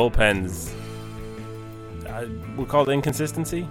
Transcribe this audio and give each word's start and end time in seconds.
bullpens 0.00 0.72
uh, 2.06 2.26
we 2.56 2.64
call 2.64 2.88
it 2.88 2.92
inconsistency. 2.92 3.68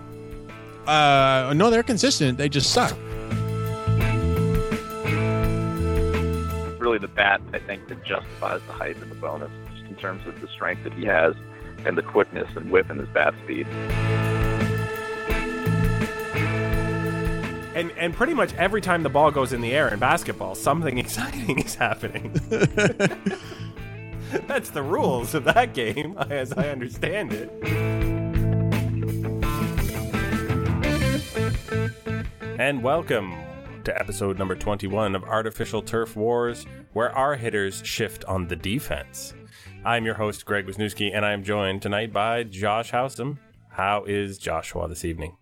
Uh, 0.88 1.54
no, 1.56 1.70
they're 1.70 1.84
consistent. 1.84 2.38
They 2.38 2.50
just 2.50 2.72
suck. 2.72 2.96
really 6.80 6.98
the 6.98 7.08
bat, 7.10 7.42
I 7.54 7.60
think, 7.60 7.88
that 7.90 8.04
justifies 8.04 8.62
the 8.66 8.74
hype 8.74 9.00
and 9.02 9.12
the 9.12 9.16
bonus, 9.16 9.52
just 9.74 9.86
in 9.90 9.96
terms 9.96 10.26
of 10.26 10.40
the 10.42 10.48
strength 10.48 10.84
that 10.86 10.94
he 10.94 11.06
has 11.06 11.36
and 11.86 11.98
the 11.98 12.02
quickness 12.02 12.50
and 12.56 12.72
whip 12.72 12.90
and 12.90 13.00
his 13.00 13.10
bat 13.10 13.34
speed. 13.44 13.68
And 17.76 17.92
and 17.92 18.14
pretty 18.14 18.34
much 18.34 18.54
every 18.56 18.82
time 18.82 19.04
the 19.04 19.10
ball 19.10 19.30
goes 19.32 19.54
in 19.54 19.62
the 19.62 19.74
air 19.74 19.88
in 19.94 20.00
basketball, 20.00 20.56
something 20.56 20.98
exciting 21.06 21.60
is 21.60 21.76
happening. 21.76 22.34
That's 24.48 24.70
the 24.70 24.84
rules 24.84 25.34
of 25.34 25.44
that 25.46 25.74
game, 25.74 26.16
as 26.30 26.54
I 26.54 26.70
understand 26.70 27.34
it. 27.34 27.50
And 32.60 32.84
welcome 32.84 33.34
to 33.86 34.00
episode 34.00 34.38
number 34.38 34.56
21 34.56 35.16
of 35.16 35.24
Artificial 35.24 35.82
Turf 35.82 36.16
Wars, 36.16 36.68
where 36.94 37.12
our 37.18 37.36
hitters 37.36 37.82
shift 37.84 38.24
on 38.26 38.48
the 38.48 38.56
defense. 38.56 39.34
I'm 39.84 40.06
your 40.06 40.16
host, 40.16 40.46
Greg 40.46 40.68
Wisniewski, 40.68 41.10
and 41.12 41.26
I'm 41.26 41.44
joined 41.44 41.82
tonight 41.82 42.14
by 42.14 42.44
Josh 42.44 42.92
Howsam. 42.92 43.40
How 43.72 44.04
is 44.04 44.38
Joshua 44.38 44.88
this 44.88 45.06
evening? 45.06 45.38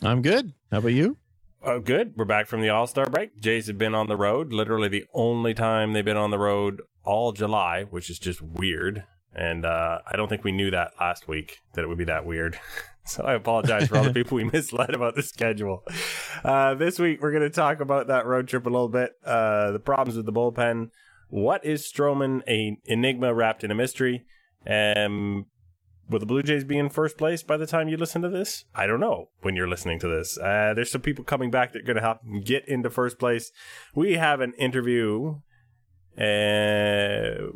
I'm 0.00 0.22
good. 0.22 0.54
How 0.70 0.78
about 0.78 0.88
you? 0.88 1.18
Oh, 1.62 1.80
good. 1.80 2.14
We're 2.16 2.24
back 2.24 2.46
from 2.46 2.62
the 2.62 2.70
All 2.70 2.86
Star 2.86 3.04
break. 3.04 3.38
Jays 3.38 3.66
have 3.66 3.76
been 3.76 3.94
on 3.94 4.06
the 4.06 4.16
road, 4.16 4.54
literally 4.54 4.88
the 4.88 5.04
only 5.12 5.52
time 5.52 5.92
they've 5.92 6.02
been 6.02 6.16
on 6.16 6.30
the 6.30 6.38
road 6.38 6.80
all 7.04 7.32
July, 7.32 7.84
which 7.84 8.10
is 8.10 8.18
just 8.18 8.42
weird. 8.42 9.04
And 9.34 9.64
uh, 9.64 10.00
I 10.10 10.16
don't 10.16 10.28
think 10.28 10.44
we 10.44 10.52
knew 10.52 10.70
that 10.72 10.92
last 10.98 11.28
week 11.28 11.60
that 11.74 11.82
it 11.82 11.88
would 11.88 11.98
be 11.98 12.04
that 12.04 12.26
weird. 12.26 12.58
so 13.04 13.24
I 13.24 13.34
apologize 13.34 13.88
for 13.88 13.98
all 13.98 14.04
the 14.04 14.12
people 14.14 14.36
we 14.36 14.44
misled 14.44 14.94
about 14.94 15.14
the 15.14 15.22
schedule. 15.22 15.84
Uh, 16.42 16.74
this 16.74 16.98
week 16.98 17.22
we're 17.22 17.32
going 17.32 17.42
to 17.42 17.50
talk 17.50 17.80
about 17.80 18.08
that 18.08 18.26
road 18.26 18.48
trip 18.48 18.66
a 18.66 18.70
little 18.70 18.88
bit, 18.88 19.12
uh, 19.24 19.70
the 19.70 19.78
problems 19.78 20.16
with 20.16 20.26
the 20.26 20.32
bullpen. 20.32 20.90
What 21.28 21.64
is 21.64 21.82
Stroman 21.82 22.42
a 22.48 22.76
enigma 22.86 23.32
wrapped 23.32 23.62
in 23.62 23.70
a 23.70 23.74
mystery? 23.74 24.26
Um, 24.66 25.46
Will 26.10 26.18
the 26.18 26.26
Blue 26.26 26.42
Jays 26.42 26.64
be 26.64 26.76
in 26.76 26.88
first 26.88 27.16
place 27.16 27.44
by 27.44 27.56
the 27.56 27.68
time 27.68 27.88
you 27.88 27.96
listen 27.96 28.20
to 28.22 28.28
this? 28.28 28.64
I 28.74 28.88
don't 28.88 28.98
know 28.98 29.28
when 29.42 29.54
you're 29.54 29.68
listening 29.68 30.00
to 30.00 30.08
this. 30.08 30.36
Uh, 30.36 30.72
there's 30.74 30.90
some 30.90 31.02
people 31.02 31.22
coming 31.22 31.52
back 31.52 31.72
that 31.72 31.82
are 31.82 31.86
going 31.86 31.96
to 31.96 32.02
help 32.02 32.18
get 32.42 32.66
into 32.66 32.90
first 32.90 33.20
place. 33.20 33.52
We 33.94 34.14
have 34.14 34.40
an 34.40 34.52
interview 34.54 35.36
uh, 36.18 37.46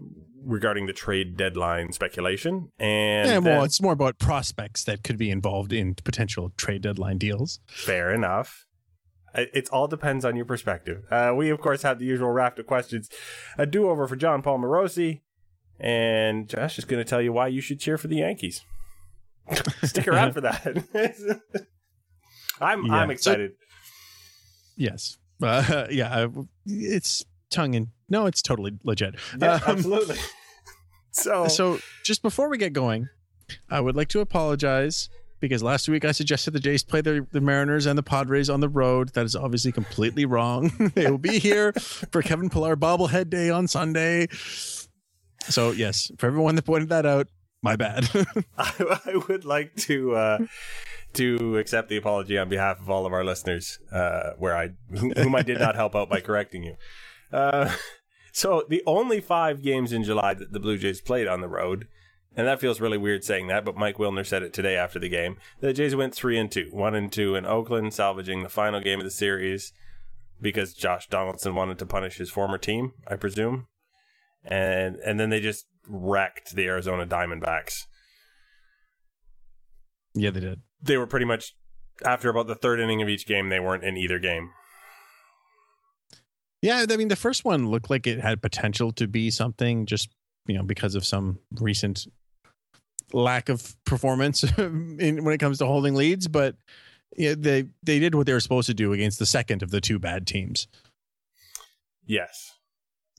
regarding 0.45 0.87
the 0.87 0.93
trade 0.93 1.37
deadline 1.37 1.93
speculation. 1.93 2.71
And 2.79 3.29
yeah, 3.29 3.39
well, 3.39 3.65
it's 3.65 3.81
more 3.81 3.93
about 3.93 4.19
prospects 4.19 4.85
that 4.85 5.03
could 5.03 5.19
be 5.19 5.31
involved 5.31 5.73
in 5.73 5.95
potential 5.95 6.53
trade 6.57 6.83
deadline 6.83 7.19
deals. 7.19 7.61
Fair 7.67 8.13
enough. 8.13 8.67
It 9.37 9.69
all 9.71 9.89
depends 9.89 10.25
on 10.25 10.37
your 10.37 10.45
perspective. 10.45 11.05
Uh, 11.11 11.33
we, 11.37 11.51
of 11.51 11.61
course, 11.61 11.83
have 11.83 11.99
the 11.99 12.05
usual 12.05 12.31
raft 12.31 12.61
of 12.61 12.67
questions. 12.69 13.11
A 13.59 13.67
do 13.67 13.91
over 13.91 14.07
for 14.07 14.15
Jon 14.15 14.43
Paul 14.43 14.59
Morosi. 14.61 15.23
And 15.81 16.49
Josh 16.49 16.79
is 16.79 16.85
going 16.85 17.03
to 17.03 17.09
tell 17.09 17.21
you 17.21 17.33
why 17.33 17.49
you 17.49 17.61
should 17.61 17.81
cheer 17.81 17.99
for 17.99 18.07
the 18.07 18.17
Yankees. 18.17 18.63
Stick 19.83 20.07
around 20.07 20.35
for 20.35 20.41
that. 20.43 20.85
I'm 22.61 22.87
Yeah. 22.87 22.95
I'm 22.95 23.11
excited. 23.11 23.53
Yes. 24.77 25.19
Uh, 25.43 25.87
yeah. 25.91 26.29
It's 26.65 27.25
tongue 27.51 27.75
in. 27.75 27.89
No, 28.09 28.27
it's 28.27 28.43
totally 28.43 28.79
legit. 28.85 29.15
yeah, 29.41 29.55
Um, 29.55 29.63
absolutely. 29.67 30.17
So, 31.17 31.47
So, 31.47 31.79
just 32.03 32.23
before 32.23 32.49
we 32.49 32.59
get 32.59 32.73
going, 32.73 33.09
I 33.71 33.81
would 33.81 33.95
like 33.95 34.09
to 34.09 34.21
apologize 34.21 35.09
because 35.39 35.63
last 35.63 35.89
week 35.89 36.05
I 36.05 36.11
suggested 36.11 36.51
the 36.55 36.59
Jays 36.59 36.83
play 36.83 37.03
the, 37.03 37.25
the 37.31 37.41
Mariners 37.41 37.87
and 37.87 37.97
the 37.97 38.03
Padres 38.03 38.51
on 38.51 38.59
the 38.59 38.69
road. 38.69 39.11
That 39.11 39.25
is 39.25 39.37
obviously 39.37 39.71
completely 39.71 40.25
wrong. 40.25 40.73
they 40.97 41.09
will 41.09 41.19
be 41.19 41.39
here 41.39 41.73
for 41.73 42.21
Kevin 42.21 42.51
Pillar 42.51 42.75
bobblehead 42.75 43.31
day 43.31 43.49
on 43.51 43.69
Sunday. 43.69 44.27
So, 45.49 45.71
yes, 45.71 46.11
for 46.19 46.27
everyone 46.27 46.57
that 46.57 46.65
pointed 46.65 46.89
that 46.89 47.07
out, 47.07 47.29
my 47.63 47.77
bad. 47.77 48.09
I, 48.59 49.01
I 49.07 49.17
would 49.29 49.45
like 49.45 49.75
to 49.87 50.17
uh, 50.17 50.39
to 51.15 51.59
accept 51.59 51.89
the 51.91 51.97
apology 51.97 52.39
on 52.39 52.49
behalf 52.49 52.81
of 52.81 52.91
all 52.91 53.07
of 53.07 53.13
our 53.13 53.25
listeners, 53.25 53.79
uh, 53.93 54.31
where 54.39 54.57
I 54.57 54.71
whom 54.91 55.35
I 55.37 55.43
did 55.43 55.61
not 55.61 55.77
help 55.77 55.95
out 55.95 56.09
by 56.09 56.21
correcting 56.21 56.65
you. 56.65 56.75
Uh, 57.35 57.71
so 58.33 58.65
the 58.69 58.83
only 58.87 59.21
five 59.21 59.63
games 59.63 59.93
in 59.93 60.05
July 60.05 60.35
that 60.35 60.53
the 60.53 60.61
Blue 60.61 60.79
Jays 60.79 61.01
played 61.01 61.27
on 61.27 61.41
the 61.41 61.49
road, 61.49 61.89
and 62.37 62.47
that 62.47 62.61
feels 62.61 62.81
really 62.81 62.99
weird 62.99 63.25
saying 63.25 63.49
that, 63.49 63.65
but 63.65 63.77
Mike 63.77 63.97
Wilner 63.97 64.27
said 64.27 64.43
it 64.43 64.53
today 64.53 64.77
after 64.77 64.99
the 64.99 65.09
game. 65.09 65.37
The 65.61 65.73
Jays 65.73 65.97
went 65.97 66.15
three 66.15 66.39
and 66.39 66.51
two, 66.51 66.69
one 66.73 66.95
and 66.95 67.13
two 67.13 67.35
in 67.35 67.47
Oakland, 67.47 67.93
salvaging 67.93 68.43
the 68.43 68.49
final 68.49 68.81
game 68.81 69.01
of 69.01 69.05
the 69.05 69.11
series 69.11 69.73
because 70.41 70.75
Josh 70.75 71.09
Donaldson 71.09 71.55
wanted 71.55 71.79
to 71.79 71.87
punish 71.87 72.17
his 72.17 72.31
former 72.31 72.59
team, 72.59 72.93
I 73.07 73.17
presume, 73.17 73.67
and 74.45 74.97
and 74.97 75.19
then 75.19 75.31
they 75.31 75.41
just 75.41 75.67
wrecked 75.89 76.55
the 76.55 76.67
Arizona 76.67 77.07
Diamondbacks 77.07 77.85
yeah, 80.15 80.31
they 80.31 80.41
did. 80.41 80.63
they 80.81 80.97
were 80.97 81.07
pretty 81.07 81.27
much 81.27 81.55
after 82.05 82.29
about 82.29 82.47
the 82.47 82.55
third 82.55 82.81
inning 82.81 83.03
of 83.03 83.09
each 83.09 83.27
game, 83.27 83.49
they 83.49 83.61
weren't 83.61 83.85
in 83.85 83.97
either 83.97 84.19
game. 84.19 84.51
Yeah, 86.65 86.87
I 86.89 86.97
mean, 86.97 87.09
the 87.09 87.15
first 87.15 87.45
one 87.45 87.69
looked 87.69 87.91
like 87.91 88.07
it 88.07 88.21
had 88.21 88.41
potential 88.41 88.91
to 88.93 89.07
be 89.07 89.31
something 89.31 89.85
just, 89.85 90.09
you 90.47 90.57
know, 90.57 90.63
because 90.63 90.95
of 90.95 91.05
some 91.05 91.39
recent 91.61 92.07
lack 93.13 93.51
of 93.51 93.77
performance 93.85 94.43
in 94.59 95.25
when 95.25 95.35
it 95.35 95.41
comes 95.41 95.59
to 95.59 95.67
holding 95.67 95.95
leads, 95.95 96.27
but 96.27 96.57
yeah, 97.19 97.35
they 97.37 97.67
they 97.83 97.99
did 97.99 98.15
what 98.15 98.25
they 98.25 98.33
were 98.33 98.41
supposed 98.41 98.67
to 98.69 98.73
do 98.73 98.95
against 98.95 99.19
the 99.19 99.27
second 99.27 99.63
of 99.63 99.73
the 99.73 99.81
two 99.83 99.99
bad 99.99 100.27
teams. 100.27 100.67
Yes. 102.07 102.55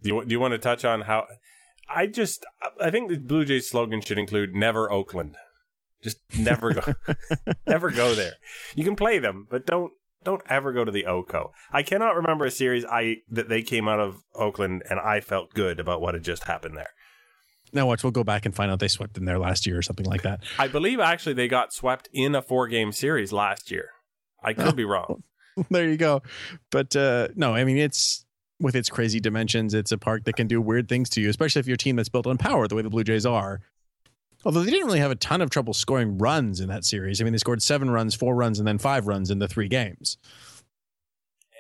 Do 0.02 0.10
you 0.10 0.26
do 0.26 0.32
you 0.32 0.40
want 0.40 0.54
to 0.54 0.58
touch 0.58 0.84
on 0.84 1.02
how? 1.02 1.28
I 1.88 2.08
just 2.08 2.48
I 2.82 2.90
think 2.90 3.12
the 3.12 3.18
Blue 3.20 3.46
Jays 3.46 3.70
slogan 3.70 4.02
should 4.02 4.18
include 4.18 4.56
"Never 4.56 4.92
Oakland." 4.92 5.38
Just 6.02 6.18
never 6.36 6.74
go, 6.74 6.94
never 7.68 7.92
go 7.92 8.16
there. 8.16 8.34
You 8.76 8.84
can 8.84 8.96
play 8.96 9.20
them, 9.20 9.46
but 9.48 9.68
don't 9.68 9.94
don't 10.26 10.42
ever 10.50 10.74
go 10.74 10.84
to 10.84 10.92
the 10.92 11.06
OCO. 11.06 11.52
I 11.72 11.84
cannot 11.84 12.16
remember 12.16 12.46
a 12.46 12.52
series 12.52 12.84
I 12.84 13.18
that 13.30 13.48
they 13.48 13.62
came 13.62 13.88
out 13.88 14.00
of 14.00 14.24
Oakland 14.34 14.84
and 14.90 15.00
I 15.00 15.22
felt 15.22 15.54
good 15.54 15.80
about 15.80 16.02
what 16.02 16.16
had 16.16 16.24
just 16.24 16.44
happened 16.44 16.76
there. 16.76 16.90
Now 17.72 17.88
watch, 17.88 18.04
we'll 18.04 18.12
go 18.12 18.24
back 18.24 18.46
and 18.46 18.54
find 18.54 18.72
out 18.72 18.80
they 18.80 18.88
swept 18.88 19.18
in 19.18 19.26
there 19.26 19.40
last 19.40 19.66
year 19.66 19.78
or 19.78 19.82
something 19.82 20.06
like 20.06 20.24
that. 20.24 20.42
I 20.60 20.68
believe 20.68 21.00
actually 21.00 21.34
they 21.34 21.48
got 21.48 21.74
swept 21.74 22.10
in 22.12 22.36
a 22.36 22.42
four 22.42 22.68
game 22.68 22.92
series 22.92 23.32
last 23.32 23.72
year. 23.72 23.90
I 24.44 24.54
could 24.54 24.76
be 24.76 24.86
wrong. 24.86 25.24
there 25.70 25.90
you 25.90 25.98
go. 25.98 26.22
But 26.72 26.96
uh 26.96 27.30
no, 27.36 27.54
I 27.54 27.64
mean 27.64 27.78
it's 27.78 28.26
with 28.60 28.76
its 28.76 28.90
crazy 28.90 29.20
dimensions, 29.20 29.74
it's 29.74 29.92
a 29.92 29.98
park 29.98 30.24
that 30.26 30.36
can 30.36 30.48
do 30.48 30.62
weird 30.62 30.88
things 30.88 31.10
to 31.12 31.22
you, 31.22 31.30
especially 31.30 31.60
if 31.60 31.68
you're 31.68 31.76
a 31.76 31.78
team 31.78 31.96
that's 31.96 32.10
built 32.10 32.28
on 32.28 32.38
power 32.38 32.68
the 32.68 32.76
way 32.76 32.82
the 32.82 32.90
Blue 32.90 33.04
Jays 33.04 33.26
are. 33.26 33.62
Although 34.46 34.62
they 34.64 34.70
didn't 34.72 34.86
really 34.86 35.00
have 35.00 35.12
a 35.12 35.16
ton 35.16 35.42
of 35.42 35.50
trouble 35.50 35.74
scoring 35.74 36.18
runs 36.20 36.60
in 36.60 36.70
that 36.70 36.86
series. 36.86 37.20
I 37.20 37.24
mean, 37.24 37.34
they 37.34 37.40
scored 37.40 37.64
seven 37.64 37.90
runs, 37.90 38.14
four 38.14 38.36
runs, 38.36 38.60
and 38.60 38.68
then 38.68 38.78
five 38.78 39.08
runs 39.08 39.32
in 39.32 39.40
the 39.40 39.48
three 39.48 39.68
games. 39.68 40.18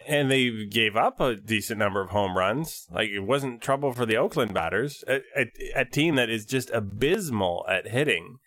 and 0.07 0.29
they 0.29 0.65
gave 0.67 0.95
up 0.95 1.19
a 1.19 1.35
decent 1.35 1.79
number 1.79 1.99
of 1.99 2.11
home 2.11 2.37
runs. 2.37 2.85
Like 2.91 3.09
it 3.09 3.21
wasn't 3.21 3.59
trouble 3.61 3.91
for 3.91 4.05
the 4.05 4.17
Oakland 4.17 4.53
batters. 4.53 5.03
A, 5.07 5.21
a, 5.35 5.51
a 5.77 5.85
team 5.85 6.13
that 6.15 6.29
is 6.29 6.45
just 6.45 6.69
abysmal 6.69 7.65
at 7.67 7.87
hitting 7.87 8.37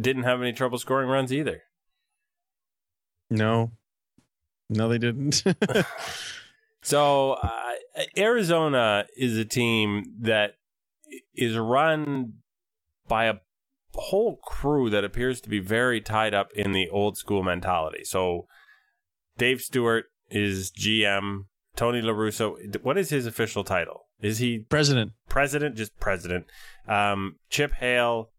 didn't 0.00 0.22
have 0.22 0.40
any 0.40 0.52
trouble 0.52 0.78
scoring 0.78 1.08
runs 1.08 1.32
either. 1.32 1.62
No, 3.30 3.72
no, 4.70 4.88
they 4.88 4.98
didn't. 4.98 5.42
So 6.80 7.32
uh, 7.32 7.72
Arizona 8.16 9.04
is 9.16 9.36
a 9.36 9.44
team 9.44 10.04
that 10.20 10.54
is 11.34 11.56
run 11.56 12.34
by 13.08 13.24
a 13.26 13.34
whole 13.98 14.36
crew 14.36 14.90
that 14.90 15.04
appears 15.04 15.40
to 15.42 15.48
be 15.48 15.60
very 15.60 16.00
tied 16.00 16.34
up 16.34 16.52
in 16.54 16.72
the 16.72 16.88
old 16.88 17.16
school 17.16 17.42
mentality. 17.42 18.04
So 18.04 18.46
Dave 19.36 19.60
Stewart 19.60 20.06
is 20.30 20.70
GM. 20.70 21.46
Tony 21.76 22.02
La 22.02 22.12
Russa, 22.12 22.82
what 22.82 22.98
is 22.98 23.10
his 23.10 23.26
official 23.26 23.62
title? 23.62 24.06
Is 24.20 24.38
he 24.38 24.60
President. 24.68 25.12
president? 25.28 25.76
Just 25.76 25.98
president. 26.00 26.46
Um, 26.88 27.36
Chip 27.50 27.74
Hale 27.74 28.30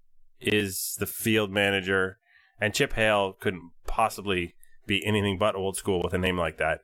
is 0.41 0.97
the 0.99 1.05
field 1.05 1.51
manager, 1.51 2.17
and 2.59 2.73
Chip 2.73 2.93
Hale 2.93 3.33
couldn't 3.39 3.71
possibly 3.87 4.55
be 4.85 5.05
anything 5.05 5.37
but 5.37 5.55
old 5.55 5.77
school 5.77 6.01
with 6.03 6.13
a 6.13 6.17
name 6.17 6.37
like 6.37 6.57
that. 6.57 6.81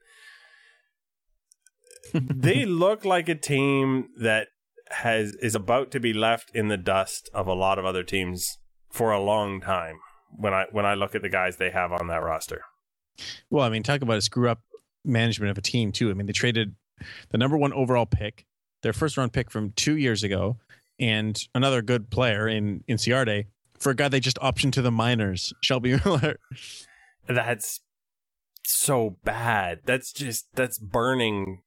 they 2.14 2.66
look 2.66 3.04
like 3.04 3.28
a 3.28 3.36
team 3.36 4.10
that 4.18 4.48
has 4.92 5.34
is 5.42 5.56
about 5.56 5.92
to 5.92 6.00
be 6.00 6.14
left 6.14 6.52
in 6.54 6.68
the 6.68 6.78
dust 6.78 7.30
of 7.34 7.48
a 7.48 7.54
lot 7.54 7.80
of 7.80 7.86
other 7.86 8.04
teams 8.04 8.60
for 8.96 9.12
a 9.12 9.20
long 9.20 9.60
time. 9.60 10.00
When 10.38 10.54
I 10.54 10.66
when 10.72 10.86
I 10.86 10.96
look 10.96 11.16
at 11.16 11.22
the 11.22 11.30
guys 11.30 11.58
they 11.58 11.70
have 11.70 11.92
on 11.92 12.08
that 12.08 12.24
roster, 12.24 12.62
Well, 13.50 13.64
I 13.64 13.70
mean, 13.70 13.84
talk 13.84 14.02
about 14.02 14.18
a 14.18 14.22
screw 14.22 14.50
up 14.50 14.62
management 15.04 15.52
of 15.52 15.58
a 15.58 15.62
team 15.62 15.92
too. 15.92 16.10
I 16.10 16.14
mean, 16.14 16.26
they 16.26 16.34
traded 16.34 16.76
the 17.30 17.38
number 17.38 17.58
one 17.58 17.74
overall 17.74 18.06
pick, 18.06 18.46
their 18.82 18.94
first 18.94 19.18
round 19.18 19.34
pick 19.34 19.52
from 19.52 19.72
two 19.72 19.96
years 19.98 20.24
ago, 20.24 20.58
and 21.00 21.42
another 21.54 21.82
good 21.82 22.10
player 22.10 22.48
in 22.48 22.84
Inciarte 22.90 23.46
for 23.78 23.92
a 23.92 23.96
guy 23.96 24.08
they 24.08 24.20
just 24.20 24.38
optioned 24.38 24.74
to 24.74 24.82
the 24.82 24.92
minors, 24.92 25.54
Shelby 25.62 25.98
Miller. 26.06 26.40
that's 27.28 27.82
so 28.64 29.18
bad. 29.24 29.82
That's 29.86 30.12
just 30.12 30.48
that's 30.56 30.78
burning 30.78 31.62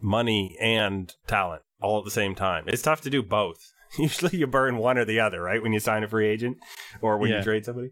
money 0.00 0.56
and 0.60 1.12
talent 1.26 1.62
all 1.80 1.98
at 1.98 2.04
the 2.04 2.10
same 2.10 2.34
time. 2.34 2.64
It's 2.66 2.82
tough 2.82 3.00
to 3.02 3.10
do 3.10 3.22
both. 3.22 3.72
Usually 3.98 4.38
you 4.38 4.46
burn 4.46 4.76
one 4.78 4.98
or 4.98 5.04
the 5.04 5.20
other, 5.20 5.42
right? 5.42 5.62
When 5.62 5.72
you 5.72 5.80
sign 5.80 6.04
a 6.04 6.08
free 6.08 6.28
agent 6.28 6.58
or 7.00 7.18
when 7.18 7.30
Yeah. 7.30 7.38
you 7.38 7.42
trade 7.44 7.64
somebody. 7.64 7.90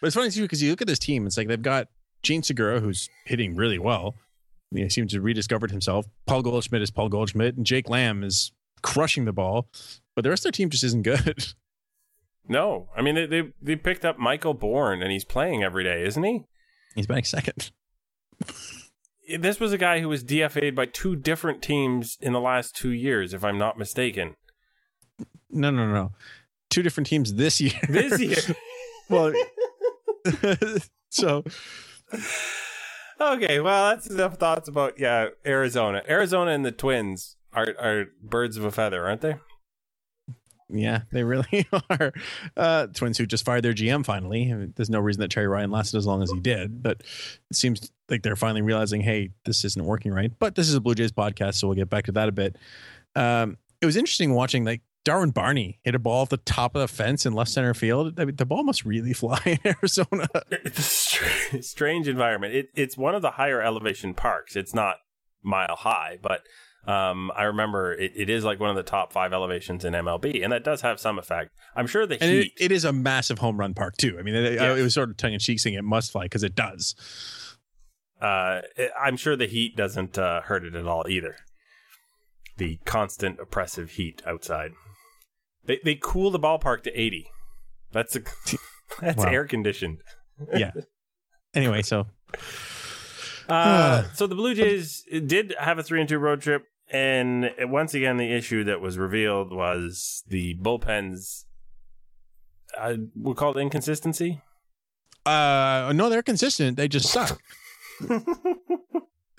But 0.00 0.08
it's 0.08 0.16
funny 0.16 0.30
too 0.30 0.42
because 0.42 0.62
you 0.62 0.70
look 0.70 0.80
at 0.82 0.88
this 0.88 0.98
team. 0.98 1.26
It's 1.26 1.36
like 1.36 1.48
they've 1.48 1.60
got 1.62 1.88
Jean 2.22 2.42
Segura, 2.42 2.80
who's 2.80 3.08
hitting 3.24 3.56
really 3.56 3.78
well. 3.78 4.14
He 4.74 4.88
seems 4.88 5.12
to 5.12 5.18
have 5.18 5.24
rediscovered 5.24 5.70
himself. 5.70 6.06
Paul 6.26 6.42
Goldschmidt 6.42 6.80
is 6.82 6.90
Paul 6.90 7.08
Goldschmidt, 7.10 7.56
and 7.56 7.66
Jake 7.66 7.88
Lamb 7.90 8.24
is 8.24 8.52
crushing 8.82 9.26
the 9.26 9.32
ball. 9.32 9.68
But 10.14 10.22
the 10.24 10.30
rest 10.30 10.40
of 10.40 10.44
their 10.44 10.52
team 10.52 10.70
just 10.70 10.84
isn't 10.84 11.02
good. 11.02 11.46
No, 12.48 12.88
I 12.96 13.02
mean 13.02 13.14
they 13.14 13.26
they, 13.26 13.52
they 13.62 13.76
picked 13.76 14.04
up 14.04 14.18
Michael 14.18 14.52
Bourn 14.52 15.00
and 15.00 15.12
he's 15.12 15.24
playing 15.24 15.62
every 15.62 15.84
day, 15.84 16.02
isn't 16.04 16.24
he? 16.24 16.42
He's 16.96 17.06
batting 17.06 17.22
second. 17.22 17.70
This 19.38 19.60
was 19.60 19.72
a 19.72 19.78
guy 19.78 20.00
who 20.00 20.08
was 20.08 20.24
DFA'd 20.24 20.74
by 20.74 20.86
two 20.86 21.14
different 21.14 21.62
teams 21.62 22.18
in 22.20 22.32
the 22.32 22.40
last 22.40 22.74
two 22.76 22.90
years, 22.90 23.32
if 23.32 23.44
I'm 23.44 23.58
not 23.58 23.78
mistaken. 23.78 24.34
No, 25.50 25.70
no, 25.70 25.86
no. 25.92 26.12
Two 26.70 26.82
different 26.82 27.06
teams 27.06 27.34
this 27.34 27.60
year. 27.60 27.78
This 27.88 28.18
year. 28.20 28.56
well, 29.08 29.32
so 31.10 31.44
okay, 33.20 33.60
well 33.60 33.90
that's 33.90 34.08
enough 34.08 34.36
thoughts 34.36 34.68
about 34.68 34.98
yeah 34.98 35.28
Arizona. 35.44 36.02
Arizona 36.08 36.52
and 36.52 36.64
the 36.64 36.72
Twins 36.72 37.36
are 37.52 37.74
are 37.78 38.06
birds 38.22 38.56
of 38.56 38.64
a 38.64 38.70
feather, 38.70 39.04
aren't 39.06 39.20
they? 39.20 39.36
yeah, 40.72 41.02
they 41.12 41.22
really 41.22 41.66
are. 41.90 42.12
Uh, 42.56 42.86
Twins 42.88 43.18
who 43.18 43.26
just 43.26 43.44
fired 43.44 43.62
their 43.62 43.74
GM 43.74 44.04
finally. 44.04 44.50
I 44.50 44.54
mean, 44.54 44.72
there's 44.76 44.90
no 44.90 45.00
reason 45.00 45.20
that 45.20 45.30
Terry 45.30 45.46
Ryan 45.46 45.70
lasted 45.70 45.98
as 45.98 46.06
long 46.06 46.22
as 46.22 46.30
he 46.30 46.40
did, 46.40 46.82
but 46.82 47.02
it 47.50 47.56
seems 47.56 47.90
like 48.08 48.22
they're 48.22 48.36
finally 48.36 48.62
realizing, 48.62 49.02
hey, 49.02 49.30
this 49.44 49.64
isn't 49.64 49.84
working 49.84 50.12
right. 50.12 50.32
But 50.38 50.54
this 50.54 50.68
is 50.68 50.74
a 50.74 50.80
Blue 50.80 50.94
Jays 50.94 51.12
podcast, 51.12 51.54
so 51.54 51.68
we'll 51.68 51.76
get 51.76 51.90
back 51.90 52.06
to 52.06 52.12
that 52.12 52.28
a 52.28 52.32
bit. 52.32 52.56
Um, 53.14 53.58
it 53.80 53.86
was 53.86 53.96
interesting 53.96 54.34
watching 54.34 54.64
like 54.64 54.80
Darwin 55.04 55.30
Barney 55.30 55.80
hit 55.82 55.94
a 55.94 55.98
ball 55.98 56.22
at 56.22 56.28
the 56.30 56.36
top 56.36 56.74
of 56.76 56.80
the 56.80 56.88
fence 56.88 57.26
in 57.26 57.32
left 57.32 57.50
center 57.50 57.74
field. 57.74 58.18
I 58.20 58.24
mean, 58.24 58.36
the 58.36 58.46
ball 58.46 58.62
must 58.62 58.84
really 58.84 59.12
fly 59.14 59.40
in 59.44 59.58
Arizona. 59.64 60.28
It's 60.50 60.78
a 60.78 60.82
str- 60.82 61.56
strange 61.60 62.06
environment. 62.08 62.54
It, 62.54 62.68
it's 62.74 62.96
one 62.96 63.14
of 63.14 63.22
the 63.22 63.32
higher 63.32 63.60
elevation 63.60 64.14
parks. 64.14 64.54
It's 64.56 64.74
not 64.74 64.96
mile 65.42 65.74
high, 65.76 66.18
but 66.22 66.42
um, 66.86 67.30
I 67.36 67.44
remember 67.44 67.92
it, 67.94 68.12
it 68.16 68.30
is 68.30 68.44
like 68.44 68.60
one 68.60 68.70
of 68.70 68.76
the 68.76 68.82
top 68.82 69.12
five 69.12 69.32
elevations 69.32 69.84
in 69.84 69.92
MLB, 69.92 70.42
and 70.42 70.52
that 70.52 70.64
does 70.64 70.80
have 70.82 70.98
some 71.00 71.18
effect. 71.18 71.50
I'm 71.76 71.86
sure 71.86 72.06
the 72.06 72.20
And 72.22 72.30
it, 72.32 72.42
heat. 72.44 72.52
it 72.60 72.72
is 72.72 72.84
a 72.84 72.92
massive 72.92 73.38
home 73.38 73.56
run 73.58 73.74
park 73.74 73.96
too. 73.96 74.16
I 74.18 74.22
mean, 74.22 74.34
it, 74.34 74.54
Yeah. 74.54 74.74
it 74.74 74.82
was 74.82 74.94
sort 74.94 75.10
of 75.10 75.16
tongue 75.16 75.32
in 75.32 75.38
cheek 75.40 75.58
saying 75.60 75.74
it 75.74 75.82
must 75.84 76.12
fly 76.12 76.24
because 76.24 76.42
it 76.44 76.54
does. 76.54 76.94
uh, 78.20 78.60
I'm 79.00 79.16
sure 79.16 79.34
the 79.36 79.46
heat 79.46 79.76
doesn't 79.76 80.16
uh, 80.18 80.42
hurt 80.42 80.64
it 80.64 80.74
at 80.76 80.86
all 80.86 81.04
either. 81.08 81.36
The 82.56 82.78
constant 82.84 83.40
oppressive 83.40 83.92
heat 83.92 84.22
outside. 84.26 84.72
They 85.64 85.80
they 85.84 85.94
cool 85.94 86.30
the 86.30 86.40
ballpark 86.40 86.82
to 86.84 86.90
80. 87.00 87.28
That's 87.92 88.16
a 88.16 88.20
that's 89.00 89.18
Wow. 89.24 89.30
air 89.30 89.44
conditioned. 89.46 89.98
Yeah. 90.54 90.72
anyway, 91.54 91.82
so 91.82 92.06
Uh, 93.48 94.04
so 94.14 94.26
the 94.26 94.34
Blue 94.34 94.54
Jays 94.54 95.04
did 95.26 95.54
have 95.58 95.78
a 95.78 95.82
three 95.82 96.00
and 96.00 96.08
two 96.08 96.18
road 96.18 96.40
trip, 96.40 96.64
and 96.90 97.50
once 97.60 97.94
again, 97.94 98.16
the 98.16 98.32
issue 98.32 98.64
that 98.64 98.80
was 98.80 98.98
revealed 98.98 99.52
was 99.52 100.22
the 100.26 100.56
bullpens. 100.56 101.44
Uh, 102.76 102.94
we 103.20 103.34
call 103.34 103.56
it 103.56 103.60
inconsistency. 103.60 104.40
uh 105.26 105.92
no, 105.94 106.08
they're 106.08 106.22
consistent. 106.22 106.76
They 106.76 106.88
just 106.88 107.08
suck. 107.10 107.38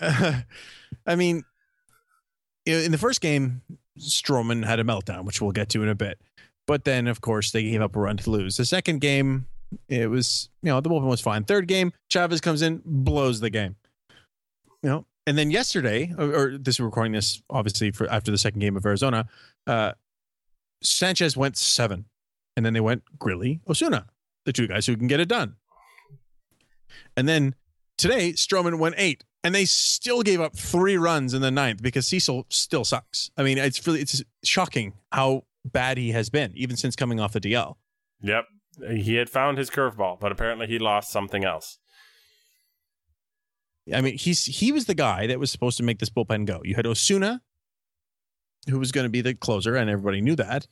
I 0.00 1.16
mean, 1.16 1.42
in 2.66 2.92
the 2.92 2.98
first 2.98 3.20
game, 3.20 3.62
Stroman 3.98 4.64
had 4.64 4.80
a 4.80 4.84
meltdown, 4.84 5.24
which 5.24 5.40
we'll 5.40 5.52
get 5.52 5.68
to 5.70 5.82
in 5.82 5.88
a 5.88 5.94
bit. 5.94 6.18
But 6.66 6.84
then, 6.84 7.06
of 7.06 7.20
course, 7.20 7.50
they 7.50 7.62
gave 7.62 7.82
up 7.82 7.94
a 7.96 8.00
run 8.00 8.16
to 8.18 8.30
lose. 8.30 8.56
The 8.56 8.64
second 8.64 9.00
game, 9.00 9.46
it 9.88 10.08
was 10.08 10.48
you 10.62 10.70
know 10.70 10.80
the 10.80 10.88
bullpen 10.88 11.04
was 11.04 11.20
fine. 11.20 11.44
Third 11.44 11.68
game, 11.68 11.92
Chavez 12.10 12.40
comes 12.40 12.62
in, 12.62 12.82
blows 12.84 13.40
the 13.40 13.50
game. 13.50 13.76
You 14.82 14.90
know, 14.90 15.06
and 15.26 15.38
then 15.38 15.50
yesterday, 15.50 16.12
or, 16.18 16.34
or 16.34 16.58
this 16.58 16.78
we're 16.78 16.86
recording 16.86 17.12
this 17.12 17.42
obviously 17.50 17.90
for 17.90 18.08
after 18.10 18.30
the 18.30 18.38
second 18.38 18.60
game 18.60 18.76
of 18.76 18.84
Arizona, 18.84 19.26
uh, 19.66 19.92
Sanchez 20.82 21.36
went 21.36 21.56
seven, 21.56 22.06
and 22.56 22.64
then 22.64 22.72
they 22.72 22.80
went 22.80 23.02
Grilli, 23.18 23.60
Osuna, 23.68 24.06
the 24.44 24.52
two 24.52 24.66
guys 24.66 24.86
who 24.86 24.96
can 24.96 25.06
get 25.06 25.20
it 25.20 25.28
done. 25.28 25.56
And 27.16 27.28
then 27.28 27.54
today, 27.96 28.32
Stroman 28.32 28.78
went 28.78 28.94
eight, 28.98 29.24
and 29.44 29.54
they 29.54 29.66
still 29.66 30.22
gave 30.22 30.40
up 30.40 30.56
three 30.56 30.96
runs 30.96 31.34
in 31.34 31.42
the 31.42 31.50
ninth 31.50 31.82
because 31.82 32.06
Cecil 32.06 32.46
still 32.48 32.84
sucks. 32.84 33.30
I 33.36 33.42
mean, 33.42 33.58
it's 33.58 33.86
really 33.86 34.00
it's 34.00 34.22
shocking 34.42 34.94
how 35.12 35.44
bad 35.64 35.98
he 35.98 36.12
has 36.12 36.30
been 36.30 36.52
even 36.56 36.76
since 36.76 36.96
coming 36.96 37.20
off 37.20 37.34
the 37.34 37.40
DL. 37.40 37.76
Yep, 38.22 38.46
he 38.90 39.16
had 39.16 39.28
found 39.28 39.58
his 39.58 39.70
curveball, 39.70 40.18
but 40.18 40.32
apparently 40.32 40.66
he 40.66 40.78
lost 40.78 41.12
something 41.12 41.44
else. 41.44 41.78
I 43.94 44.00
mean, 44.00 44.16
he's 44.16 44.46
he 44.46 44.72
was 44.72 44.86
the 44.86 44.94
guy 44.94 45.26
that 45.26 45.38
was 45.38 45.50
supposed 45.50 45.76
to 45.76 45.82
make 45.82 45.98
this 45.98 46.08
bullpen 46.08 46.46
go. 46.46 46.62
You 46.64 46.74
had 46.74 46.86
Osuna, 46.86 47.42
who 48.68 48.78
was 48.78 48.92
going 48.92 49.04
to 49.04 49.10
be 49.10 49.20
the 49.20 49.34
closer, 49.34 49.76
and 49.76 49.90
everybody 49.90 50.22
knew 50.22 50.36
that. 50.36 50.66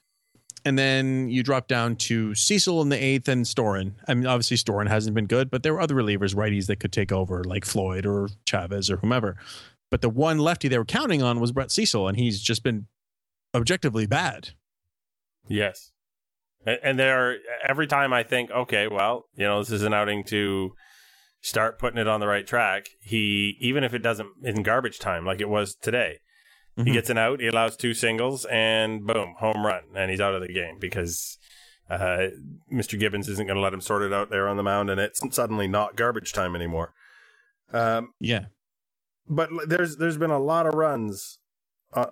And 0.64 0.78
then 0.78 1.28
you 1.28 1.42
drop 1.42 1.66
down 1.66 1.96
to 1.96 2.34
Cecil 2.34 2.80
in 2.82 2.88
the 2.88 3.02
eighth 3.02 3.28
and 3.28 3.44
Storen. 3.44 3.94
I 4.06 4.14
mean, 4.14 4.26
obviously 4.26 4.56
Storen 4.56 4.88
hasn't 4.88 5.14
been 5.14 5.26
good, 5.26 5.50
but 5.50 5.62
there 5.62 5.74
were 5.74 5.80
other 5.80 5.96
relievers, 5.96 6.36
righties 6.36 6.66
that 6.66 6.78
could 6.78 6.92
take 6.92 7.10
over, 7.10 7.42
like 7.42 7.64
Floyd 7.64 8.06
or 8.06 8.28
Chavez 8.46 8.88
or 8.88 8.98
whomever. 8.98 9.36
But 9.90 10.02
the 10.02 10.08
one 10.08 10.38
lefty 10.38 10.68
they 10.68 10.78
were 10.78 10.84
counting 10.84 11.20
on 11.20 11.40
was 11.40 11.52
Brett 11.52 11.70
Cecil, 11.70 12.06
and 12.06 12.16
he's 12.16 12.40
just 12.40 12.62
been 12.62 12.86
objectively 13.54 14.06
bad. 14.06 14.50
Yes. 15.48 15.90
And, 16.64 16.98
there, 16.98 17.38
every 17.68 17.88
time 17.88 18.12
I 18.12 18.22
think, 18.22 18.50
okay, 18.52 18.86
well, 18.86 19.24
you 19.34 19.44
know, 19.44 19.58
this 19.58 19.72
is 19.72 19.82
an 19.82 19.92
outing 19.92 20.22
to 20.24 20.74
start 21.40 21.78
putting 21.78 21.98
it 21.98 22.06
on 22.06 22.20
the 22.20 22.28
right 22.28 22.46
track. 22.46 22.86
He, 23.00 23.56
even 23.60 23.82
if 23.82 23.94
it 23.94 23.98
doesn't 23.98 24.28
in 24.44 24.62
garbage 24.62 25.00
time 25.00 25.26
like 25.26 25.40
it 25.40 25.48
was 25.48 25.74
today, 25.74 26.20
he 26.76 26.82
Mhm. 26.84 26.92
gets 26.92 27.10
an 27.10 27.18
out, 27.18 27.40
he 27.40 27.46
allows 27.48 27.76
two 27.76 27.94
singles, 27.94 28.44
and 28.46 29.06
boom, 29.06 29.34
home 29.38 29.64
run, 29.66 29.82
and 29.94 30.10
he's 30.10 30.20
out 30.20 30.34
of 30.34 30.40
the 30.40 30.52
game 30.52 30.78
because 30.80 31.38
uh, 31.90 32.28
Mr. 32.72 32.98
Gibbons 32.98 33.28
isn't 33.28 33.46
going 33.46 33.56
to 33.56 33.60
let 33.62 33.74
him 33.74 33.80
sort 33.82 34.02
it 34.02 34.12
out 34.14 34.30
there 34.30 34.48
on 34.48 34.56
the 34.56 34.62
mound, 34.62 34.88
and 34.88 34.98
it's 34.98 35.20
suddenly 35.34 35.68
not 35.68 35.94
garbage 35.96 36.32
time 36.32 36.54
anymore. 36.56 36.94
Um, 37.72 38.14
Yeah. 38.18 38.46
but 39.28 39.50
there's 39.66 39.96
there's 39.98 40.16
been 40.16 40.30
a 40.30 40.38
lot 40.38 40.66
of 40.66 40.72
runs 40.74 41.38
uh, 41.92 42.06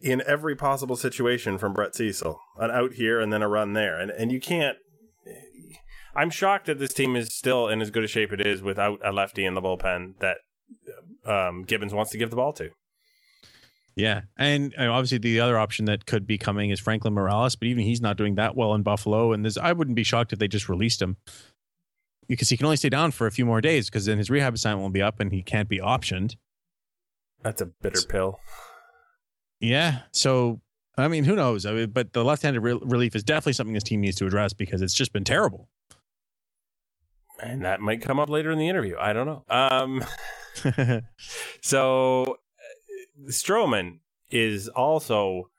in 0.00 0.22
every 0.26 0.54
possible 0.54 0.94
situation 0.94 1.58
from 1.58 1.72
Brett 1.72 1.96
Cecil, 1.96 2.38
an 2.58 2.70
out 2.70 2.92
here 2.92 3.18
and 3.20 3.32
then 3.32 3.42
a 3.42 3.48
run 3.48 3.72
there, 3.72 3.98
and 3.98 4.10
and 4.12 4.30
you 4.30 4.40
can't. 4.40 4.76
I'm 6.14 6.30
shocked 6.30 6.66
that 6.66 6.78
this 6.78 6.94
team 6.94 7.16
is 7.16 7.34
still 7.34 7.68
in 7.68 7.82
as 7.82 7.90
good 7.90 8.04
a 8.04 8.06
shape 8.08 8.32
it 8.32 8.40
is 8.46 8.62
without 8.62 9.00
a 9.04 9.12
lefty 9.12 9.44
in 9.44 9.54
the 9.54 9.60
bullpen 9.60 10.14
that 10.20 10.38
um, 11.24 11.64
Gibbons 11.64 11.92
wants 11.92 12.10
to 12.12 12.18
give 12.18 12.30
the 12.30 12.36
ball 12.36 12.52
to. 12.54 12.70
Yeah, 13.96 14.22
and 14.36 14.74
uh, 14.78 14.90
obviously 14.92 15.18
the 15.18 15.40
other 15.40 15.58
option 15.58 15.86
that 15.86 16.04
could 16.04 16.26
be 16.26 16.36
coming 16.36 16.68
is 16.68 16.78
Franklin 16.78 17.14
Morales, 17.14 17.56
but 17.56 17.66
even 17.66 17.82
he's 17.82 18.02
not 18.02 18.18
doing 18.18 18.34
that 18.34 18.54
well 18.54 18.74
in 18.74 18.82
Buffalo. 18.82 19.32
And 19.32 19.50
I 19.60 19.72
wouldn't 19.72 19.96
be 19.96 20.04
shocked 20.04 20.34
if 20.34 20.38
they 20.38 20.48
just 20.48 20.68
released 20.68 21.00
him 21.00 21.16
because 22.28 22.50
he 22.50 22.58
can 22.58 22.66
only 22.66 22.76
stay 22.76 22.90
down 22.90 23.10
for 23.10 23.26
a 23.26 23.30
few 23.30 23.46
more 23.46 23.62
days 23.62 23.88
because 23.88 24.04
then 24.04 24.18
his 24.18 24.28
rehab 24.28 24.54
assignment 24.54 24.82
will 24.82 24.90
be 24.90 25.00
up 25.00 25.18
and 25.18 25.32
he 25.32 25.42
can't 25.42 25.68
be 25.68 25.78
optioned. 25.78 26.36
That's 27.42 27.62
a 27.62 27.66
bitter 27.66 28.02
pill. 28.02 28.38
Yeah, 29.60 30.00
so 30.12 30.60
I 30.98 31.08
mean, 31.08 31.24
who 31.24 31.34
knows? 31.34 31.64
I 31.64 31.72
mean, 31.72 31.90
but 31.90 32.12
the 32.12 32.24
left-handed 32.24 32.60
re- 32.60 32.78
relief 32.82 33.16
is 33.16 33.22
definitely 33.22 33.54
something 33.54 33.72
this 33.72 33.82
team 33.82 34.02
needs 34.02 34.16
to 34.16 34.26
address 34.26 34.52
because 34.52 34.82
it's 34.82 34.94
just 34.94 35.12
been 35.12 35.24
terrible. 35.24 35.68
And 37.42 37.64
that 37.64 37.80
might 37.80 38.02
come 38.02 38.18
up 38.18 38.28
later 38.28 38.50
in 38.50 38.58
the 38.58 38.68
interview. 38.68 38.96
I 38.98 39.12
don't 39.12 39.26
know. 39.26 39.44
Um, 39.48 40.04
so 41.62 42.38
Stroman 43.28 43.98
is 44.30 44.68
also 44.68 45.50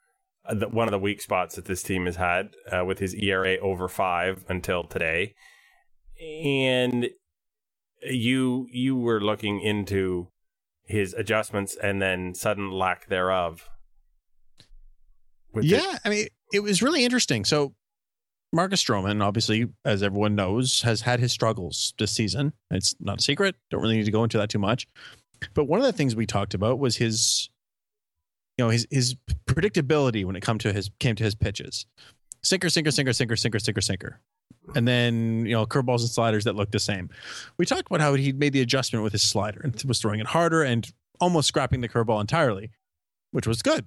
the, 0.50 0.68
one 0.68 0.88
of 0.88 0.92
the 0.92 0.98
weak 0.98 1.20
spots 1.20 1.56
that 1.56 1.66
this 1.66 1.82
team 1.82 2.06
has 2.06 2.16
had 2.16 2.50
uh, 2.70 2.84
with 2.84 2.98
his 2.98 3.14
ERA 3.14 3.56
over 3.58 3.88
five 3.88 4.44
until 4.48 4.84
today. 4.84 5.34
And 6.20 7.10
you 8.02 8.66
you 8.70 8.96
were 8.96 9.20
looking 9.20 9.60
into 9.60 10.28
his 10.84 11.14
adjustments 11.14 11.76
and 11.76 12.00
then 12.00 12.34
sudden 12.34 12.70
lack 12.70 13.08
thereof. 13.08 13.68
Yeah, 15.60 15.98
I 16.04 16.08
mean, 16.08 16.26
it 16.52 16.60
was 16.60 16.82
really 16.82 17.04
interesting. 17.04 17.44
So, 17.44 17.74
Marcus 18.52 18.82
Stroman, 18.82 19.22
obviously, 19.22 19.68
as 19.84 20.02
everyone 20.02 20.34
knows, 20.34 20.82
has 20.82 21.02
had 21.02 21.20
his 21.20 21.32
struggles 21.32 21.94
this 21.98 22.12
season. 22.12 22.52
It's 22.70 22.94
not 23.00 23.18
a 23.18 23.22
secret. 23.22 23.56
Don't 23.70 23.82
really 23.82 23.96
need 23.96 24.06
to 24.06 24.10
go 24.10 24.24
into 24.24 24.38
that 24.38 24.48
too 24.48 24.58
much. 24.58 24.86
But 25.54 25.64
one 25.64 25.80
of 25.80 25.86
the 25.86 25.92
things 25.92 26.16
we 26.16 26.26
talked 26.26 26.54
about 26.54 26.78
was 26.78 26.96
his, 26.96 27.50
you 28.56 28.64
know, 28.64 28.70
his 28.70 28.86
his 28.90 29.16
predictability 29.46 30.24
when 30.24 30.36
it 30.36 30.40
come 30.40 30.58
to 30.58 30.72
his 30.72 30.90
came 30.98 31.14
to 31.16 31.24
his 31.24 31.34
pitches. 31.34 31.86
Sinker, 32.42 32.68
sinker, 32.70 32.90
sinker, 32.90 33.12
sinker, 33.12 33.36
sinker, 33.36 33.58
sinker, 33.58 33.80
sinker. 33.80 34.20
And 34.74 34.86
then, 34.86 35.46
you 35.46 35.52
know, 35.52 35.66
curveballs 35.66 36.00
and 36.00 36.10
sliders 36.10 36.44
that 36.44 36.54
look 36.54 36.70
the 36.70 36.78
same. 36.78 37.08
We 37.56 37.64
talked 37.64 37.86
about 37.86 38.00
how 38.00 38.14
he 38.14 38.32
made 38.32 38.52
the 38.52 38.60
adjustment 38.60 39.02
with 39.02 39.12
his 39.12 39.22
slider 39.22 39.60
and 39.62 39.82
was 39.86 40.00
throwing 40.00 40.20
it 40.20 40.26
harder 40.26 40.62
and 40.62 40.90
almost 41.20 41.48
scrapping 41.48 41.80
the 41.80 41.88
curveball 41.88 42.20
entirely, 42.20 42.70
which 43.30 43.46
was 43.46 43.62
good. 43.62 43.86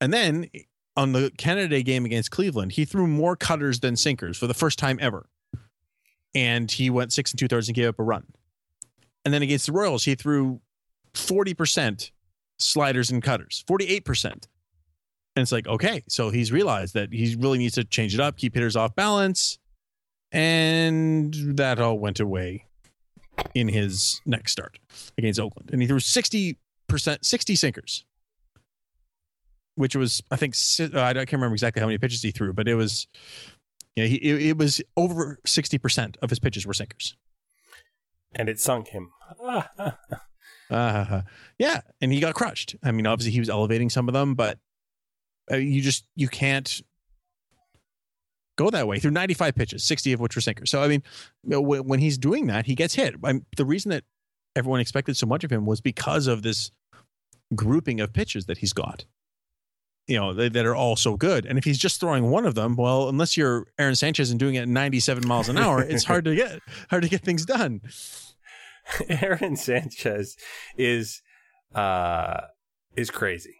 And 0.00 0.12
then 0.12 0.48
on 0.96 1.12
the 1.12 1.32
Canada 1.36 1.68
Day 1.68 1.82
game 1.82 2.04
against 2.04 2.30
Cleveland, 2.30 2.72
he 2.72 2.84
threw 2.84 3.06
more 3.06 3.36
cutters 3.36 3.80
than 3.80 3.96
sinkers 3.96 4.36
for 4.36 4.46
the 4.46 4.54
first 4.54 4.78
time 4.78 4.98
ever. 5.00 5.28
And 6.34 6.70
he 6.70 6.90
went 6.90 7.12
six 7.12 7.32
and 7.32 7.38
two 7.38 7.48
thirds 7.48 7.68
and 7.68 7.74
gave 7.74 7.88
up 7.88 7.98
a 7.98 8.02
run. 8.02 8.24
And 9.24 9.32
then 9.32 9.42
against 9.42 9.66
the 9.66 9.72
Royals, 9.72 10.04
he 10.04 10.14
threw 10.14 10.60
40% 11.14 12.10
sliders 12.58 13.10
and 13.10 13.22
cutters, 13.22 13.64
48%. 13.68 14.24
And 14.24 15.42
it's 15.42 15.52
like, 15.52 15.66
okay, 15.66 16.04
so 16.08 16.30
he's 16.30 16.52
realized 16.52 16.94
that 16.94 17.12
he 17.12 17.36
really 17.38 17.58
needs 17.58 17.74
to 17.74 17.84
change 17.84 18.14
it 18.14 18.20
up, 18.20 18.36
keep 18.36 18.54
hitters 18.54 18.76
off 18.76 18.94
balance. 18.94 19.58
And 20.30 21.34
that 21.56 21.78
all 21.78 21.98
went 21.98 22.20
away 22.20 22.66
in 23.54 23.68
his 23.68 24.20
next 24.26 24.52
start 24.52 24.78
against 25.18 25.40
Oakland. 25.40 25.70
And 25.72 25.80
he 25.80 25.88
threw 25.88 25.98
60%, 25.98 26.56
60 27.22 27.56
sinkers 27.56 28.04
which 29.76 29.96
was 29.96 30.22
I 30.30 30.36
think 30.36 30.54
uh, 30.80 31.00
I 31.00 31.12
can't 31.14 31.32
remember 31.32 31.54
exactly 31.54 31.80
how 31.80 31.86
many 31.86 31.98
pitches 31.98 32.22
he 32.22 32.30
threw, 32.30 32.52
but 32.52 32.68
it 32.68 32.74
was 32.74 33.06
yeah 33.96 34.06
he 34.06 34.48
it, 34.48 34.56
was 34.56 34.80
over 34.96 35.38
sixty 35.46 35.78
percent 35.78 36.16
of 36.22 36.30
his 36.30 36.38
pitches 36.38 36.66
were 36.66 36.74
sinkers. 36.74 37.16
And 38.34 38.48
it 38.48 38.60
sunk 38.60 38.88
him. 38.88 39.10
Uh, 39.40 39.62
yeah, 41.58 41.80
and 42.00 42.12
he 42.12 42.20
got 42.20 42.34
crushed. 42.34 42.76
I 42.82 42.92
mean, 42.92 43.06
obviously 43.06 43.32
he 43.32 43.38
was 43.38 43.50
elevating 43.50 43.90
some 43.90 44.08
of 44.08 44.12
them, 44.14 44.34
but 44.34 44.58
uh, 45.50 45.56
you 45.56 45.82
just 45.82 46.06
you 46.16 46.28
can't 46.28 46.82
go 48.56 48.70
that 48.70 48.86
way 48.86 48.98
through 48.98 49.10
95 49.10 49.54
pitches 49.54 49.84
60 49.84 50.12
of 50.12 50.20
which 50.20 50.36
were 50.36 50.40
sinkers 50.40 50.70
so 50.70 50.80
i 50.80 50.86
mean 50.86 51.02
when, 51.42 51.84
when 51.84 51.98
he's 51.98 52.16
doing 52.16 52.46
that 52.46 52.66
he 52.66 52.74
gets 52.76 52.94
hit 52.94 53.16
I 53.24 53.40
the 53.56 53.64
reason 53.64 53.90
that 53.90 54.04
everyone 54.54 54.80
expected 54.80 55.16
so 55.16 55.26
much 55.26 55.42
of 55.42 55.50
him 55.50 55.66
was 55.66 55.80
because 55.80 56.26
of 56.26 56.42
this 56.42 56.70
grouping 57.54 58.00
of 58.00 58.12
pitches 58.12 58.46
that 58.46 58.58
he's 58.58 58.72
got 58.72 59.04
you 60.06 60.18
know 60.18 60.32
that, 60.34 60.52
that 60.52 60.66
are 60.66 60.74
all 60.76 60.96
so 60.96 61.16
good 61.16 61.46
and 61.46 61.58
if 61.58 61.64
he's 61.64 61.78
just 61.78 61.98
throwing 62.00 62.30
one 62.30 62.44
of 62.44 62.54
them 62.54 62.76
well 62.76 63.08
unless 63.08 63.36
you're 63.36 63.66
aaron 63.78 63.94
sanchez 63.94 64.30
and 64.30 64.38
doing 64.38 64.54
it 64.54 64.60
at 64.60 64.68
97 64.68 65.26
miles 65.26 65.48
an 65.48 65.56
hour 65.56 65.80
it's 65.82 66.04
hard 66.04 66.24
to 66.26 66.34
get 66.36 66.60
hard 66.90 67.02
to 67.02 67.08
get 67.08 67.22
things 67.22 67.44
done 67.46 67.80
Aaron 69.08 69.56
Sanchez 69.56 70.36
is 70.76 71.22
uh 71.74 72.42
is 72.96 73.10
crazy 73.10 73.56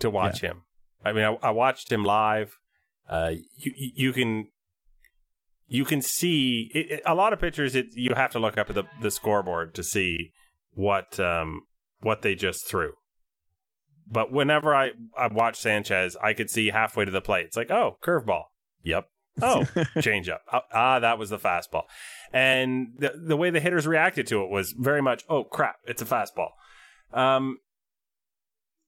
to 0.00 0.08
watch 0.10 0.40
him. 0.40 0.62
I 1.04 1.12
mean, 1.12 1.24
I, 1.24 1.36
I 1.48 1.50
watched 1.50 1.92
him 1.92 2.04
live. 2.04 2.56
Uh, 3.08 3.32
you 3.54 3.72
you 3.76 3.90
you 3.96 4.12
can 4.14 4.46
you 5.68 5.84
can 5.84 6.00
see 6.00 6.70
it, 6.74 6.90
it- 6.90 7.02
a 7.04 7.14
lot 7.14 7.32
of 7.34 7.38
pitchers. 7.40 7.74
It 7.74 7.88
you 7.94 8.14
have 8.14 8.30
to 8.32 8.38
look 8.38 8.56
up 8.56 8.70
at 8.70 8.74
the 8.76 8.84
the 9.02 9.10
scoreboard 9.10 9.74
to 9.74 9.82
see 9.82 10.32
what 10.72 11.20
um 11.20 11.60
what 12.00 12.22
they 12.22 12.34
just 12.34 12.66
threw. 12.66 12.92
But 14.10 14.32
whenever 14.32 14.74
I 14.74 14.92
I 15.18 15.26
watch 15.28 15.56
Sanchez, 15.56 16.16
I 16.22 16.32
could 16.32 16.50
see 16.50 16.68
halfway 16.68 17.04
to 17.04 17.10
the 17.10 17.20
plate. 17.20 17.46
It's 17.46 17.56
like, 17.56 17.70
oh, 17.70 17.98
curveball. 18.02 18.44
Yep. 18.82 19.08
Oh, 19.42 19.66
change 20.00 20.28
up. 20.28 20.42
Ah, 20.50 20.62
Ah, 20.72 20.98
that 21.00 21.18
was 21.18 21.30
the 21.30 21.38
fastball. 21.38 21.82
And 22.32 22.88
the 22.98 23.12
the 23.16 23.36
way 23.36 23.50
the 23.50 23.60
hitters 23.60 23.86
reacted 23.86 24.26
to 24.28 24.42
it 24.42 24.50
was 24.50 24.72
very 24.72 25.02
much, 25.02 25.24
oh 25.28 25.44
crap, 25.44 25.76
it's 25.84 26.02
a 26.02 26.06
fastball. 26.06 26.50
Um, 27.12 27.58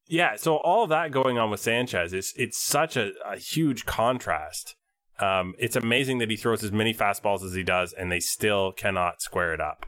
yeah. 0.07 0.37
So 0.37 0.57
all 0.57 0.87
that 0.87 1.11
going 1.11 1.39
on 1.39 1.51
with 1.51 1.61
Sanchez 1.61 2.13
is 2.13 2.33
it's 2.37 2.63
such 2.63 2.97
a, 2.97 3.13
a 3.27 3.37
huge 3.37 3.87
contrast. 3.87 4.77
Um, 5.21 5.55
it's 5.59 5.75
amazing 5.77 6.19
that 6.19 6.31
he 6.31 6.37
throws 6.37 6.63
as 6.63 6.71
many 6.71 6.95
fastballs 6.95 7.43
as 7.45 7.53
he 7.55 7.65
does, 7.65 7.93
and 7.93 8.11
they 8.11 8.21
still 8.21 8.71
cannot 8.73 9.21
square 9.21 9.53
it 9.53 9.61
up. 9.61 9.85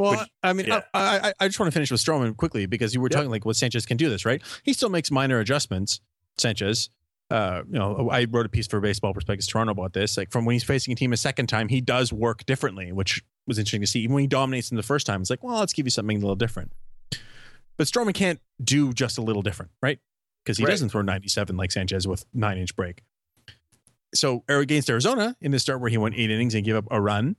Well, 0.00 0.12
Which- 0.12 0.28
I 0.42 0.52
mean, 0.52 0.66
yeah. 0.66 0.82
I, 0.94 1.28
I 1.28 1.32
I 1.40 1.48
just 1.48 1.58
want 1.60 1.68
to 1.70 1.74
finish 1.74 1.90
with 1.90 2.00
Stroman 2.02 2.36
quickly 2.36 2.66
because 2.66 2.94
you 2.94 3.00
were 3.00 3.08
Yeah. 3.10 3.16
talking 3.18 3.30
like 3.30 3.44
what 3.44 3.56
Sanchez 3.56 3.84
can 3.86 3.96
do 3.96 4.08
this, 4.08 4.24
right? 4.24 4.42
He 4.64 4.72
still 4.72 4.88
makes 4.88 5.10
minor 5.10 5.38
adjustments. 5.40 6.00
Sanchez, 6.38 6.90
uh, 7.30 7.62
you 7.70 7.78
know, 7.78 8.08
I 8.10 8.24
wrote 8.24 8.46
a 8.46 8.48
piece 8.48 8.66
for 8.66 8.80
Baseball 8.80 9.12
Prospectus 9.12 9.46
Toronto 9.46 9.72
about 9.72 9.92
this. 9.92 10.16
Like 10.16 10.30
from 10.30 10.44
when 10.44 10.54
he's 10.54 10.64
facing 10.64 10.92
a 10.92 10.94
team 10.96 11.12
a 11.12 11.16
second 11.16 11.48
time, 11.48 11.68
he 11.68 11.80
does 11.80 12.12
work 12.12 12.46
differently, 12.46 12.92
which 12.92 13.22
was 13.46 13.58
interesting 13.58 13.80
to 13.82 13.86
see. 13.86 14.00
Even 14.00 14.14
when 14.14 14.22
he 14.22 14.26
dominates 14.26 14.70
in 14.70 14.76
the 14.76 14.82
first 14.82 15.06
time, 15.06 15.20
it's 15.20 15.30
like, 15.30 15.42
well, 15.44 15.58
let's 15.58 15.72
give 15.72 15.86
you 15.86 15.90
something 15.90 16.16
a 16.16 16.20
little 16.20 16.34
different. 16.36 16.72
But 17.76 17.86
Stroman 17.86 18.14
can't 18.14 18.40
do 18.62 18.92
just 18.92 19.18
a 19.18 19.22
little 19.22 19.42
different, 19.42 19.70
right? 19.82 19.98
Because 20.44 20.56
he 20.58 20.64
Right. 20.64 20.70
doesn't 20.70 20.88
throw 20.90 21.02
97 21.02 21.56
like 21.56 21.70
Sanchez 21.72 22.06
with 22.08 22.24
nine 22.32 22.58
inch 22.58 22.74
break. 22.74 23.02
So 24.14 24.44
against 24.48 24.90
Arizona 24.90 25.36
in 25.40 25.50
the 25.52 25.58
start 25.58 25.80
where 25.80 25.90
he 25.90 25.98
went 25.98 26.14
eight 26.16 26.30
innings 26.30 26.54
and 26.54 26.64
gave 26.64 26.74
up 26.74 26.86
a 26.90 27.00
run, 27.00 27.36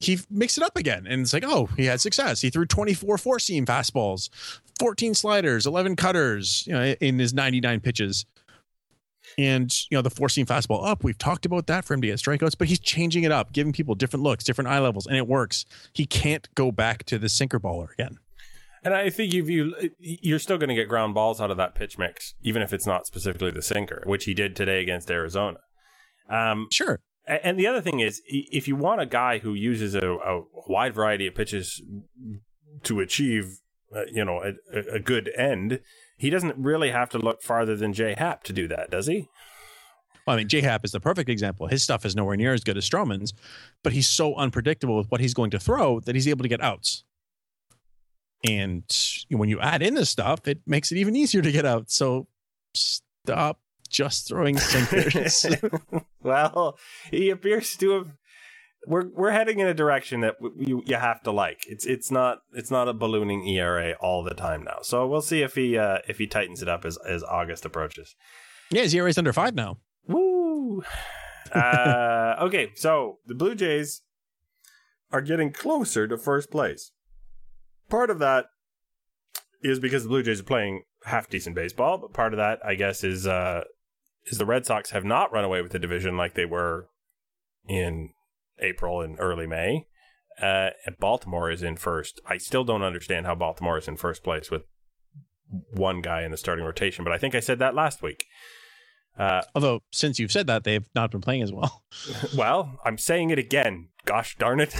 he 0.00 0.18
mixed 0.30 0.58
it 0.58 0.64
up 0.64 0.76
again. 0.76 1.06
And 1.08 1.22
it's 1.22 1.32
like, 1.32 1.44
oh, 1.46 1.66
he 1.76 1.86
had 1.86 2.00
success. 2.00 2.40
He 2.40 2.50
threw 2.50 2.66
24 2.66 3.18
four 3.18 3.38
seam 3.38 3.66
fastballs, 3.66 4.30
14 4.78 5.14
sliders, 5.14 5.66
11 5.66 5.96
cutters, 5.96 6.64
you 6.66 6.72
know, 6.72 6.84
in 7.00 7.18
his 7.18 7.34
99 7.34 7.80
pitches. 7.80 8.24
And, 9.36 9.72
you 9.90 9.98
know, 9.98 10.02
the 10.02 10.10
four 10.10 10.28
seam 10.28 10.46
fastball 10.46 10.86
up, 10.86 11.04
we've 11.04 11.18
talked 11.18 11.44
about 11.44 11.66
that 11.66 11.84
for 11.84 11.94
him 11.94 12.00
to 12.00 12.06
get 12.06 12.16
strikeouts, 12.18 12.56
but 12.56 12.68
he's 12.68 12.78
changing 12.78 13.24
it 13.24 13.32
up, 13.32 13.52
giving 13.52 13.72
people 13.72 13.94
different 13.94 14.22
looks, 14.22 14.44
different 14.44 14.68
eye 14.68 14.78
levels, 14.78 15.06
and 15.06 15.16
it 15.16 15.26
works. 15.26 15.66
He 15.92 16.06
can't 16.06 16.48
go 16.54 16.72
back 16.72 17.04
to 17.04 17.18
the 17.18 17.28
sinker 17.28 17.60
baller 17.60 17.92
again. 17.92 18.18
And 18.84 18.94
I 18.94 19.10
think 19.10 19.34
if 19.34 19.50
you 19.50 19.74
you're 19.98 20.38
still 20.38 20.56
going 20.56 20.68
to 20.68 20.74
get 20.74 20.88
ground 20.88 21.12
balls 21.12 21.40
out 21.40 21.50
of 21.50 21.56
that 21.56 21.74
pitch 21.74 21.98
mix, 21.98 22.34
even 22.42 22.62
if 22.62 22.72
it's 22.72 22.86
not 22.86 23.06
specifically 23.06 23.50
the 23.50 23.60
sinker, 23.60 24.02
which 24.06 24.24
he 24.24 24.34
did 24.34 24.54
today 24.54 24.80
against 24.80 25.10
Arizona. 25.10 25.58
Um, 26.30 26.68
Sure. 26.70 27.00
And 27.28 27.58
the 27.58 27.66
other 27.66 27.82
thing 27.82 28.00
is, 28.00 28.22
if 28.26 28.66
you 28.66 28.74
want 28.74 29.02
a 29.02 29.06
guy 29.06 29.38
who 29.38 29.52
uses 29.52 29.94
a, 29.94 30.12
a 30.14 30.42
wide 30.66 30.94
variety 30.94 31.26
of 31.26 31.34
pitches 31.34 31.82
to 32.84 33.00
achieve, 33.00 33.60
uh, 33.94 34.04
you 34.10 34.24
know, 34.24 34.42
a, 34.42 34.94
a- 34.94 35.00
good 35.00 35.30
end, 35.36 35.80
he 36.16 36.30
doesn't 36.30 36.56
really 36.56 36.90
have 36.90 37.10
to 37.10 37.18
look 37.18 37.42
farther 37.42 37.76
than 37.76 37.92
Jay 37.92 38.14
Happ 38.16 38.44
to 38.44 38.52
do 38.54 38.66
that, 38.68 38.90
does 38.90 39.06
he? 39.06 39.28
Well, 40.26 40.36
I 40.36 40.38
mean, 40.38 40.48
J 40.48 40.62
Happ 40.62 40.84
is 40.84 40.92
the 40.92 41.00
perfect 41.00 41.28
example. 41.28 41.66
His 41.66 41.82
stuff 41.82 42.06
is 42.06 42.16
nowhere 42.16 42.36
near 42.36 42.54
as 42.54 42.64
good 42.64 42.76
as 42.78 42.88
Stroman's, 42.88 43.34
but 43.82 43.92
he's 43.92 44.08
so 44.08 44.34
unpredictable 44.34 44.96
with 44.96 45.10
what 45.10 45.20
he's 45.20 45.34
going 45.34 45.50
to 45.50 45.58
throw 45.58 46.00
that 46.00 46.14
he's 46.14 46.28
able 46.28 46.42
to 46.42 46.48
get 46.48 46.62
outs. 46.62 47.04
And 48.44 48.84
when 49.30 49.48
you 49.48 49.60
add 49.60 49.82
in 49.82 49.94
this 49.94 50.10
stuff, 50.10 50.46
it 50.46 50.60
makes 50.66 50.92
it 50.92 50.98
even 50.98 51.16
easier 51.16 51.42
to 51.42 51.52
get 51.52 51.66
out. 51.66 51.90
So 51.90 52.26
stop 52.74 53.58
just 53.88 54.28
throwing 54.28 54.58
sinkers. 54.58 55.46
well, 56.22 56.78
he 57.10 57.30
appears 57.30 57.76
to 57.76 57.90
have. 57.92 58.12
We're 58.86 59.08
we're 59.12 59.32
heading 59.32 59.58
in 59.58 59.66
a 59.66 59.74
direction 59.74 60.20
that 60.20 60.36
you 60.56 60.82
you 60.86 60.96
have 60.96 61.22
to 61.22 61.32
like. 61.32 61.64
It's 61.66 61.84
it's 61.84 62.10
not 62.10 62.38
it's 62.52 62.70
not 62.70 62.88
a 62.88 62.94
ballooning 62.94 63.46
ERA 63.48 63.92
all 64.00 64.22
the 64.22 64.34
time 64.34 64.62
now. 64.62 64.78
So 64.82 65.06
we'll 65.06 65.20
see 65.20 65.42
if 65.42 65.54
he 65.56 65.76
uh, 65.76 65.98
if 66.08 66.18
he 66.18 66.26
tightens 66.26 66.62
it 66.62 66.68
up 66.68 66.84
as 66.84 66.96
as 66.98 67.22
August 67.24 67.64
approaches. 67.64 68.14
yeah, 68.70 68.82
his 68.82 68.94
ERA's 68.94 69.18
under 69.18 69.32
five 69.32 69.54
now. 69.54 69.78
Woo! 70.06 70.82
uh, 71.54 72.36
okay, 72.40 72.70
so 72.76 73.18
the 73.26 73.34
Blue 73.34 73.54
Jays 73.54 74.02
are 75.10 75.20
getting 75.20 75.52
closer 75.52 76.06
to 76.06 76.16
first 76.16 76.50
place. 76.50 76.92
Part 77.88 78.10
of 78.10 78.18
that 78.18 78.46
is 79.62 79.80
because 79.80 80.02
the 80.02 80.08
Blue 80.08 80.22
Jays 80.22 80.40
are 80.40 80.44
playing 80.44 80.82
half 81.04 81.28
decent 81.28 81.56
baseball, 81.56 81.98
but 81.98 82.12
part 82.12 82.32
of 82.32 82.38
that, 82.38 82.60
I 82.64 82.74
guess, 82.74 83.04
is 83.04 83.26
uh, 83.26 83.62
is 84.30 84.38
the 84.38 84.46
Red 84.46 84.66
Sox 84.66 84.90
have 84.90 85.04
not 85.04 85.32
run 85.32 85.44
away 85.44 85.62
with 85.62 85.72
the 85.72 85.78
division 85.78 86.16
like 86.16 86.34
they 86.34 86.44
were 86.44 86.88
in 87.68 88.10
April 88.60 89.00
and 89.00 89.16
early 89.18 89.46
May. 89.46 89.86
Uh, 90.40 90.70
and 90.86 90.96
Baltimore 90.98 91.50
is 91.50 91.62
in 91.62 91.76
first. 91.76 92.20
I 92.26 92.38
still 92.38 92.64
don't 92.64 92.82
understand 92.82 93.26
how 93.26 93.34
Baltimore 93.34 93.78
is 93.78 93.88
in 93.88 93.96
first 93.96 94.22
place 94.22 94.50
with 94.50 94.62
one 95.72 96.00
guy 96.00 96.22
in 96.22 96.30
the 96.30 96.36
starting 96.36 96.64
rotation. 96.64 97.04
But 97.04 97.12
I 97.12 97.18
think 97.18 97.34
I 97.34 97.40
said 97.40 97.58
that 97.58 97.74
last 97.74 98.02
week. 98.02 98.24
Uh, 99.18 99.42
Although, 99.54 99.80
since 99.90 100.20
you've 100.20 100.30
said 100.30 100.46
that, 100.46 100.62
they've 100.62 100.88
not 100.94 101.10
been 101.10 101.20
playing 101.20 101.42
as 101.42 101.52
well. 101.52 101.82
well, 102.36 102.78
I'm 102.84 102.98
saying 102.98 103.30
it 103.30 103.38
again. 103.38 103.88
Gosh 104.04 104.36
darn 104.38 104.60
it. 104.60 104.74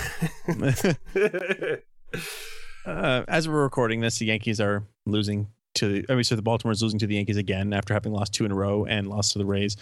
uh, 2.87 3.25
as 3.27 3.49
we're 3.49 3.63
recording 3.63 4.01
this, 4.01 4.19
the 4.19 4.27
Yankees 4.27 4.61
are 4.61 4.87
losing 5.07 5.49
to. 5.79 6.05
I 6.09 6.15
mean, 6.15 6.25
so 6.25 6.37
the 6.37 6.43
Baltimore 6.43 6.73
is 6.73 6.83
losing 6.83 6.99
to 7.01 7.07
the 7.07 7.17
Yankees 7.17 7.37
again 7.37 7.73
after 7.73 7.95
having 7.95 8.13
lost 8.13 8.33
two 8.33 8.45
in 8.45 8.53
a 8.53 8.55
row 8.55 8.85
and 8.85 9.09
lost 9.09 9.33
to 9.33 9.39
the 9.39 9.47
Rays, 9.47 9.77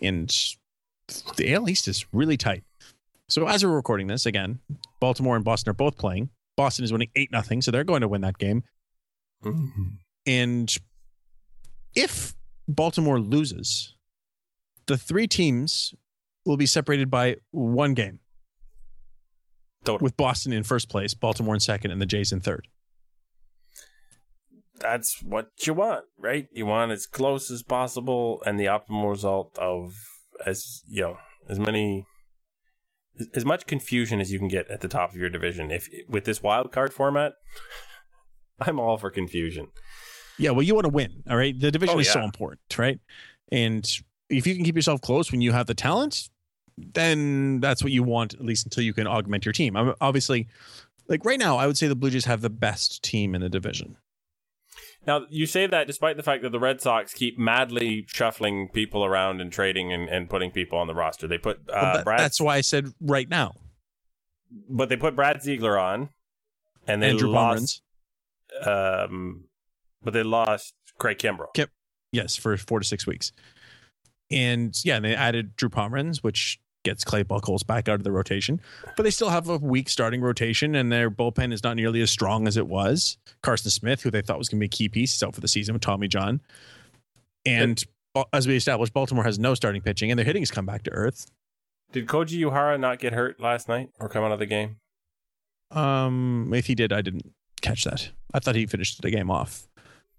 and 0.00 0.34
the 1.36 1.54
AL 1.54 1.68
East 1.68 1.88
is 1.88 2.06
really 2.12 2.36
tight. 2.36 2.64
So 3.28 3.46
as 3.46 3.64
we're 3.64 3.74
recording 3.74 4.06
this 4.06 4.26
again, 4.26 4.58
Baltimore 5.00 5.36
and 5.36 5.44
Boston 5.44 5.70
are 5.70 5.74
both 5.74 5.98
playing. 5.98 6.30
Boston 6.56 6.84
is 6.84 6.92
winning 6.92 7.10
eight 7.14 7.30
nothing, 7.30 7.62
so 7.62 7.70
they're 7.70 7.84
going 7.84 8.00
to 8.00 8.08
win 8.08 8.22
that 8.22 8.38
game. 8.38 8.64
Mm-hmm. 9.44 9.82
And 10.26 10.76
if 11.94 12.34
Baltimore 12.66 13.20
loses, 13.20 13.94
the 14.86 14.96
three 14.96 15.26
teams 15.26 15.94
will 16.44 16.56
be 16.56 16.66
separated 16.66 17.10
by 17.10 17.36
one 17.50 17.94
game. 17.94 18.18
Total. 19.84 20.02
With 20.04 20.16
Boston 20.16 20.52
in 20.52 20.64
first 20.64 20.88
place, 20.88 21.14
Baltimore 21.14 21.54
in 21.54 21.60
second, 21.60 21.92
and 21.92 22.00
the 22.00 22.06
Jays 22.06 22.32
in 22.32 22.40
third. 22.40 22.66
That's 24.80 25.22
what 25.22 25.48
you 25.66 25.74
want, 25.74 26.04
right? 26.18 26.46
You 26.52 26.66
want 26.66 26.92
as 26.92 27.06
close 27.06 27.50
as 27.50 27.62
possible 27.62 28.42
and 28.46 28.58
the 28.58 28.66
optimal 28.66 29.10
result 29.10 29.56
of 29.58 29.94
as 30.46 30.82
you 30.88 31.02
know 31.02 31.18
as 31.48 31.58
many 31.58 32.06
as 33.34 33.44
much 33.44 33.66
confusion 33.66 34.20
as 34.20 34.30
you 34.30 34.38
can 34.38 34.48
get 34.48 34.70
at 34.70 34.80
the 34.80 34.88
top 34.88 35.10
of 35.10 35.16
your 35.16 35.30
division. 35.30 35.70
If 35.70 35.88
with 36.08 36.24
this 36.24 36.42
wild 36.42 36.72
card 36.72 36.92
format, 36.92 37.32
I'm 38.60 38.78
all 38.78 38.96
for 38.98 39.10
confusion. 39.10 39.68
Yeah, 40.38 40.50
well, 40.50 40.62
you 40.62 40.74
want 40.74 40.84
to 40.84 40.92
win, 40.92 41.22
all 41.28 41.36
right? 41.36 41.58
The 41.58 41.72
division 41.72 41.96
Oh, 41.96 42.00
is 42.00 42.10
so 42.10 42.22
important, 42.22 42.78
right? 42.78 43.00
And 43.50 43.84
if 44.30 44.46
you 44.46 44.54
can 44.54 44.64
keep 44.64 44.76
yourself 44.76 45.00
close 45.00 45.32
when 45.32 45.40
you 45.40 45.50
have 45.50 45.66
the 45.66 45.74
talent, 45.74 46.30
then 46.76 47.58
that's 47.58 47.82
what 47.82 47.92
you 47.92 48.04
want, 48.04 48.34
at 48.34 48.44
least 48.44 48.64
until 48.64 48.84
you 48.84 48.94
can 48.94 49.08
augment 49.08 49.44
your 49.44 49.52
team. 49.52 49.76
I'm 49.76 49.94
obviously, 50.00 50.46
like 51.08 51.24
right 51.24 51.40
now, 51.40 51.56
I 51.56 51.66
would 51.66 51.76
say 51.76 51.88
the 51.88 51.96
Blue 51.96 52.10
Jays 52.10 52.26
have 52.26 52.40
the 52.40 52.50
best 52.50 53.02
team 53.02 53.34
in 53.34 53.40
the 53.40 53.48
division. 53.48 53.96
Now 55.08 55.24
you 55.30 55.46
say 55.46 55.66
that 55.66 55.86
despite 55.86 56.18
the 56.18 56.22
fact 56.22 56.42
that 56.42 56.52
the 56.52 56.60
Red 56.60 56.82
Sox 56.82 57.14
keep 57.14 57.38
madly 57.38 58.04
shuffling 58.06 58.68
people 58.68 59.06
around 59.06 59.40
and 59.40 59.50
trading 59.50 59.90
and, 59.90 60.06
and 60.06 60.28
putting 60.28 60.50
people 60.50 60.78
on 60.78 60.86
the 60.86 60.94
roster. 60.94 61.26
They 61.26 61.38
put 61.38 61.60
uh, 61.72 61.92
Well, 61.94 62.04
Brad, 62.04 62.20
that's 62.20 62.42
why 62.42 62.56
I 62.56 62.60
said 62.60 62.92
right 63.00 63.26
now. 63.26 63.54
but 64.68 64.90
they 64.90 64.98
put 64.98 65.16
Brad 65.16 65.42
Ziegler 65.42 65.78
on, 65.78 66.10
and 66.86 67.02
they 67.02 67.08
Andrew 67.08 67.30
lost. 67.30 67.80
Pomeranz, 68.62 69.08
Um, 69.10 69.44
but 70.02 70.12
they 70.12 70.22
lost 70.22 70.74
Craig 70.98 71.16
Kimbrel. 71.16 71.54
Kim- 71.54 71.70
yes, 72.12 72.36
for 72.36 72.58
four 72.58 72.78
to 72.78 72.84
six 72.84 73.06
weeks. 73.06 73.32
And 74.30 74.76
yeah, 74.84 75.00
they 75.00 75.14
added 75.14 75.56
Drew 75.56 75.70
Pomeranz, 75.70 76.18
which 76.18 76.60
gets 76.84 77.04
Clay 77.04 77.24
Buchholz 77.24 77.66
back 77.66 77.88
out 77.88 77.96
of 77.96 78.04
the 78.04 78.12
rotation. 78.12 78.60
But 78.96 79.02
they 79.02 79.10
still 79.10 79.30
have 79.30 79.48
a 79.48 79.58
weak 79.58 79.88
starting 79.88 80.20
rotation, 80.20 80.74
and 80.74 80.90
their 80.90 81.10
bullpen 81.10 81.52
is 81.52 81.62
not 81.62 81.76
nearly 81.76 82.00
as 82.00 82.10
strong 82.10 82.46
as 82.46 82.56
it 82.56 82.66
was. 82.66 83.18
Carson 83.42 83.70
Smith, 83.70 84.02
who 84.02 84.10
they 84.10 84.22
thought 84.22 84.38
was 84.38 84.48
going 84.48 84.58
to 84.58 84.60
be 84.60 84.66
a 84.66 84.68
key 84.68 84.88
piece, 84.88 85.14
is 85.14 85.22
out 85.22 85.34
for 85.34 85.40
the 85.40 85.48
season 85.48 85.72
with 85.74 85.82
Tommy 85.82 86.08
John. 86.08 86.40
And 87.44 87.82
as 88.32 88.46
we 88.46 88.56
established, 88.56 88.92
Baltimore 88.92 89.24
has 89.24 89.38
no 89.38 89.54
starting 89.54 89.82
pitching, 89.82 90.10
and 90.10 90.18
their 90.18 90.24
hitting 90.26 90.42
has 90.42 90.50
come 90.50 90.66
back 90.66 90.82
to 90.84 90.90
earth. 90.90 91.30
Did 91.92 92.06
Koji 92.06 92.38
Uehara 92.40 92.78
not 92.78 92.98
get 92.98 93.12
hurt 93.12 93.40
last 93.40 93.68
night 93.68 93.90
or 93.98 94.08
come 94.08 94.24
out 94.24 94.32
of 94.32 94.38
the 94.38 94.46
game? 94.46 94.76
Um, 95.70 96.52
if 96.54 96.66
he 96.66 96.74
did, 96.74 96.92
I 96.92 97.02
didn't 97.02 97.32
catch 97.60 97.84
that. 97.84 98.10
I 98.32 98.40
thought 98.40 98.56
he 98.56 98.66
finished 98.66 99.00
the 99.00 99.10
game 99.10 99.30
off. 99.30 99.68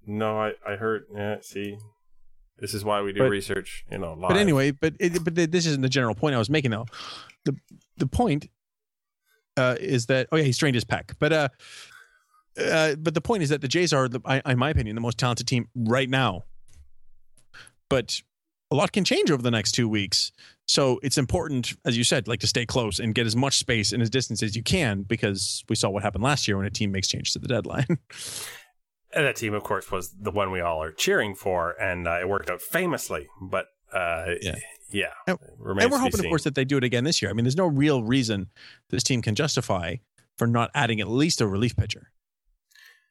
No, 0.05 0.39
I, 0.39 0.53
I 0.67 0.75
heard. 0.75 1.05
Yeah, 1.13 1.37
see, 1.41 1.77
this 2.59 2.73
is 2.73 2.83
why 2.83 3.01
we 3.01 3.13
do 3.13 3.19
But- 3.19 3.29
research, 3.29 3.85
you 3.91 3.97
know, 3.97 4.13
live. 4.13 4.29
But 4.29 4.37
anyway, 4.37 4.71
but 4.71 4.93
it, 4.99 5.23
but 5.23 5.35
this 5.35 5.65
isn't 5.65 5.81
the 5.81 5.89
general 5.89 6.15
point 6.15 6.35
I 6.35 6.37
was 6.37 6.49
making 6.49 6.71
though. 6.71 6.85
The 7.45 7.55
the 7.97 8.07
point 8.07 8.49
uh, 9.57 9.75
is 9.79 10.07
that 10.07 10.27
oh 10.31 10.37
yeah 10.37 10.43
he 10.43 10.51
strained 10.51 10.75
his 10.75 10.85
pec, 10.85 11.13
but 11.19 11.33
uh, 11.33 11.49
uh 12.59 12.95
but 12.95 13.13
the 13.13 13.21
point 13.21 13.43
is 13.43 13.49
that 13.49 13.61
the 13.61 13.67
Jays 13.67 13.93
are 13.93 14.07
the 14.07 14.19
I, 14.25 14.41
in 14.51 14.57
my 14.57 14.69
opinion 14.69 14.95
the 14.95 15.01
most 15.01 15.17
talented 15.17 15.47
team 15.47 15.67
right 15.75 16.09
now. 16.09 16.43
But 17.89 18.21
a 18.71 18.75
lot 18.75 18.91
can 18.91 19.03
change 19.03 19.31
over 19.31 19.41
the 19.41 19.49
next 19.49 19.71
two 19.71 19.89
weeks, 19.89 20.31
so 20.69 20.99
it's 21.01 21.17
important, 21.17 21.73
as 21.83 21.97
you 21.97 22.03
said, 22.03 22.27
like 22.27 22.41
to 22.41 22.47
stay 22.47 22.63
close 22.63 22.99
and 22.99 23.15
get 23.15 23.25
as 23.25 23.35
much 23.35 23.57
space 23.57 23.91
and 23.91 24.03
as 24.03 24.09
distance 24.11 24.43
as 24.43 24.55
you 24.55 24.61
can 24.61 25.01
because 25.01 25.63
we 25.67 25.75
saw 25.75 25.89
what 25.89 26.03
happened 26.03 26.23
last 26.23 26.47
year 26.47 26.57
when 26.57 26.67
a 26.67 26.69
team 26.69 26.91
makes 26.91 27.07
changes 27.07 27.33
to 27.33 27.39
the 27.39 27.47
deadline. 27.47 27.87
And 29.13 29.25
that 29.25 29.35
team, 29.35 29.53
of 29.53 29.63
course, 29.63 29.91
was 29.91 30.11
the 30.19 30.31
one 30.31 30.51
we 30.51 30.61
all 30.61 30.83
are 30.83 30.91
cheering 30.91 31.33
for, 31.35 31.71
and 31.81 32.07
uh, 32.07 32.19
it 32.19 32.29
worked 32.29 32.49
out 32.49 32.61
famously. 32.61 33.27
But 33.41 33.65
uh, 33.93 34.35
Yeah. 34.41 34.55
yeah, 34.91 35.13
And- 35.25 35.39
and 35.41 35.91
we're 35.91 35.97
hoping, 35.97 36.19
of 36.19 36.25
course, 36.27 36.43
that 36.43 36.53
they 36.55 36.63
do 36.65 36.77
it 36.77 36.83
again 36.83 37.03
this 37.05 37.21
year. 37.21 37.31
I 37.31 37.33
mean, 37.33 37.43
there's 37.45 37.55
no 37.57 37.65
real 37.67 38.03
reason 38.03 38.49
this 38.89 39.03
team 39.03 39.21
can 39.23 39.33
justify 39.35 39.95
for 40.37 40.45
not 40.47 40.69
adding 40.75 40.99
at 41.01 41.07
least 41.07 41.41
a 41.41 41.47
relief 41.47 41.75
pitcher. 41.75 42.11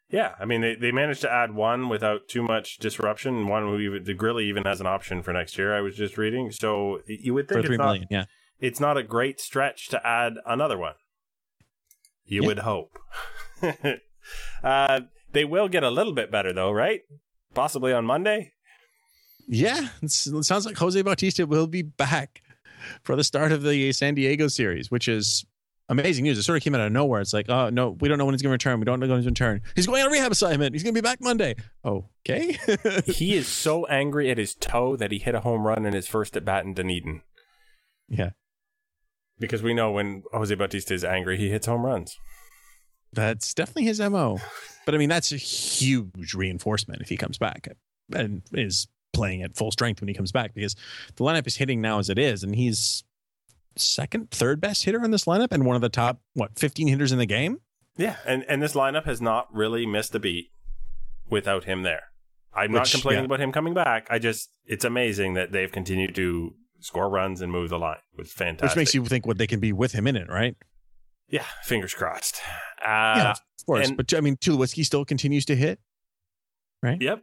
Yeah, 0.09 0.35
I 0.41 0.45
mean, 0.47 0.61
they, 0.63 0.75
they 0.77 0.91
managed 0.93 1.21
to 1.23 1.31
add 1.31 1.53
one 1.55 1.89
without 1.91 2.29
too 2.29 2.43
much 2.43 2.79
disruption. 2.79 3.47
One 3.49 3.65
who 3.65 3.79
even 3.81 4.05
the 4.05 4.15
Grilli 4.15 4.45
even 4.45 4.63
has 4.65 4.81
an 4.81 4.87
option 4.87 5.23
for 5.23 5.33
next 5.35 5.59
year. 5.59 5.77
I 5.77 5.81
was 5.83 5.97
just 5.97 6.17
reading, 6.17 6.51
so 6.53 7.01
you 7.07 7.35
would 7.35 7.47
for 7.49 7.55
think 7.55 7.67
three 7.67 7.75
it's 7.75 7.79
not. 7.79 7.99
Yeah, 8.11 8.25
it's 8.59 8.81
not 8.81 8.97
a 8.97 9.03
great 9.03 9.39
stretch 9.41 9.89
to 9.89 10.07
add 10.07 10.35
another 10.47 10.79
one. 10.79 10.95
You 12.25 12.41
Yeah. 12.43 12.47
would 12.47 12.59
hope. 12.61 12.99
uh, 14.63 15.01
they 15.33 15.45
will 15.45 15.69
get 15.69 15.83
a 15.85 15.91
little 15.91 16.13
bit 16.13 16.31
better, 16.31 16.53
though, 16.53 16.71
right? 16.73 17.01
Possibly 17.55 17.93
on 17.93 18.05
Monday. 18.05 18.53
yeah. 19.49 19.89
It 20.03 20.11
sounds 20.11 20.67
like 20.67 20.77
Jose 20.77 21.01
Bautista 21.03 21.47
will 21.47 21.67
be 21.67 21.83
back 21.83 22.43
for 23.03 23.17
the 23.17 23.25
start 23.25 23.53
of 23.53 23.63
the 23.63 23.93
San 23.93 24.15
Diego 24.15 24.49
series, 24.49 24.91
which 24.91 25.09
is 25.09 25.45
amazing 25.89 26.25
news. 26.25 26.39
It 26.39 26.43
sort 26.43 26.59
of 26.59 26.63
came 26.63 26.75
out 26.75 26.81
of 26.83 26.93
nowhere. 26.93 27.21
It's 27.21 27.33
like, 27.33 27.49
oh 27.49 27.71
no, 27.71 27.91
we 28.01 28.09
don't 28.09 28.19
know 28.19 28.25
when 28.27 28.35
he's 28.35 28.43
going 28.43 28.51
to 28.51 28.55
return. 28.55 28.79
We 28.79 28.85
don't 28.85 29.01
know 29.01 29.07
when 29.09 29.17
he's 29.19 29.25
going 29.25 29.35
to 29.35 29.45
return. 29.45 29.63
He's 29.75 29.87
going 29.87 30.03
on 30.03 30.09
a 30.09 30.11
rehab 30.13 30.31
assignment. 30.33 30.75
He's 30.75 30.83
going 30.83 30.95
to 30.95 31.01
be 31.01 31.05
back 31.07 31.21
Monday. 31.21 31.57
Okay. 31.85 32.59
he 33.07 33.35
is 33.35 33.49
so 33.49 33.87
angry 33.87 34.31
at 34.31 34.39
his 34.39 34.55
toe 34.55 34.97
that 34.97 35.11
he 35.11 35.19
hit 35.19 35.35
a 35.35 35.41
home 35.41 35.67
run 35.67 35.87
in 35.87 35.95
his 35.95 36.07
first 36.07 36.37
at 36.37 36.45
bat 36.45 36.65
in 36.67 36.75
Dunedin. 36.75 37.23
yeah, 38.09 38.31
Because 39.41 39.63
we 39.63 39.73
know 39.75 39.91
when 39.91 40.23
Jose 40.33 40.55
Bautista 40.55 40.95
is 40.95 41.05
angry, 41.05 41.37
he 41.39 41.49
hits 41.51 41.67
home 41.67 41.85
runs. 41.87 42.17
that's 43.13 43.55
definitely 43.55 43.85
his 43.85 43.99
mo. 44.01 44.39
But 44.89 44.95
I 44.95 44.99
mean, 44.99 45.11
that's 45.11 45.33
a 45.33 45.37
huge 45.37 46.33
reinforcement 46.33 47.03
if 47.03 47.11
he 47.11 47.19
comes 47.19 47.37
back 47.37 47.69
and 48.15 48.41
is 48.55 48.89
playing 49.13 49.43
at 49.43 49.55
full 49.55 49.71
strength 49.71 50.01
when 50.01 50.09
he 50.09 50.15
comes 50.15 50.33
back 50.33 50.55
because 50.55 50.75
the 51.17 51.25
lineup 51.25 51.47
is 51.47 51.57
hitting 51.57 51.83
now 51.83 51.99
as 51.99 52.09
it 52.09 52.19
is, 52.19 52.43
and 52.43 52.57
he's 52.57 53.05
second, 53.77 54.31
third 54.31 54.63
best 54.63 54.85
hitter 54.85 55.05
in 55.05 55.11
this 55.11 55.27
lineup 55.27 55.49
and 55.53 55.67
one 55.67 55.77
of 55.77 55.83
the 55.83 55.91
top 55.91 56.23
what 56.33 56.59
15 56.59 56.89
hitters 56.89 57.13
in 57.13 57.19
the 57.19 57.27
game. 57.27 57.59
Yeah, 57.99 58.17
and 58.25 58.47
and 58.49 58.63
this 58.63 58.73
lineup 58.73 59.05
has 59.05 59.21
not 59.21 59.55
really 59.55 59.85
missed 59.85 60.15
a 60.15 60.19
beat 60.19 60.53
without 61.29 61.65
him 61.65 61.83
there. 61.83 62.05
I'm 62.55 62.73
not 62.73 62.91
complaining 62.91 63.25
yeah. 63.25 63.27
about 63.27 63.41
him 63.41 63.53
coming 63.53 63.75
back. 63.75 64.07
I 64.09 64.19
just 64.19 64.49
it's 64.65 64.87
amazing 64.87 65.35
that 65.35 65.53
they've 65.53 65.71
continued 65.71 66.15
to 66.15 66.55
score 66.81 67.11
runs 67.11 67.43
and 67.43 67.53
move 67.53 67.69
the 67.69 67.79
line. 67.79 67.99
It's 68.17 68.33
fantastic. 68.33 68.71
Which 68.71 68.81
makes 68.81 68.95
you 68.95 69.05
think 69.05 69.27
what 69.27 69.37
they 69.37 69.47
can 69.47 69.61
be 69.61 69.75
with 69.75 69.93
him 69.93 70.07
in 70.07 70.17
it, 70.17 70.31
right? 70.31 70.57
Yeah, 71.29 71.45
fingers 71.65 71.95
crossed. 71.95 72.41
yeah, 72.81 73.29
Uh, 73.29 73.31
of 73.33 73.67
course. 73.67 73.89
and- 73.89 73.97
but 73.97 74.13
I 74.15 74.21
mean, 74.21 74.37
Tulowitzki 74.37 74.85
still 74.85 75.05
continues 75.05 75.45
to 75.47 75.57
hit. 75.57 75.81
Right? 76.83 77.01
Yep. 77.01 77.23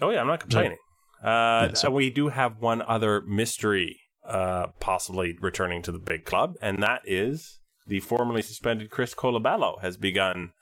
Oh 0.00 0.10
yeah, 0.10 0.20
I'm 0.20 0.26
not 0.26 0.40
complaining. 0.40 0.78
Uh, 1.22 1.68
Yeah, 1.68 1.74
so- 1.74 1.90
we 1.90 2.10
do 2.10 2.28
have 2.28 2.58
one 2.58 2.82
other 2.82 3.20
mystery, 3.22 4.00
uh, 4.24 4.68
possibly 4.80 5.36
returning 5.40 5.82
to 5.82 5.92
the 5.92 5.98
big 5.98 6.24
club, 6.24 6.54
and 6.62 6.82
that 6.82 7.02
is 7.04 7.60
the 7.86 8.00
formerly 8.00 8.42
suspended 8.42 8.90
Chris 8.90 9.14
Colabello 9.14 9.80
has 9.82 9.96
begun 9.96 10.52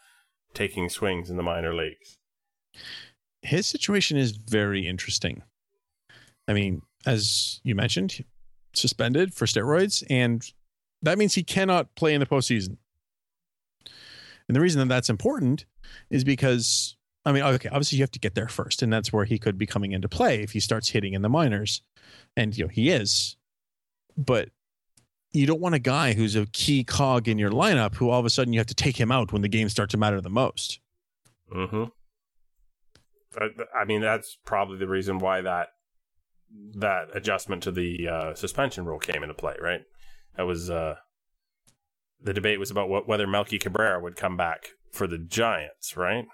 taking 0.54 0.88
swings 0.88 1.30
in 1.30 1.36
the 1.36 1.42
minor 1.42 1.74
leagues. 1.74 2.18
His 3.42 3.66
situation 3.66 4.16
is 4.16 4.32
very 4.32 4.86
interesting. 4.86 5.42
I 6.48 6.52
mean, 6.52 6.82
as 7.06 7.60
you 7.64 7.74
mentioned, 7.74 8.24
suspended 8.74 9.34
for 9.34 9.46
steroids, 9.46 10.02
and 10.10 10.42
that 11.02 11.18
means 11.18 11.34
he 11.34 11.42
cannot 11.42 11.94
play 11.94 12.14
in 12.14 12.20
the 12.20 12.26
postseason. 12.26 12.76
And 14.48 14.56
the 14.56 14.60
reason 14.60 14.80
that 14.80 14.92
that's 14.92 15.10
important 15.10 15.66
is 16.10 16.24
because, 16.24 16.96
I 17.24 17.32
mean, 17.32 17.42
okay, 17.42 17.68
obviously 17.68 17.98
you 17.98 18.02
have 18.02 18.10
to 18.12 18.18
get 18.18 18.34
there 18.34 18.48
first, 18.48 18.82
and 18.82 18.92
that's 18.92 19.12
where 19.12 19.24
he 19.24 19.38
could 19.38 19.58
be 19.58 19.66
coming 19.66 19.92
into 19.92 20.08
play 20.08 20.42
if 20.42 20.52
he 20.52 20.60
starts 20.60 20.90
hitting 20.90 21.14
in 21.14 21.22
the 21.22 21.28
minors, 21.28 21.82
and 22.36 22.56
you 22.56 22.64
know 22.64 22.68
he 22.68 22.90
is. 22.90 23.36
But 24.16 24.50
you 25.32 25.46
don't 25.46 25.60
want 25.60 25.74
a 25.74 25.80
guy 25.80 26.12
who's 26.12 26.36
a 26.36 26.46
key 26.46 26.84
cog 26.84 27.28
in 27.28 27.38
your 27.38 27.50
lineup 27.50 27.94
who 27.94 28.10
all 28.10 28.20
of 28.20 28.26
a 28.26 28.30
sudden 28.30 28.52
you 28.52 28.60
have 28.60 28.66
to 28.66 28.74
take 28.74 28.98
him 28.98 29.10
out 29.10 29.32
when 29.32 29.42
the 29.42 29.48
games 29.48 29.72
start 29.72 29.90
to 29.90 29.96
matter 29.96 30.20
the 30.20 30.30
most. 30.30 30.80
Mm-hmm. 31.52 31.84
I, 33.38 33.48
I 33.80 33.84
mean, 33.84 34.02
that's 34.02 34.36
probably 34.44 34.76
the 34.76 34.88
reason 34.88 35.18
why 35.18 35.40
that 35.40 35.68
that 36.74 37.08
adjustment 37.14 37.62
to 37.62 37.72
the 37.72 38.08
uh, 38.08 38.34
suspension 38.34 38.84
rule 38.84 38.98
came 38.98 39.22
into 39.22 39.34
play, 39.34 39.56
right? 39.60 39.82
That 40.36 40.44
was 40.44 40.70
uh, 40.70 40.96
the 42.22 42.32
debate 42.32 42.58
was 42.58 42.70
about 42.70 42.88
what, 42.88 43.06
whether 43.06 43.26
Melky 43.26 43.58
Cabrera 43.58 44.00
would 44.00 44.16
come 44.16 44.36
back 44.36 44.70
for 44.90 45.06
the 45.06 45.18
Giants, 45.18 45.96
right? 45.96 46.24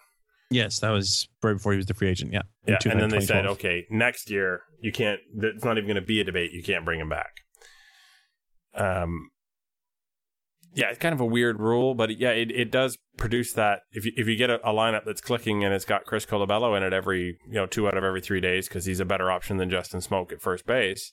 Yes, 0.51 0.81
that 0.81 0.91
was 0.91 1.29
right 1.43 1.55
before 1.55 1.73
he 1.73 1.77
was 1.77 1.87
the 1.87 1.95
free 1.95 2.09
agent. 2.09 2.33
Yeah. 2.33 2.43
Yeah, 2.67 2.79
and 2.87 3.01
then 3.01 3.11
they 3.11 3.21
said, 3.21 3.47
okay, 3.47 3.87
next 3.91 4.31
year 4.31 4.63
you 4.81 4.93
can't. 4.93 5.21
It's 5.37 5.65
not 5.65 5.77
even 5.77 5.87
going 5.87 6.01
to 6.01 6.07
be 6.07 6.21
a 6.21 6.25
debate. 6.25 6.53
You 6.53 6.63
can't 6.63 6.85
bring 6.85 7.01
him 7.01 7.09
back. 7.09 7.31
Um, 8.75 9.31
yeah, 10.75 10.91
it's 10.91 10.99
kind 10.99 11.15
of 11.15 11.21
a 11.21 11.27
weird 11.27 11.61
rule, 11.61 11.95
but 11.95 12.19
yeah, 12.19 12.31
it, 12.31 12.51
it 12.51 12.71
does 12.71 12.99
produce 13.17 13.53
that. 13.55 13.81
If 13.93 14.05
you, 14.07 14.13
if 14.17 14.27
you 14.27 14.37
get 14.37 14.51
a, 14.51 14.57
a 14.69 14.73
lineup 14.73 15.05
that's 15.05 15.21
clicking 15.21 15.65
and 15.65 15.75
it's 15.75 15.85
got 15.85 16.05
Chris 16.05 16.25
Colabello 16.25 16.77
in 16.77 16.83
it 16.83 16.93
every 16.93 17.39
you 17.47 17.55
know 17.55 17.67
two 17.67 17.89
out 17.89 17.97
of 17.97 18.05
every 18.05 18.21
three 18.21 18.41
days 18.41 18.69
because 18.69 18.85
he's 18.85 19.01
a 19.01 19.05
better 19.05 19.31
option 19.31 19.57
than 19.57 19.71
Justin 19.71 20.01
Smoak 20.01 20.33
at 20.33 20.41
first 20.41 20.67
base. 20.67 21.13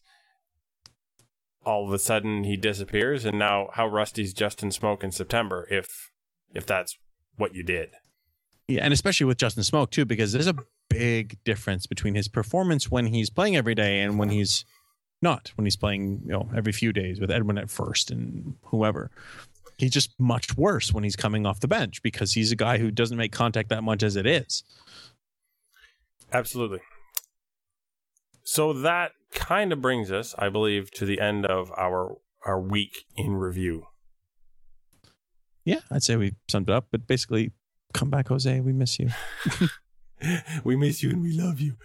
All 1.66 1.88
of 1.88 1.94
a 1.94 2.00
sudden 2.00 2.44
he 2.44 2.58
disappears, 2.58 3.26
and 3.26 3.40
now 3.40 3.70
how 3.74 3.88
rusty's 3.88 4.34
Justin 4.34 4.70
Smoak 4.70 5.04
in 5.04 5.12
September 5.12 5.68
if 5.72 6.12
if 6.54 6.66
that's 6.66 6.98
what 7.38 7.54
you 7.54 7.64
did. 7.64 7.90
Yeah, 8.68 8.84
and 8.84 8.94
especially 8.94 9.26
with 9.26 9.38
Justin 9.38 9.64
Smoak 9.64 9.92
too, 9.92 10.06
because 10.06 10.32
there's 10.32 10.48
a 10.48 10.56
big 10.90 11.38
difference 11.44 11.86
between 11.86 12.16
his 12.16 12.28
performance 12.28 12.90
when 12.90 13.08
he's 13.08 13.30
playing 13.30 13.56
every 13.56 13.76
day 13.76 14.02
and 14.02 14.18
when 14.18 14.30
he's 14.30 14.66
not, 15.22 15.52
when 15.56 15.66
he's 15.66 15.76
playing, 15.76 16.22
you 16.26 16.32
know, 16.32 16.50
every 16.56 16.72
few 16.72 16.94
days 16.94 17.20
with 17.20 17.32
Edwin 17.32 17.58
at 17.58 17.70
first 17.70 18.12
and 18.12 18.56
whoever. 18.66 19.12
He's 19.78 19.92
just 19.92 20.18
much 20.18 20.56
worse 20.56 20.94
when 20.94 21.04
he's 21.04 21.16
coming 21.16 21.46
off 21.46 21.60
the 21.60 21.68
bench 21.68 22.02
because 22.02 22.34
he's 22.34 22.52
a 22.52 22.56
guy 22.56 22.78
who 22.78 22.92
doesn't 22.92 23.18
make 23.18 23.32
contact 23.32 23.70
that 23.70 23.84
much 23.84 24.04
as 24.04 24.16
it 24.16 24.26
is. 24.26 24.64
Absolutely. 26.32 26.80
So 28.44 28.74
that 28.74 29.12
kind 29.48 29.72
of 29.72 29.82
brings 29.82 30.12
us, 30.12 30.34
I 30.40 30.50
believe, 30.50 30.92
to 30.92 31.06
the 31.06 31.20
end 31.20 31.46
of 31.46 31.72
our 31.78 32.18
our 32.46 32.60
week 32.60 33.06
in 33.16 33.36
review. 33.36 33.88
Yeah, 35.64 35.80
I'd 35.90 36.04
say 36.04 36.16
we 36.16 36.36
summed 36.48 36.70
it 36.70 36.74
up, 36.74 36.88
but 36.92 37.08
basically, 37.08 37.52
come 37.94 38.10
back, 38.10 38.28
Jose. 38.28 38.60
We 38.60 38.72
miss 38.72 39.00
you. 39.00 39.10
we 40.64 40.76
miss 40.76 41.02
you 41.02 41.10
and 41.10 41.22
we 41.22 41.32
love 41.32 41.60
you. 41.60 41.76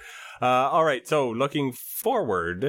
Uh, 0.42 0.46
all 0.70 0.85
right, 0.85 1.07
so 1.09 1.31
looking 1.31 1.73
forward, 1.73 2.64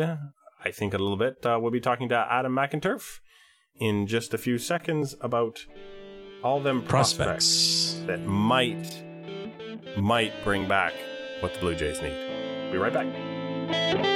I 0.63 0.71
think 0.71 0.93
a 0.93 0.97
little 0.97 1.17
bit, 1.17 1.45
uh, 1.45 1.57
we'll 1.61 1.71
be 1.71 1.81
talking 1.81 2.07
to 2.09 2.15
Adam 2.29 2.53
McInturff 2.53 3.19
in 3.75 4.07
just 4.07 4.33
a 4.33 4.37
few 4.37 4.57
seconds 4.57 5.15
about 5.21 5.65
all 6.43 6.61
them 6.61 6.81
prospects, 6.81 7.95
Prospects. 7.95 8.03
that 8.07 8.25
might 8.25 9.03
might 9.97 10.31
bring 10.43 10.67
back 10.67 10.93
what 11.41 11.53
the 11.53 11.59
Blue 11.59 11.75
Jays 11.75 12.01
need. 12.01 12.71
Be 12.71 12.77
right 12.77 12.93
back. 12.93 14.10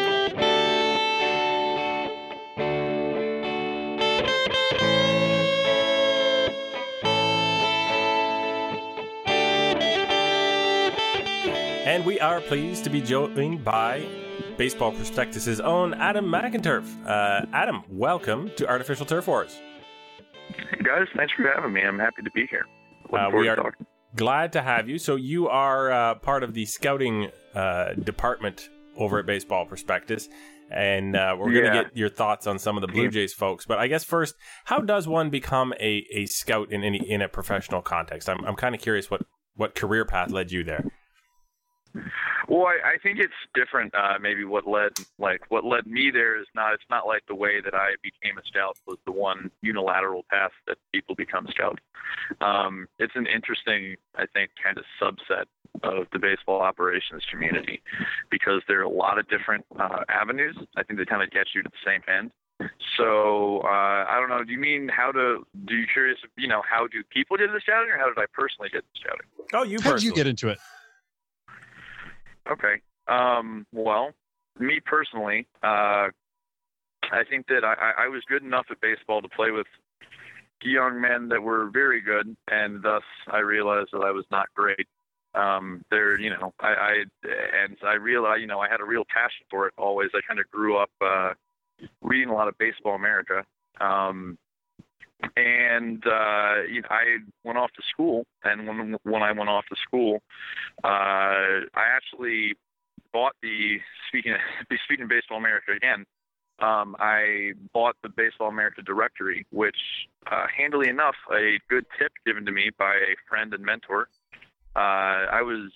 And 11.96 12.06
we 12.06 12.20
are 12.20 12.42
pleased 12.42 12.84
to 12.84 12.90
be 12.90 13.00
joined 13.00 13.64
by 13.64 14.06
Baseball 14.58 14.92
Prospectus's 14.92 15.62
own 15.62 15.94
Adam 15.94 16.26
McInturff. 16.26 16.84
Uh, 17.08 17.46
Adam, 17.54 17.84
welcome 17.88 18.52
to 18.58 18.68
Artificial 18.68 19.06
Turf 19.06 19.28
Wars. 19.28 19.58
Hey 20.50 20.84
guys, 20.84 21.08
thanks 21.16 21.32
for 21.38 21.50
having 21.56 21.72
me. 21.72 21.84
I'm 21.84 21.98
happy 21.98 22.22
to 22.24 22.32
be 22.32 22.48
here. 22.48 22.66
Uh, 23.14 23.30
we 23.34 23.48
are- 23.48 23.56
talking. 23.56 23.86
Glad 24.14 24.52
to 24.52 24.62
have 24.62 24.90
you. 24.90 24.98
So 24.98 25.16
you 25.16 25.48
are 25.48 25.90
uh, 25.90 26.16
part 26.16 26.44
of 26.44 26.54
the 26.54 26.66
scouting 26.66 27.30
uh, 27.54 27.94
department 27.94 28.68
over 28.98 29.20
at 29.20 29.26
Baseball 29.26 29.66
Prospectus, 29.66 30.28
and 30.70 31.16
uh, 31.16 31.38
we're 31.40 31.54
going 31.54 31.64
to 31.64 31.84
get 31.84 31.96
your 31.96 32.10
thoughts 32.10 32.46
on 32.46 32.60
some 32.60 32.76
of 32.76 32.82
the 32.82 32.88
Blue 32.90 33.08
Jays 33.10 33.32
folks. 33.32 33.66
But 33.66 33.80
I 33.80 33.88
guess 33.88 34.04
first, 34.04 34.36
how 34.66 34.80
does 34.80 35.08
one 35.08 35.30
become 35.30 35.72
a, 35.80 36.06
a 36.12 36.26
scout 36.26 36.74
in 36.74 36.84
any 36.84 37.10
in 37.10 37.22
a 37.22 37.30
professional 37.30 37.82
context? 37.82 38.28
I'm 38.28 38.44
I'm 38.44 38.58
kind 38.58 38.76
of 38.76 38.82
curious 38.82 39.10
what 39.10 39.22
what 39.56 39.76
career 39.76 40.04
path 40.04 40.30
led 40.32 40.52
you 40.52 40.66
there. 40.66 40.92
Well, 42.48 42.68
I, 42.68 42.94
I 42.94 42.98
think 43.02 43.20
it's 43.20 43.34
different. 43.54 43.94
Uh, 43.96 44.20
maybe 44.22 44.44
what 44.44 44.68
led, 44.68 44.92
like, 45.18 45.42
what 45.50 45.66
led 45.66 45.88
me 45.88 46.12
there 46.12 46.40
is 46.40 46.48
not. 46.56 46.74
It's 46.74 46.84
not 46.90 47.08
like 47.08 47.24
the 47.28 47.36
way 47.36 47.62
that 47.62 47.74
I 47.74 47.96
became 48.04 48.38
a 48.38 48.42
scout 48.48 48.78
was 48.88 48.98
the 49.06 49.12
one 49.12 49.52
unilateral 49.62 50.26
path 50.30 50.52
that 50.68 50.78
people 50.94 51.16
become 51.16 51.48
scouts. 51.50 51.82
Um, 52.42 52.88
it's 53.00 53.16
an 53.16 53.28
interesting, 53.28 53.96
I 54.16 54.26
think, 54.34 54.52
kind 54.62 54.78
of 54.78 54.86
subset 55.02 55.46
of 55.84 56.08
the 56.14 56.20
baseball 56.20 56.62
operations 56.62 57.24
community 57.30 57.82
because 58.30 58.62
there 58.68 58.80
are 58.80 58.84
a 58.84 58.90
lot 58.90 59.20
of 59.20 59.28
different 59.28 59.66
uh, 59.78 60.04
avenues. 60.10 60.58
I 60.78 60.84
think 60.84 61.00
they 61.00 61.06
kind 61.06 61.24
of 61.24 61.32
get 61.32 61.48
you 61.54 61.64
to 61.64 61.70
the 61.70 61.92
same 61.92 62.02
end. 62.08 62.32
So 62.98 63.60
uh, 63.66 64.06
I 64.08 64.18
don't 64.20 64.30
know. 64.30 64.44
Do 64.44 64.52
you 64.54 64.60
mean 64.60 64.88
how 64.88 65.12
to? 65.12 65.46
Do 65.66 65.76
you 65.76 65.86
curious? 65.92 66.18
You 66.38 66.48
know, 66.48 66.62
how 66.70 66.88
do 66.88 67.04
people 67.10 67.36
get 67.36 67.48
into 67.48 67.60
scouting, 67.60 67.90
or 67.90 67.98
how 67.98 68.08
did 68.08 68.18
I 68.18 68.26
personally 68.32 68.70
get 68.70 68.84
into 68.84 69.02
scouting? 69.02 69.28
Oh, 69.54 69.64
you 69.64 69.80
How 69.82 69.94
did 69.94 70.04
you 70.04 70.14
get 70.14 70.28
into 70.28 70.48
it? 70.48 70.58
Okay. 72.50 72.82
Um, 73.08 73.66
well, 73.74 74.12
me 74.60 74.80
personally, 74.84 75.48
uh, 75.64 76.10
I 77.12 77.24
think 77.30 77.48
that 77.48 77.64
I, 77.64 78.06
I 78.06 78.08
was 78.08 78.24
good 78.28 78.44
enough 78.44 78.66
at 78.72 78.82
baseball 78.82 79.22
to 79.22 79.30
play 79.30 79.52
with 79.52 79.68
young 80.64 81.00
men 81.00 81.30
that 81.30 81.42
were 81.42 81.70
very 81.70 82.02
good, 82.02 82.36
and 82.50 82.82
thus 82.82 83.04
I 83.30 83.40
realized 83.40 83.90
that 83.94 84.02
I 84.02 84.12
was 84.12 84.26
not 84.32 84.48
great. 84.56 84.88
Um, 85.36 85.84
there, 85.92 86.20
you 86.20 86.30
know, 86.30 86.54
I, 86.60 86.68
I 86.68 86.94
and 87.24 87.78
I 87.84 87.96
realized, 87.96 88.42
you 88.42 88.48
know, 88.48 88.60
I 88.60 88.70
had 88.70 88.80
a 88.80 88.86
real 88.86 89.04
passion 89.14 89.46
for 89.50 89.68
it 89.68 89.74
always. 89.78 90.10
I 90.14 90.22
kind 90.28 90.40
of 90.40 90.50
grew 90.50 90.78
up 90.78 90.90
uh, 91.02 91.34
reading 92.02 92.30
a 92.30 92.34
lot 92.34 92.48
of 92.48 92.58
Baseball 92.58 92.96
America. 92.96 93.44
Um, 93.82 94.38
and 95.36 96.06
uh, 96.06 96.64
you 96.70 96.82
know, 96.82 96.88
I 96.90 97.18
went 97.44 97.58
off 97.58 97.72
to 97.74 97.82
school, 97.90 98.26
and 98.44 98.68
when 98.68 98.98
when 99.04 99.24
I 99.24 99.32
went 99.32 99.50
off 99.50 99.66
to 99.70 99.76
school, 99.76 100.22
uh, 100.84 100.88
I 100.88 101.86
actually 101.96 102.56
bought 103.12 103.36
the 103.42 103.80
speaking 104.08 104.34
of, 104.34 104.40
speaking 104.84 105.04
of 105.04 105.10
Baseball 105.10 105.38
America 105.38 105.72
again. 105.76 106.06
Um, 106.60 106.96
I 107.00 107.52
bought 107.74 107.98
the 108.02 108.10
Baseball 108.10 108.48
America 108.48 108.82
directory, 108.82 109.46
which, 109.52 109.76
uh, 110.32 110.46
handily 110.56 110.88
enough, 110.88 111.16
a 111.34 111.60
good 111.70 111.86
tip 112.00 112.14
given 112.26 112.46
to 112.46 112.52
me 112.52 112.72
by 112.78 112.94
a 112.96 113.16
friend 113.28 113.54
and 113.54 113.64
mentor. 113.64 114.08
Uh, 114.74 115.28
I 115.32 115.42
was 115.42 115.72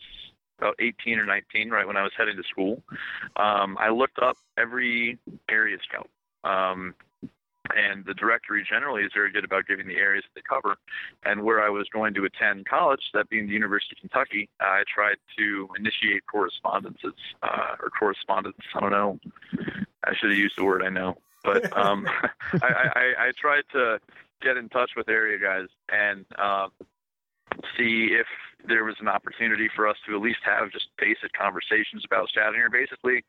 about 0.58 0.76
18 0.80 1.20
or 1.20 1.26
19, 1.26 1.70
right 1.70 1.86
when 1.86 1.98
I 1.98 2.04
was 2.04 2.12
heading 2.18 2.38
to 2.38 2.44
school. 2.44 2.82
Um, 3.36 3.78
I 3.80 3.90
looked 3.90 4.20
up 4.20 4.38
every 4.58 5.18
area 5.50 5.78
scout. 5.84 6.10
Um, 6.44 6.96
and 7.76 8.06
the 8.06 8.14
directory 8.14 8.66
generally 8.68 9.04
is 9.04 9.12
very 9.14 9.32
good 9.32 9.44
about 9.44 9.68
giving 9.68 9.88
the 9.88 9.98
areas 9.98 10.24
that 10.24 10.40
they 10.40 10.44
cover. 10.48 10.78
And 11.24 11.44
where 11.44 11.62
I 11.64 11.70
was 11.70 11.88
going 11.92 12.14
to 12.16 12.26
attend 12.26 12.66
college, 12.68 13.02
that 13.14 13.30
being 13.30 13.48
the 13.48 13.54
University 13.54 13.96
of 13.98 14.02
Kentucky, 14.02 14.50
I 14.60 14.84
tried 14.94 15.18
to 15.38 15.70
initiate 15.78 16.26
correspondences 16.28 17.14
uh, 17.44 17.76
or 17.82 17.90
correspondence. 17.90 18.58
I 18.76 18.80
don't 18.80 18.92
know. 18.92 19.20
I 20.04 20.16
should 20.16 20.30
have 20.30 20.40
used 20.40 20.58
the 20.58 20.66
word 20.66 20.84
I 20.84 20.90
know, 20.90 21.18
but 21.44 21.76
um, 21.78 22.08
I, 22.62 22.90
I, 22.96 23.28
I 23.28 23.32
tried 23.40 23.64
to 23.74 24.00
get 24.42 24.58
in 24.58 24.70
touch 24.70 24.92
with 24.96 25.10
area 25.10 25.38
guys 25.38 25.68
and 25.92 26.26
um, 26.38 26.72
see 27.78 28.10
if 28.14 28.28
there 28.68 28.84
was 28.84 28.96
an 29.00 29.08
opportunity 29.08 29.70
for 29.76 29.88
us 29.88 29.98
to 30.08 30.16
at 30.16 30.22
least 30.22 30.40
have 30.44 30.72
just 30.72 30.88
basic 30.98 31.34
conversations 31.34 32.04
about 32.06 32.30
scouting, 32.30 32.60
or 32.62 32.70
basically, 32.70 33.24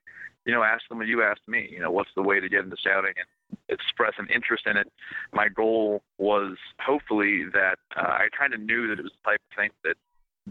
you 0.45 0.53
know, 0.53 0.63
ask 0.63 0.89
them 0.89 0.99
what 0.99 1.07
you 1.07 1.23
asked 1.23 1.47
me. 1.47 1.69
You 1.71 1.81
know, 1.81 1.91
what's 1.91 2.11
the 2.17 2.23
way 2.23 2.41
to 2.41 2.49
get 2.49 2.65
into 2.65 2.77
scouting 2.77 3.15
and 3.17 3.59
express 3.69 4.15
an 4.19 4.29
interest 4.35 4.65
in 4.67 4.77
it. 4.77 4.91
My 5.33 5.49
goal 5.49 6.03
was 6.19 6.57
hopefully 6.81 7.45
that 7.53 7.79
uh, 7.97 8.03
I 8.03 8.29
kind 8.37 8.55
of 8.55 8.61
knew 8.61 8.89
that 8.89 8.99
it 8.99 9.03
was 9.03 9.13
the 9.13 9.31
type 9.31 9.41
of 9.51 9.57
thing 9.57 9.71
that 9.85 9.97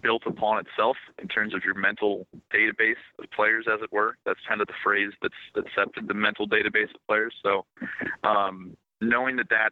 built 0.01 0.23
upon 0.25 0.63
itself 0.65 0.97
in 1.21 1.27
terms 1.27 1.53
of 1.53 1.63
your 1.65 1.73
mental 1.73 2.25
database 2.53 3.01
of 3.17 3.29
players, 3.31 3.65
as 3.71 3.81
it 3.81 3.91
were. 3.91 4.15
That's 4.25 4.39
kind 4.47 4.61
of 4.61 4.67
the 4.67 4.73
phrase 4.83 5.11
that's 5.21 5.67
set 5.75 5.87
the 6.07 6.13
mental 6.13 6.47
database 6.47 6.93
of 6.93 7.01
players. 7.07 7.33
So, 7.43 7.65
um, 8.23 8.77
knowing 9.01 9.35
that 9.37 9.49
that 9.49 9.71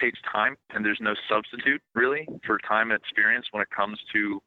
takes 0.00 0.18
time 0.30 0.56
and 0.70 0.84
there's 0.84 1.00
no 1.00 1.14
substitute 1.28 1.80
really 1.94 2.26
for 2.46 2.58
time 2.58 2.90
and 2.90 3.00
experience 3.00 3.46
when 3.50 3.62
it 3.62 3.70
comes 3.70 3.98
to 4.12 4.42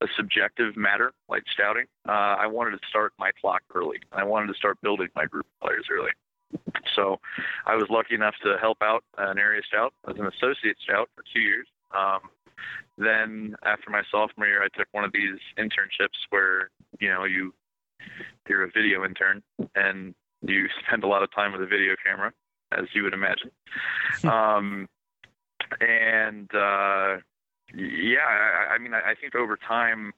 a 0.00 0.06
subjective 0.16 0.76
matter 0.76 1.12
like 1.28 1.42
scouting. 1.52 1.86
Uh, 2.08 2.36
I 2.38 2.46
wanted 2.46 2.72
to 2.72 2.78
start 2.88 3.12
my 3.18 3.30
clock 3.40 3.62
early. 3.74 3.98
I 4.12 4.24
wanted 4.24 4.48
to 4.48 4.54
start 4.54 4.78
building 4.82 5.08
my 5.14 5.26
group 5.26 5.46
of 5.46 5.68
players 5.68 5.86
early. 5.90 6.10
So 6.94 7.18
I 7.66 7.74
was 7.76 7.86
lucky 7.88 8.14
enough 8.14 8.34
to 8.44 8.56
help 8.60 8.78
out 8.82 9.04
an 9.18 9.38
area 9.38 9.62
scout 9.66 9.94
as 10.08 10.16
an 10.18 10.26
associate 10.26 10.76
scout 10.82 11.08
for 11.14 11.24
two 11.32 11.40
years. 11.40 11.66
Um, 11.96 12.20
then 12.98 13.56
after 13.64 13.90
my 13.90 14.02
sophomore 14.10 14.46
year, 14.46 14.62
I 14.62 14.68
took 14.76 14.88
one 14.92 15.04
of 15.04 15.12
these 15.12 15.38
internships 15.58 16.18
where 16.30 16.70
you 17.00 17.08
know 17.08 17.24
you 17.24 17.54
you're 18.48 18.64
a 18.64 18.70
video 18.70 19.04
intern 19.04 19.42
and 19.74 20.14
you 20.42 20.66
spend 20.86 21.04
a 21.04 21.06
lot 21.06 21.22
of 21.22 21.32
time 21.34 21.52
with 21.52 21.62
a 21.62 21.66
video 21.66 21.94
camera, 22.04 22.32
as 22.78 22.86
you 22.94 23.02
would 23.02 23.14
imagine. 23.14 23.50
um, 24.24 24.88
and 25.80 26.50
uh, 26.54 27.16
yeah, 27.74 28.26
I, 28.26 28.74
I 28.74 28.78
mean, 28.78 28.94
I, 28.94 29.12
I 29.12 29.14
think 29.20 29.34
over 29.34 29.56
time, 29.56 30.12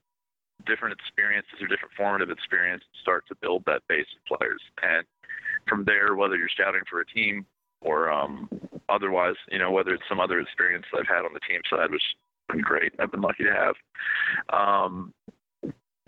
different 0.66 0.98
experiences 0.98 1.54
or 1.60 1.66
different 1.66 1.94
formative 1.96 2.30
experiences 2.30 2.88
start 3.02 3.24
to 3.28 3.34
build 3.40 3.64
that 3.66 3.82
base 3.88 4.06
of 4.16 4.38
players, 4.38 4.60
and 4.82 5.04
from 5.68 5.84
there, 5.84 6.14
whether 6.14 6.36
you're 6.36 6.48
scouting 6.48 6.82
for 6.90 7.00
a 7.00 7.06
team 7.06 7.46
or 7.80 8.10
um, 8.10 8.48
otherwise, 8.88 9.36
you 9.50 9.58
know, 9.58 9.70
whether 9.70 9.94
it's 9.94 10.02
some 10.08 10.20
other 10.20 10.40
experience 10.40 10.86
that 10.92 11.00
I've 11.00 11.06
had 11.16 11.24
on 11.24 11.34
the 11.34 11.40
team 11.40 11.60
side, 11.70 11.90
which 11.90 12.02
been 12.48 12.60
great. 12.60 12.92
I've 12.98 13.10
been 13.10 13.20
lucky 13.20 13.44
to 13.44 13.52
have. 13.52 13.74
Um, 14.52 15.12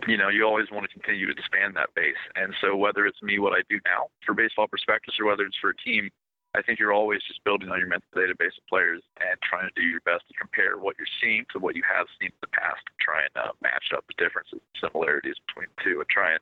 you 0.07 0.17
know, 0.17 0.29
you 0.29 0.45
always 0.45 0.67
want 0.71 0.85
to 0.87 0.93
continue 0.93 1.25
to 1.25 1.31
expand 1.31 1.75
that 1.75 1.89
base. 1.95 2.15
And 2.35 2.53
so 2.61 2.75
whether 2.75 3.05
it's 3.05 3.21
me, 3.21 3.39
what 3.39 3.53
I 3.53 3.61
do 3.69 3.79
now 3.85 4.07
for 4.25 4.33
Baseball 4.33 4.67
Prospectus, 4.67 5.15
or 5.19 5.25
whether 5.25 5.43
it's 5.43 5.57
for 5.59 5.71
a 5.71 5.75
team, 5.77 6.09
I 6.57 6.61
think 6.61 6.79
you're 6.79 6.93
always 6.93 7.21
just 7.27 7.43
building 7.43 7.69
on 7.69 7.79
your 7.79 7.87
mental 7.87 8.09
database 8.15 8.57
of 8.57 8.65
players 8.67 9.03
and 9.21 9.37
trying 9.41 9.69
to 9.69 9.75
do 9.79 9.85
your 9.85 10.01
best 10.01 10.27
to 10.27 10.33
compare 10.33 10.77
what 10.77 10.97
you're 10.97 11.15
seeing 11.21 11.45
to 11.53 11.59
what 11.59 11.75
you 11.75 11.83
have 11.85 12.07
seen 12.19 12.33
in 12.33 12.41
the 12.41 12.49
past, 12.49 12.81
and 12.89 12.97
try 12.99 13.21
and 13.21 13.35
uh, 13.37 13.53
match 13.61 13.93
up 13.95 14.05
the 14.07 14.17
differences, 14.17 14.59
similarities 14.81 15.37
between 15.45 15.69
the 15.77 15.83
two, 15.83 15.99
and 16.01 16.09
try 16.09 16.33
and, 16.33 16.41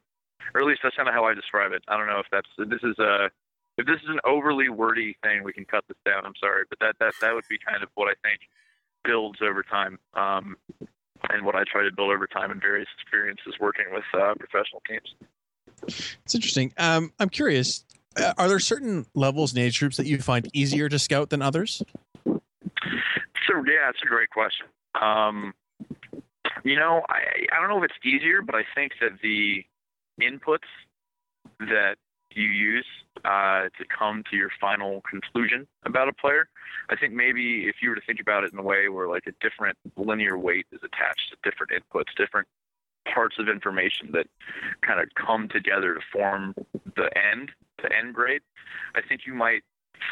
or 0.56 0.62
at 0.62 0.68
least 0.68 0.82
that's 0.84 0.96
kind 0.96 1.10
of 1.10 1.14
how 1.14 1.26
I 1.26 1.34
describe 1.34 1.74
it. 1.74 1.84
I 1.88 1.98
don't 1.98 2.08
know 2.08 2.24
if 2.24 2.32
that's 2.32 2.50
this 2.58 2.84
is 2.84 2.98
a 3.00 3.30
if 3.78 3.86
this 3.86 4.00
is 4.02 4.10
an 4.10 4.24
overly 4.24 4.70
wordy 4.70 5.18
thing, 5.22 5.44
we 5.44 5.52
can 5.52 5.66
cut 5.66 5.84
this 5.88 6.00
down. 6.06 6.26
I'm 6.26 6.40
sorry, 6.40 6.64
but 6.70 6.80
that 6.80 6.96
that 7.04 7.14
that 7.20 7.36
would 7.36 7.48
be 7.50 7.60
kind 7.60 7.84
of 7.84 7.90
what 7.96 8.08
I 8.08 8.16
think 8.24 8.40
builds 9.04 9.40
over 9.44 9.62
time. 9.62 10.00
Um, 10.16 10.56
and 11.30 11.46
what 11.46 11.56
I 11.56 11.64
try 11.64 11.84
to 11.84 11.92
build 11.92 12.12
over 12.12 12.28
time 12.28 12.52
in 12.52 12.60
various 12.60 12.88
experiences 13.00 13.56
working 13.60 13.86
with 13.92 14.04
uh, 14.14 14.36
professional 14.36 14.82
teams. 14.88 15.16
It's 16.24 16.36
interesting. 16.36 16.74
Um, 16.78 17.12
I'm 17.20 17.30
curious. 17.30 17.84
Uh, 18.18 18.34
are 18.38 18.48
there 18.48 18.60
certain 18.60 19.06
levels 19.14 19.54
in 19.54 19.60
age 19.60 19.80
groups 19.80 19.98
that 19.98 20.06
you 20.06 20.18
find 20.20 20.50
easier 20.54 20.88
to 20.90 20.98
scout 21.00 21.30
than 21.30 21.42
others? 21.42 21.82
So 22.26 23.58
yeah, 23.66 23.90
it's 23.90 24.02
a 24.04 24.08
great 24.08 24.30
question. 24.30 24.68
Um, 25.00 25.54
you 26.64 26.76
know, 26.76 27.04
I 27.10 27.22
I 27.52 27.60
don't 27.60 27.70
know 27.70 27.84
if 27.84 27.92
it's 27.92 28.06
easier, 28.06 28.42
but 28.42 28.56
I 28.56 28.64
think 28.74 28.94
that 29.02 29.20
the 29.22 29.64
inputs 30.22 30.70
that 31.60 31.96
you 32.32 32.48
use 32.48 32.86
uh, 33.24 33.64
to 33.78 33.86
come 33.98 34.24
to 34.30 34.36
your 34.36 34.50
final 34.60 35.02
conclusion 35.10 35.68
about 35.86 36.10
a 36.10 36.14
player. 36.14 36.48
I 36.90 36.96
think 36.96 37.14
maybe 37.14 37.68
if 37.68 37.78
you 37.82 37.90
were 37.90 37.96
to 37.96 38.02
think 38.06 38.20
about 38.20 38.44
it 38.44 38.54
in 38.54 38.60
a 38.60 38.64
way 38.64 38.90
where 38.90 39.08
like 39.08 39.24
a 39.28 39.32
different 39.42 39.78
linear 39.96 40.38
weight 40.38 40.66
is 40.72 40.82
attached 40.84 41.32
to 41.32 41.50
different 41.50 41.72
inputs, 41.72 42.16
different 42.18 42.48
parts 43.12 43.38
of 43.40 43.48
information 43.48 44.12
that 44.12 44.28
kind 44.82 45.00
of 45.00 45.08
come 45.16 45.48
together 45.48 45.94
to 45.94 46.02
form 46.12 46.54
the 46.96 47.10
end, 47.18 47.52
the 47.86 47.96
end 47.96 48.14
grade, 48.14 48.42
I 48.96 49.02
think 49.08 49.22
you 49.26 49.34
might 49.34 49.64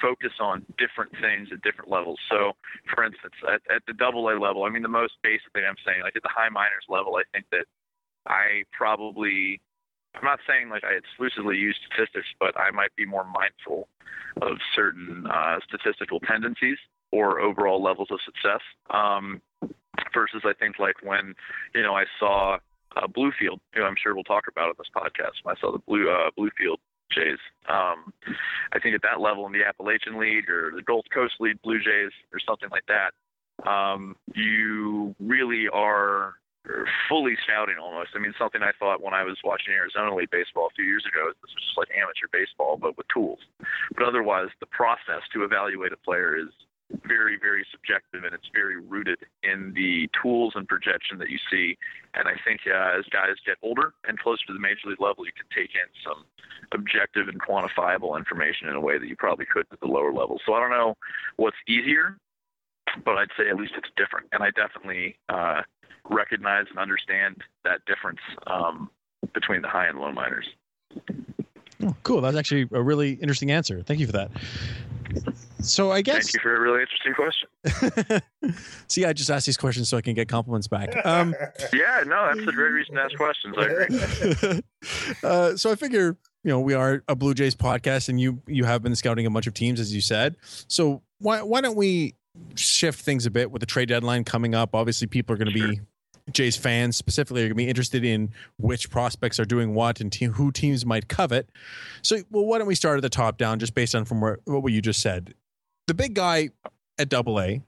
focus 0.02 0.32
on 0.40 0.66
different 0.78 1.12
things 1.20 1.50
at 1.52 1.62
different 1.62 1.92
levels. 1.92 2.20
So, 2.30 2.54
for 2.94 3.04
instance, 3.04 3.34
at, 3.44 3.62
at 3.74 3.82
the 3.88 3.94
double 3.94 4.30
A 4.30 4.40
level, 4.40 4.64
I 4.64 4.70
mean, 4.70 4.84
the 4.84 4.90
most 4.90 5.14
basic 5.24 5.52
thing 5.54 5.64
I'm 5.68 5.80
saying, 5.86 6.02
like 6.02 6.16
at 6.16 6.24
the 6.24 6.34
high 6.34 6.50
minors 6.50 6.86
level, 6.88 7.16
I 7.18 7.24
think 7.34 7.46
that 7.52 7.66
I 8.28 8.64
probably 8.72 9.60
I'm 10.16 10.24
not 10.24 10.40
saying 10.48 10.70
like 10.70 10.84
I 10.84 10.94
exclusively 10.94 11.58
use 11.58 11.78
statistics, 11.88 12.28
but 12.40 12.58
I 12.60 12.72
might 12.72 12.96
be 12.96 13.06
more 13.06 13.26
mindful 13.26 13.88
of 14.42 14.58
certain 14.76 15.26
uh, 15.28 15.58
statistical 15.68 16.20
tendencies 16.20 16.78
or 17.12 17.40
overall 17.40 17.82
levels 17.82 18.10
of 18.12 18.20
success. 18.26 18.62
Um, 18.90 19.42
versus 20.14 20.42
I 20.46 20.54
think 20.54 20.80
like 20.80 20.96
when 21.04 21.34
you 21.74 21.82
know 21.82 21.94
I 21.94 22.06
saw 22.20 22.58
uh, 22.96 23.08
Bluefield, 23.08 23.60
who 23.74 23.84
I'm 23.84 23.96
sure 24.02 24.14
we'll 24.14 24.24
talk 24.24 24.46
about 24.50 24.70
on 24.70 24.76
this 24.78 24.88
podcast. 24.96 25.42
When 25.44 25.56
I 25.56 25.60
saw 25.60 25.72
the 25.72 25.80
Blue 25.80 26.10
uh, 26.10 26.30
Bluefield 26.38 26.78
Jays, 27.16 27.40
um, 27.70 28.14
I 28.72 28.80
think 28.80 28.96
at 28.96 29.02
that 29.04 29.22
level 29.22 29.46
in 29.46 29.54
the 29.54 29.64
Appalachian 29.66 30.20
League 30.20 30.50
or 30.50 30.72
the 30.76 30.82
Gulf 30.82 31.06
Coast 31.14 31.36
League 31.40 31.62
Blue 31.62 31.80
Jays 31.80 32.12
or 32.34 32.40
something 32.46 32.70
like 32.70 32.86
that, 32.88 33.14
um, 33.70 34.16
you 34.34 35.16
really 35.20 35.68
are 35.70 36.36
fully 37.10 37.36
scouting 37.44 37.76
almost. 37.82 38.12
I 38.16 38.20
mean, 38.20 38.34
something 38.40 38.62
I 38.64 38.72
thought 38.80 39.02
when 39.02 39.14
I 39.14 39.24
was 39.24 39.38
watching 39.44 39.74
Arizona 39.74 40.16
League 40.16 40.32
baseball 40.32 40.68
a 40.68 40.76
few 40.76 40.86
years 40.86 41.04
ago, 41.06 41.28
this 41.28 41.52
was 41.54 41.64
just 41.64 41.78
like 41.78 41.90
amateur 41.92 42.28
baseball, 42.32 42.78
but 42.78 42.98
with 42.98 43.08
tools. 43.14 43.40
But 43.96 44.08
otherwise, 44.08 44.48
the 44.60 44.66
process 44.68 45.22
to 45.34 45.44
evaluate 45.44 45.92
a 45.92 45.98
player 45.98 46.38
is 46.38 46.50
very, 47.06 47.38
very 47.38 47.66
subjective, 47.72 48.24
and 48.24 48.34
it's 48.34 48.50
very 48.54 48.80
rooted 48.80 49.20
in 49.44 49.74
the 49.74 50.10
tools 50.22 50.54
and 50.56 50.68
projection 50.68 51.18
that 51.20 51.30
you 51.30 51.40
see. 51.50 51.78
And 52.14 52.28
I 52.28 52.34
think 52.46 52.62
uh, 52.68 53.00
as 53.00 53.06
guys 53.12 53.36
get 53.46 53.58
older 53.62 53.94
and 54.08 54.20
closer 54.20 54.46
to 54.48 54.54
the 54.54 54.60
major 54.60 54.88
league 54.88 55.02
level, 55.02 55.26
you 55.26 55.32
can 55.36 55.48
take 55.56 55.72
in 55.74 55.88
some 56.04 56.26
objective 56.72 57.28
and 57.28 57.42
quantifiable 57.42 58.18
information 58.18 58.68
in 58.68 58.76
a 58.76 58.82
way 58.82 58.98
that 58.98 59.08
you 59.08 59.16
probably 59.16 59.46
couldn't 59.46 59.72
at 59.72 59.80
the 59.80 59.88
lower 59.88 60.14
level. 60.14 60.40
So 60.46 60.54
I 60.54 60.60
don't 60.60 60.72
know 60.72 60.96
what's 61.38 61.58
easier, 61.68 62.18
but 63.04 63.18
I'd 63.18 63.30
say 63.38 63.50
at 63.50 63.56
least 63.56 63.74
it's 63.78 63.90
different. 63.98 64.28
And 64.32 64.44
I 64.44 64.52
definitely 64.52 65.18
uh, 65.30 65.62
recognize 66.10 66.66
and 66.70 66.80
understand 66.80 67.42
that 67.64 67.86
difference 67.86 68.20
um, 68.48 68.90
between 69.34 69.62
the 69.62 69.68
high 69.68 69.88
and 69.88 70.00
low 70.00 70.12
minors. 70.12 70.48
Oh, 71.84 71.96
cool. 72.04 72.22
That's 72.22 72.38
actually 72.38 72.68
a 72.72 72.82
really 72.82 73.14
interesting 73.14 73.52
answer. 73.52 73.82
Thank 73.82 74.00
you 74.00 74.06
for 74.06 74.14
that. 74.14 74.32
So 75.64 75.92
I 75.92 76.02
guess. 76.02 76.32
Thank 76.32 76.34
you 76.36 76.40
for 76.42 76.56
a 76.56 76.60
really 76.60 76.82
interesting 76.82 77.14
question. 77.14 78.62
See, 78.88 79.06
I 79.06 79.14
just 79.14 79.30
asked 79.30 79.46
these 79.46 79.58
questions 79.58 79.90
so 79.90 79.98
I 79.98 80.02
can 80.02 80.14
get 80.14 80.28
compliments 80.28 80.68
back. 80.68 80.94
Um, 81.06 81.36
yeah, 81.74 82.04
no, 82.06 82.32
that's 82.34 82.48
a 82.48 82.52
great 82.52 82.72
reason 82.72 82.96
to 82.96 83.02
ask 83.02 83.16
questions. 83.16 83.56
I 83.58 83.64
agree. 83.64 84.62
uh, 85.24 85.56
so 85.58 85.72
I 85.72 85.76
figure, 85.76 86.18
you 86.44 86.50
know, 86.52 86.60
we 86.60 86.74
are 86.74 87.04
a 87.08 87.16
Blue 87.16 87.34
Jays 87.34 87.56
podcast, 87.56 88.10
and 88.10 88.20
you 88.20 88.42
you 88.48 88.66
have 88.66 88.84
been 88.84 88.96
scouting 88.96 89.26
a 89.26 89.32
bunch 89.32 89.48
of 89.48 89.54
teams, 89.54 89.80
as 89.80 89.94
you 89.94 90.02
said. 90.02 90.36
So 90.68 91.02
why 91.20 91.42
why 91.42 91.62
don't 91.62 91.78
we 91.78 92.16
shift 92.56 93.02
things 93.02 93.26
a 93.26 93.32
bit 93.32 93.52
with 93.52 93.62
the 93.62 93.66
trade 93.66 93.90
deadline 93.90 94.24
coming 94.24 94.54
up? 94.56 94.76
Obviously, 94.76 95.08
people 95.08 95.34
are 95.34 95.38
going 95.38 95.54
to 95.54 95.54
be 95.54 95.80
Jays 96.32 96.56
fans 96.56 96.96
specifically 96.96 97.42
are 97.42 97.46
going 97.46 97.52
to 97.52 97.56
be 97.56 97.68
interested 97.68 98.06
in 98.06 98.32
which 98.58 98.90
prospects 98.90 99.40
are 99.40 99.46
doing 99.46 99.74
what 99.74 100.00
and 100.00 100.12
te- 100.12 100.26
who 100.26 100.52
teams 100.52 100.86
might 100.86 101.08
covet. 101.08 101.50
So, 102.02 102.20
well, 102.32 102.46
why 102.46 102.60
don't 102.60 102.68
we 102.68 102.76
start 102.76 102.98
at 102.98 103.02
the 103.02 103.10
top 103.10 103.38
down, 103.38 103.60
just 103.60 103.76
based 103.76 103.94
on 103.94 104.06
from 104.06 104.22
where, 104.22 104.40
what 104.46 104.72
you 104.72 104.82
just 104.82 105.02
said? 105.02 105.34
The 105.88 105.94
big 105.94 106.14
guy 106.14 106.50
at 106.98 107.10
Double 107.10 107.40
A, 107.42 107.62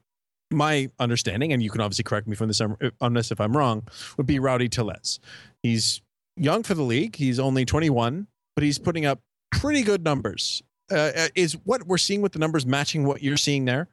my 0.51 0.89
understanding, 0.99 1.51
and 1.51 1.61
you 1.61 1.69
can 1.69 1.81
obviously 1.81 2.03
correct 2.03 2.27
me 2.27 2.35
from 2.35 2.47
this 2.47 2.61
on 3.01 3.13
this 3.13 3.31
if 3.31 3.41
I'm 3.41 3.55
wrong, 3.55 3.87
would 4.17 4.27
be 4.27 4.39
Rowdy 4.39 4.69
Tellez. 4.69 5.19
He's 5.63 6.01
young 6.37 6.63
for 6.63 6.73
the 6.73 6.83
league. 6.83 7.15
He's 7.15 7.39
only 7.39 7.65
21, 7.65 8.27
but 8.55 8.63
he's 8.63 8.77
putting 8.77 9.05
up 9.05 9.19
pretty 9.51 9.83
good 9.83 10.03
numbers. 10.03 10.63
Uh, 10.91 11.11
uh 11.15 11.27
is 11.35 11.53
what 11.63 11.87
we're 11.87 11.97
seeing 11.97 12.21
with 12.21 12.31
the 12.33 12.39
numbers 12.39 12.65
matching 12.65 13.05
what 13.05 13.23
you're 13.23 13.37
seeing 13.37 13.65
there? 13.65 13.89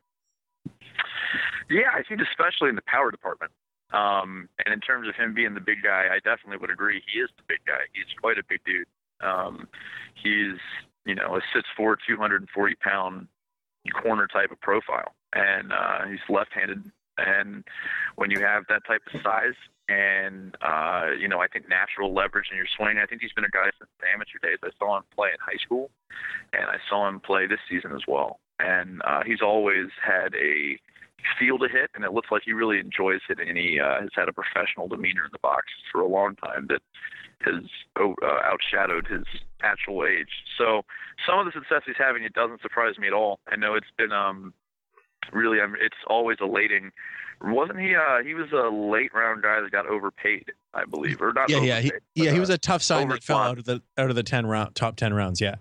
Yeah, 1.70 1.88
I 1.94 2.02
think 2.02 2.20
especially 2.20 2.68
in 2.68 2.76
the 2.76 2.82
power 2.86 3.10
department. 3.10 3.50
Um, 3.92 4.48
and 4.64 4.72
in 4.72 4.80
terms 4.80 5.08
of 5.08 5.14
him 5.14 5.34
being 5.34 5.54
the 5.54 5.60
big 5.60 5.82
guy, 5.82 6.08
I 6.12 6.16
definitely 6.16 6.58
would 6.58 6.70
agree. 6.70 7.02
He 7.12 7.20
is 7.20 7.30
the 7.36 7.42
big 7.48 7.58
guy. 7.66 7.84
He's 7.92 8.04
quite 8.20 8.38
a 8.38 8.42
big 8.48 8.60
dude. 8.64 8.86
Um, 9.20 9.68
he's, 10.14 10.58
you 11.04 11.14
know, 11.14 11.36
a 11.36 11.40
6'4", 11.80 11.96
240 12.06 12.74
pound 12.76 13.28
corner 13.90 14.26
type 14.26 14.50
of 14.50 14.60
profile, 14.60 15.14
and 15.32 15.72
uh, 15.72 16.06
he's 16.08 16.20
left-handed. 16.28 16.90
And 17.18 17.64
when 18.16 18.30
you 18.30 18.40
have 18.40 18.64
that 18.68 18.86
type 18.86 19.02
of 19.12 19.20
size 19.22 19.54
and 19.88 20.56
uh, 20.62 21.08
you 21.18 21.28
know, 21.28 21.40
I 21.40 21.48
think 21.48 21.68
natural 21.68 22.14
leverage 22.14 22.48
in 22.50 22.56
your 22.56 22.66
swing. 22.76 22.98
I 23.02 23.06
think 23.06 23.20
he's 23.20 23.32
been 23.32 23.44
a 23.44 23.50
guy 23.50 23.70
since 23.78 23.90
the 24.00 24.06
amateur 24.12 24.38
days. 24.42 24.58
I 24.62 24.70
saw 24.78 24.96
him 24.96 25.04
play 25.14 25.28
in 25.28 25.38
high 25.40 25.60
school, 25.62 25.90
and 26.52 26.64
I 26.64 26.76
saw 26.88 27.08
him 27.08 27.20
play 27.20 27.46
this 27.46 27.60
season 27.68 27.92
as 27.92 28.02
well. 28.06 28.38
And 28.58 29.02
uh, 29.04 29.22
he's 29.26 29.42
always 29.42 29.88
had 30.02 30.34
a 30.34 30.78
feel 31.38 31.58
to 31.58 31.68
hit, 31.68 31.90
and 31.94 32.04
it 32.04 32.12
looks 32.12 32.30
like 32.30 32.42
he 32.44 32.52
really 32.52 32.78
enjoys 32.78 33.20
hitting. 33.26 33.48
And 33.48 33.58
he 33.58 33.80
uh, 33.80 34.00
has 34.00 34.10
had 34.14 34.28
a 34.28 34.32
professional 34.32 34.88
demeanor 34.88 35.24
in 35.24 35.32
the 35.32 35.42
box 35.42 35.66
for 35.90 36.00
a 36.00 36.08
long 36.08 36.36
time 36.36 36.66
that 36.68 36.82
has 37.44 37.64
uh, 37.96 38.12
outshadowed 38.24 39.10
his 39.10 39.24
actual 39.62 40.04
age. 40.04 40.28
So 40.58 40.82
some 41.26 41.38
of 41.38 41.46
the 41.46 41.52
success 41.52 41.82
he's 41.86 41.96
having, 41.98 42.24
it 42.24 42.32
doesn't 42.32 42.62
surprise 42.62 42.98
me 42.98 43.06
at 43.06 43.12
all. 43.12 43.40
I 43.50 43.56
know 43.56 43.74
it's 43.74 43.86
been 43.96 44.12
um, 44.12 44.54
really, 45.32 45.60
um, 45.60 45.74
it's 45.80 45.96
always 46.06 46.38
elating. 46.40 46.92
Wasn't 47.40 47.80
he? 47.80 47.94
Uh, 47.96 48.22
he 48.24 48.34
was 48.34 48.52
a 48.52 48.70
late 48.70 49.12
round 49.12 49.42
guy 49.42 49.60
that 49.60 49.72
got 49.72 49.86
overpaid, 49.86 50.52
I 50.74 50.84
believe, 50.84 51.20
or 51.20 51.32
not? 51.32 51.50
Yeah, 51.50 51.60
yeah, 51.60 51.80
he, 51.80 51.90
but, 51.90 52.00
yeah. 52.14 52.30
He 52.30 52.36
uh, 52.36 52.40
was 52.40 52.50
a 52.50 52.58
tough 52.58 52.82
sign 52.82 53.08
that 53.08 53.24
fell 53.24 53.38
out 53.38 53.58
of 53.58 53.64
the 53.64 53.82
out 53.98 54.10
of 54.10 54.16
the 54.16 54.22
ten 54.22 54.46
round 54.46 54.76
top 54.76 54.94
ten 54.94 55.12
rounds. 55.12 55.40
Yeah. 55.40 55.56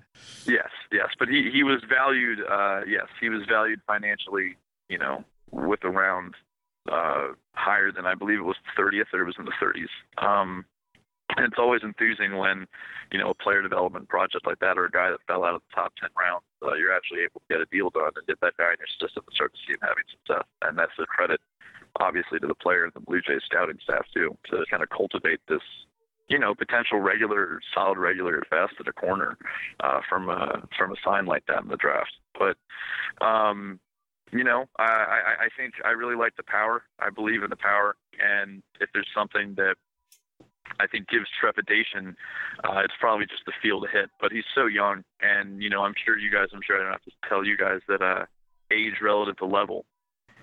Yes, 0.46 0.70
yes, 0.92 1.08
but 1.18 1.28
he 1.28 1.50
he 1.52 1.64
was 1.64 1.82
valued. 1.90 2.40
Uh, 2.48 2.82
yes, 2.88 3.08
he 3.20 3.30
was 3.30 3.42
valued 3.50 3.82
financially. 3.88 4.58
You 4.90 5.00
know, 5.00 5.24
with 5.52 5.84
a 5.84 5.90
round 5.90 6.36
uh, 6.90 7.30
higher 7.54 7.92
than 7.92 8.06
I 8.06 8.16
believe 8.16 8.40
it 8.40 8.44
was 8.44 8.56
30th 8.78 9.14
or 9.14 9.22
it 9.22 9.26
was 9.26 9.36
in 9.38 9.46
the 9.46 9.52
30s. 9.62 10.24
Um, 10.24 10.66
it's 11.40 11.58
always 11.58 11.82
enthusing 11.84 12.38
when, 12.38 12.68
you 13.12 13.20
know, 13.20 13.30
a 13.30 13.34
player 13.34 13.62
development 13.62 14.10
project 14.10 14.46
like 14.46 14.60
that 14.60 14.78
or 14.78 14.86
a 14.86 14.92
guy 14.92 15.10
that 15.10 15.20
fell 15.28 15.44
out 15.44 15.56
of 15.56 15.62
the 15.70 15.76
top 15.76 15.94
10 16.00 16.10
rounds, 16.18 16.44
uh, 16.62 16.74
you're 16.76 16.94
actually 16.94 17.22
able 17.22 17.42
to 17.42 17.50
get 17.50 17.62
a 17.62 17.66
deal 17.72 17.90
done 17.90 18.12
and 18.16 18.28
get 18.28 18.40
that 18.42 18.58
guy 18.58 18.72
in 18.72 18.80
your 18.80 18.92
system 19.00 19.24
and 19.26 19.34
start 19.36 19.54
to 19.54 19.60
see 19.66 19.74
him 19.74 19.82
having 19.82 20.04
success. 20.10 20.46
And 20.62 20.78
that's 20.78 20.96
a 21.00 21.06
credit, 21.06 21.40
obviously, 22.00 22.40
to 22.40 22.48
the 22.48 22.56
player 22.56 22.86
and 22.86 22.94
the 22.94 23.00
Blue 23.00 23.22
Jays 23.22 23.42
scouting 23.46 23.80
staff, 23.84 24.06
too, 24.14 24.38
to 24.52 24.66
kind 24.70 24.84
of 24.84 24.90
cultivate 24.90 25.40
this 25.48 25.64
you 26.28 26.40
know, 26.40 26.56
potential 26.56 26.98
regular, 27.00 27.60
solid 27.74 27.98
regular 27.98 28.38
at 28.38 28.50
best 28.50 28.80
at 28.80 28.88
a 28.88 28.94
corner 28.94 29.38
uh, 29.82 30.00
from 30.08 30.30
a 30.30 30.66
from 30.78 30.94
a 30.94 30.96
sign 31.04 31.26
like 31.26 31.46
that 31.48 31.62
in 31.62 31.68
the 31.68 31.76
draft. 31.76 32.14
But 32.40 32.56
um, 33.26 33.82
you 34.32 34.46
know, 34.46 34.66
I, 34.80 34.84
I, 34.84 35.46
I 35.46 35.48
think 35.58 35.74
I 35.84 35.90
really 35.90 36.16
like 36.16 36.38
the 36.38 36.44
power. 36.44 36.84
I 37.00 37.10
believe 37.10 37.44
in 37.44 37.50
the 37.50 37.58
power, 37.58 37.98
and 38.18 38.64
if 38.80 38.90
there's 38.94 39.10
something 39.14 39.56
that 39.56 39.76
I 40.80 40.88
think 40.88 41.08
gives 41.10 41.28
trepidation, 41.40 42.16
uh, 42.64 42.80
it's 42.84 42.94
probably 43.00 43.26
just 43.26 43.44
the 43.46 43.54
feel 43.62 43.82
to 43.82 43.88
hit. 43.88 44.10
But 44.20 44.32
he's 44.32 44.46
so 44.56 44.66
young, 44.66 45.04
and 45.22 45.62
you 45.62 45.70
know, 45.70 45.84
I'm 45.84 45.94
sure 46.06 46.18
you 46.18 46.32
guys. 46.32 46.48
I'm 46.54 46.62
sure 46.66 46.78
I 46.80 46.84
don't 46.84 46.92
have 46.92 47.04
to 47.04 47.12
tell 47.28 47.46
you 47.46 47.58
guys 47.58 47.82
that 47.88 48.02
uh, 48.02 48.26
age 48.72 48.96
relative 49.02 49.38
to 49.38 49.46
level 49.46 49.86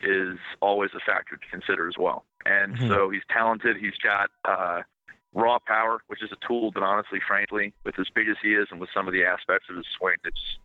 is 0.03 0.39
always 0.61 0.91
a 0.95 1.01
factor 1.01 1.37
to 1.37 1.47
consider 1.51 1.89
as 1.89 1.95
well. 1.99 2.25
And 2.47 2.77
Mhm. 2.79 2.89
so 2.89 3.11
he's 3.11 3.23
talented. 3.31 3.77
He's 3.77 3.97
got 4.03 4.31
uh, 4.45 4.83
raw 5.35 5.59
power, 5.67 6.01
which 6.07 6.23
is 6.23 6.31
a 6.31 6.47
tool 6.47 6.71
but 6.71 6.83
honestly, 6.83 7.21
frankly, 7.27 7.73
with 7.85 7.99
as 7.99 8.09
big 8.15 8.29
as 8.29 8.37
he 8.41 8.55
is 8.55 8.69
and 8.71 8.81
with 8.81 8.91
some 8.95 9.09
of 9.09 9.13
the 9.13 9.25
aspects 9.25 9.69
of 9.69 9.77
his 9.77 9.87
swing, 9.99 10.17
it's 10.25 10.59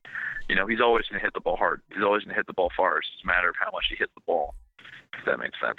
you 0.49 0.55
know 0.55 0.67
he's 0.67 0.81
always 0.81 1.07
going 1.07 1.19
to 1.19 1.23
hit 1.25 1.33
the 1.33 1.39
ball 1.41 1.55
hard. 1.57 1.81
He's 1.93 2.03
always 2.03 2.23
going 2.23 2.29
to 2.35 2.35
hit 2.35 2.47
the 2.47 2.53
ball 2.53 2.71
far. 2.75 2.99
It's 2.99 3.09
just 3.09 3.23
a 3.23 3.27
matter 3.27 3.49
of 3.49 3.55
how 3.59 3.71
much 3.71 3.85
he 3.89 3.95
hits 3.95 4.13
the 4.13 4.21
ball. 4.21 4.53
If 5.17 5.25
that 5.25 5.39
makes 5.39 5.59
sense. 5.59 5.77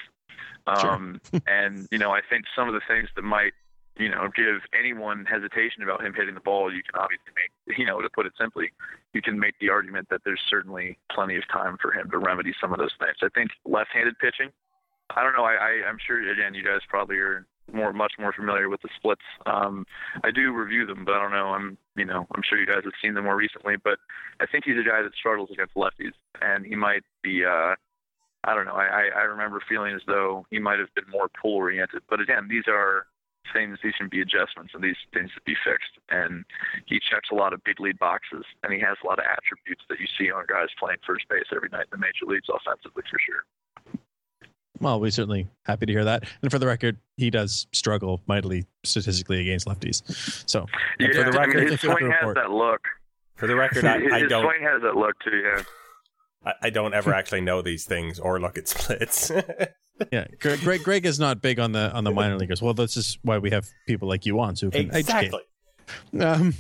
Sure. 0.67 0.91
Um, 0.93 1.21
and 1.47 1.87
you 1.91 1.99
know, 1.99 2.11
I 2.11 2.21
think 2.29 2.45
some 2.57 2.69
of 2.69 2.75
the 2.75 2.81
things 2.89 3.09
that 3.17 3.23
might 3.23 3.53
you 3.97 4.09
know 4.09 4.29
give 4.35 4.63
anyone 4.79 5.25
hesitation 5.25 5.83
about 5.83 6.05
him 6.05 6.15
hitting 6.15 6.35
the 6.35 6.41
ball, 6.41 6.73
you 6.73 6.83
can 6.83 7.01
obviously 7.01 7.33
make 7.35 7.79
you 7.79 7.87
know 7.87 8.01
to 8.01 8.09
put 8.09 8.27
it 8.27 8.33
simply, 8.39 8.73
you 9.13 9.23
can 9.23 9.39
make 9.39 9.55
the 9.61 9.71
argument 9.71 10.09
that 10.11 10.23
there's 10.25 10.41
certainly 10.49 10.99
plenty 11.13 11.37
of 11.37 11.47
time 11.49 11.77
for 11.81 11.93
him 11.93 12.11
to 12.11 12.19
remedy 12.19 12.53
some 12.61 12.73
of 12.73 12.79
those 12.79 12.95
things. 12.99 13.17
I 13.23 13.29
think 13.35 13.51
left-handed 13.65 14.19
pitching. 14.19 14.51
I 15.15 15.23
don't 15.23 15.35
know. 15.35 15.45
I, 15.45 15.55
I 15.55 15.71
I'm 15.89 15.99
sure 16.05 16.21
again 16.31 16.55
you 16.55 16.65
guys 16.65 16.81
probably 16.89 17.17
are 17.17 17.47
more 17.73 17.93
much 17.93 18.13
more 18.19 18.33
familiar 18.33 18.69
with 18.69 18.83
the 18.83 18.89
splits. 18.97 19.23
Um, 19.47 19.87
I 20.23 20.31
do 20.31 20.53
review 20.53 20.87
them, 20.87 21.05
but 21.05 21.15
I 21.15 21.23
don't 21.23 21.33
know. 21.33 21.49
I'm 21.49 21.79
you 21.97 22.05
know 22.05 22.27
I'm 22.35 22.43
sure 22.43 22.59
you 22.59 22.67
guys 22.67 22.85
have 22.85 22.93
seen 23.03 23.15
them 23.15 23.25
more 23.25 23.37
recently, 23.37 23.77
but 23.83 23.99
I 24.41 24.47
think 24.47 24.65
he's 24.65 24.79
a 24.79 24.89
guy 24.89 25.03
that 25.03 25.15
struggles 25.15 25.51
against 25.53 25.75
lefties, 25.75 26.13
and 26.43 26.67
he 26.67 26.75
might 26.75 27.03
be. 27.23 27.45
Uh, 27.45 27.75
I 28.47 28.55
don't 28.55 28.67
know. 28.67 28.75
I, 28.75 28.85
I 28.85 29.03
I 29.17 29.23
remember 29.23 29.63
feeling 29.69 29.95
as 29.95 30.03
though 30.07 30.47
he 30.51 30.59
might 30.59 30.79
have 30.79 30.93
been 30.95 31.09
more 31.11 31.29
pull 31.41 31.55
oriented, 31.55 32.03
but 32.11 32.21
again, 32.21 32.49
these 32.49 32.65
are 32.69 33.07
things. 33.53 33.79
These 33.83 33.95
can 33.99 34.09
be 34.09 34.21
adjustments, 34.21 34.73
and 34.75 34.83
these 34.83 34.97
things 35.13 35.31
to 35.35 35.41
be 35.45 35.55
fixed. 35.65 35.93
And 36.11 36.45
he 36.87 36.99
checks 37.01 37.29
a 37.31 37.35
lot 37.35 37.53
of 37.53 37.63
big 37.65 37.81
lead 37.81 37.99
boxes, 37.99 38.45
and 38.63 38.73
he 38.73 38.81
has 38.81 38.97
a 39.03 39.07
lot 39.07 39.19
of 39.19 39.25
attributes 39.31 39.83
that 39.89 40.01
you 40.01 40.07
see 40.19 40.31
on 40.31 40.45
guys 40.49 40.69
playing 40.79 40.99
first 41.07 41.29
base 41.29 41.45
every 41.55 41.69
night 41.71 41.87
in 41.93 41.99
the 41.99 41.99
major 41.99 42.27
leagues 42.27 42.49
offensively 42.49 43.03
for 43.11 43.19
sure. 43.19 43.45
Well, 44.81 45.01
we're 45.01 45.11
certainly 45.13 45.49
happy 45.67 45.87
to 45.87 45.93
hear 45.93 46.05
that. 46.05 46.25
And 46.43 46.51
for 46.51 46.59
the 46.59 46.67
record, 46.67 46.99
he 47.17 47.31
does 47.31 47.67
struggle 47.73 48.21
mightily 48.27 48.67
statistically 48.83 49.41
against 49.41 49.67
lefties. 49.67 50.03
So 50.49 50.67
Yeah, 50.99 51.09
for 51.09 51.15
the 51.31 51.39
I 51.39 51.45
record- 51.45 51.55
mean, 51.55 51.69
his 51.69 51.81
Thank 51.81 52.01
you 52.01 52.07
swing 52.07 52.13
has 52.13 52.35
that 52.35 52.51
look. 52.51 52.81
For 53.37 53.47
the 53.47 53.55
record, 53.57 53.85
I, 53.85 54.01
his 54.01 54.13
I 54.13 54.19
his 54.21 54.29
don't. 54.29 54.43
swing 54.45 54.63
has 54.63 54.83
that 54.83 54.97
look 54.97 55.15
too. 55.21 55.37
Yeah. 55.37 55.63
I, 56.45 56.53
I 56.63 56.71
don't 56.71 56.95
ever 56.95 57.13
actually 57.13 57.41
know 57.41 57.63
these 57.63 57.85
things 57.85 58.19
or 58.19 58.41
look 58.41 58.59
at 58.59 58.69
splits. 58.69 59.31
yeah, 60.13 60.27
Greg, 60.41 60.61
Greg, 60.61 60.83
Greg 60.83 61.07
is 61.07 61.19
not 61.19 61.41
big 61.41 61.59
on 61.59 61.73
the 61.73 61.93
on 61.93 62.05
the 62.05 62.11
minor 62.13 62.37
leaguers. 62.37 62.63
Well, 62.63 62.75
this 62.75 62.97
is 62.97 63.19
why 63.23 63.39
we 63.39 63.51
have 63.51 63.69
people 63.87 64.09
like 64.09 64.27
you 64.27 64.39
on, 64.41 64.57
so 64.57 64.67
who 64.67 64.71
can 64.71 64.95
educate. 64.95 64.99
exactly. 64.99 65.41
Um, 66.19 66.55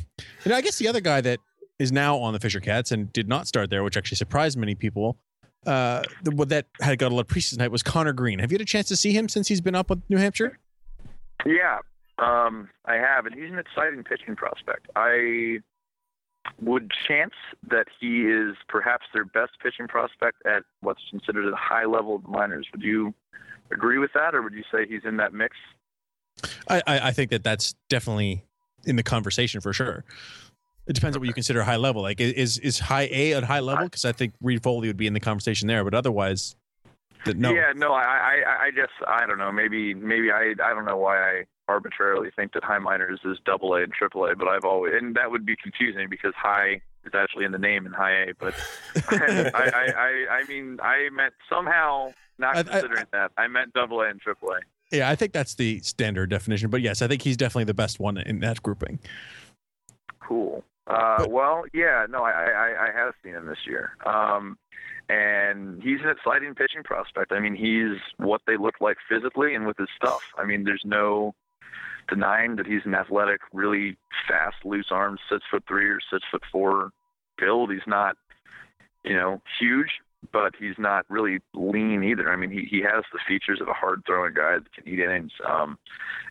you 0.44 0.50
know, 0.50 0.56
I 0.56 0.60
guess 0.60 0.78
the 0.78 0.88
other 0.88 1.00
guy 1.00 1.20
that 1.22 1.40
is 1.78 1.90
now 1.90 2.18
on 2.18 2.32
the 2.34 2.40
Fisher 2.40 2.60
Cats 2.60 2.92
and 2.92 3.12
did 3.12 3.28
not 3.28 3.46
start 3.46 3.70
there, 3.70 3.82
which 3.82 3.96
actually 3.96 4.16
surprised 4.16 4.56
many 4.58 4.74
people, 4.74 5.18
uh, 5.66 6.02
the, 6.22 6.44
that 6.46 6.66
had 6.80 6.98
got 6.98 7.10
a 7.10 7.14
lot 7.14 7.22
of 7.22 7.26
preseason 7.28 7.60
hype 7.60 7.72
was 7.72 7.82
Conner 7.82 8.12
Greene. 8.12 8.38
Have 8.38 8.52
you 8.52 8.56
had 8.56 8.60
a 8.62 8.66
chance 8.66 8.88
to 8.88 8.96
see 8.96 9.12
him 9.12 9.28
since 9.28 9.48
he's 9.48 9.62
been 9.62 9.74
up 9.74 9.90
with 9.90 10.02
New 10.08 10.18
Hampshire? 10.18 10.58
Yeah, 11.46 11.78
um, 12.18 12.68
I 12.84 12.94
have, 12.94 13.26
and 13.26 13.34
he's 13.34 13.50
an 13.50 13.58
exciting 13.58 14.04
pitching 14.04 14.36
prospect. 14.36 14.88
I 14.94 15.60
would 16.60 16.92
chance 17.06 17.34
that 17.68 17.86
he 18.00 18.22
is 18.22 18.56
perhaps 18.68 19.06
their 19.12 19.24
best 19.24 19.52
pitching 19.62 19.88
prospect 19.88 20.44
at 20.46 20.62
what's 20.80 21.00
considered 21.10 21.52
a 21.52 21.56
high 21.56 21.84
level 21.84 22.16
of 22.16 22.22
the 22.22 22.28
minors. 22.28 22.66
Would 22.72 22.82
you 22.82 23.14
agree 23.72 23.98
with 23.98 24.12
that, 24.14 24.34
or 24.34 24.42
would 24.42 24.52
you 24.52 24.64
say 24.72 24.86
he's 24.86 25.04
in 25.04 25.16
that 25.18 25.32
mix? 25.32 25.56
I, 26.68 26.82
I, 26.86 27.12
think 27.12 27.30
that 27.30 27.44
that's 27.44 27.74
definitely 27.88 28.44
in 28.84 28.96
the 28.96 29.02
conversation 29.02 29.60
for 29.60 29.72
sure. 29.72 30.04
It 30.86 30.94
depends 30.94 31.16
on 31.16 31.20
what 31.20 31.28
you 31.28 31.34
consider 31.34 31.62
high 31.62 31.76
level. 31.76 32.02
Like, 32.02 32.20
is 32.20 32.58
is 32.58 32.78
high 32.78 33.08
A 33.10 33.34
at 33.34 33.44
high 33.44 33.60
level? 33.60 33.84
Because 33.84 34.04
I 34.04 34.12
think 34.12 34.34
Reid-Foley 34.42 34.88
would 34.88 34.96
be 34.96 35.06
in 35.06 35.14
the 35.14 35.20
conversation 35.20 35.68
there, 35.68 35.84
but 35.84 35.94
otherwise, 35.94 36.56
no. 37.36 37.52
Yeah, 37.54 37.72
no, 37.74 37.92
I, 37.92 38.02
I, 38.02 38.64
I 38.66 38.70
just, 38.74 38.92
I 39.06 39.26
don't 39.26 39.38
know. 39.38 39.50
Maybe, 39.52 39.94
maybe 39.94 40.30
I, 40.30 40.54
I 40.62 40.74
don't 40.74 40.84
know 40.84 40.96
why 40.96 41.18
I 41.18 41.44
arbitrarily 41.68 42.30
think 42.36 42.52
that 42.52 42.62
high 42.64 42.78
minors 42.78 43.20
is 43.24 43.38
double 43.44 43.74
A 43.74 43.82
and 43.82 43.92
triple 43.92 44.24
A, 44.26 44.34
but 44.36 44.48
I've 44.48 44.64
always, 44.64 44.94
and 45.00 45.14
that 45.16 45.30
would 45.30 45.46
be 45.46 45.56
confusing 45.56 46.08
because 46.10 46.34
high 46.36 46.80
is 47.04 47.12
actually 47.14 47.44
in 47.44 47.52
the 47.52 47.58
name 47.58 47.86
in 47.86 47.92
high 47.92 48.12
A. 48.28 48.34
But 48.38 48.54
I, 49.08 49.50
I, 49.54 49.92
I, 49.96 50.26
I 50.40 50.44
mean, 50.48 50.78
I 50.82 51.08
meant 51.12 51.34
somehow 51.48 52.12
not 52.38 52.56
I- 52.56 52.60
I- 52.60 52.62
considering 52.62 53.06
that. 53.12 53.32
I 53.38 53.46
meant 53.48 53.72
double 53.72 54.00
A 54.00 54.08
and 54.08 54.20
triple 54.20 54.50
A. 54.50 54.58
Yeah, 54.92 55.08
I 55.10 55.16
think 55.16 55.32
that's 55.32 55.54
the 55.54 55.80
standard 55.80 56.30
definition. 56.30 56.70
But 56.70 56.80
yes, 56.82 57.02
I 57.02 57.08
think 57.08 57.22
he's 57.22 57.36
definitely 57.36 57.64
the 57.64 57.74
best 57.74 57.98
one 57.98 58.18
in 58.18 58.40
that 58.40 58.62
grouping. 58.62 59.00
Cool. 60.20 60.62
Uh, 60.86 61.24
well, 61.28 61.64
yeah, 61.72 62.06
no, 62.08 62.22
I, 62.22 62.30
I, 62.30 62.88
I 62.88 62.92
have 62.94 63.14
seen 63.24 63.32
him 63.32 63.46
this 63.46 63.66
year. 63.66 63.96
Um, 64.04 64.58
and 65.08 65.82
he's 65.82 66.00
an 66.00 66.08
exciting 66.08 66.54
pitching 66.54 66.82
prospect. 66.82 67.32
I 67.32 67.40
mean, 67.40 67.54
he's 67.54 68.00
what 68.16 68.42
they 68.46 68.56
look 68.56 68.80
like 68.80 68.96
physically 69.08 69.54
and 69.54 69.66
with 69.66 69.76
his 69.76 69.88
stuff. 69.96 70.22
I 70.38 70.44
mean, 70.44 70.64
there's 70.64 70.84
no 70.84 71.34
denying 72.08 72.56
that 72.56 72.66
he's 72.66 72.82
an 72.84 72.94
athletic, 72.94 73.40
really 73.52 73.96
fast, 74.28 74.56
loose 74.64 74.88
arms, 74.90 75.20
six 75.30 75.42
foot 75.50 75.64
three 75.66 75.88
or 75.88 76.00
six 76.10 76.24
foot 76.30 76.42
four 76.50 76.90
build. 77.38 77.70
He's 77.70 77.86
not, 77.86 78.16
you 79.04 79.14
know, 79.14 79.42
huge, 79.58 80.00
but 80.32 80.54
he's 80.58 80.78
not 80.78 81.04
really 81.08 81.40
lean 81.54 82.02
either. 82.02 82.30
I 82.30 82.36
mean, 82.36 82.50
he, 82.50 82.64
he 82.64 82.80
has 82.82 83.04
the 83.12 83.18
features 83.26 83.60
of 83.60 83.68
a 83.68 83.74
hard 83.74 84.02
throwing 84.06 84.34
guy 84.34 84.54
that 84.54 84.72
can 84.72 84.88
eat 84.88 85.00
innings. 85.00 85.32
Um, 85.46 85.78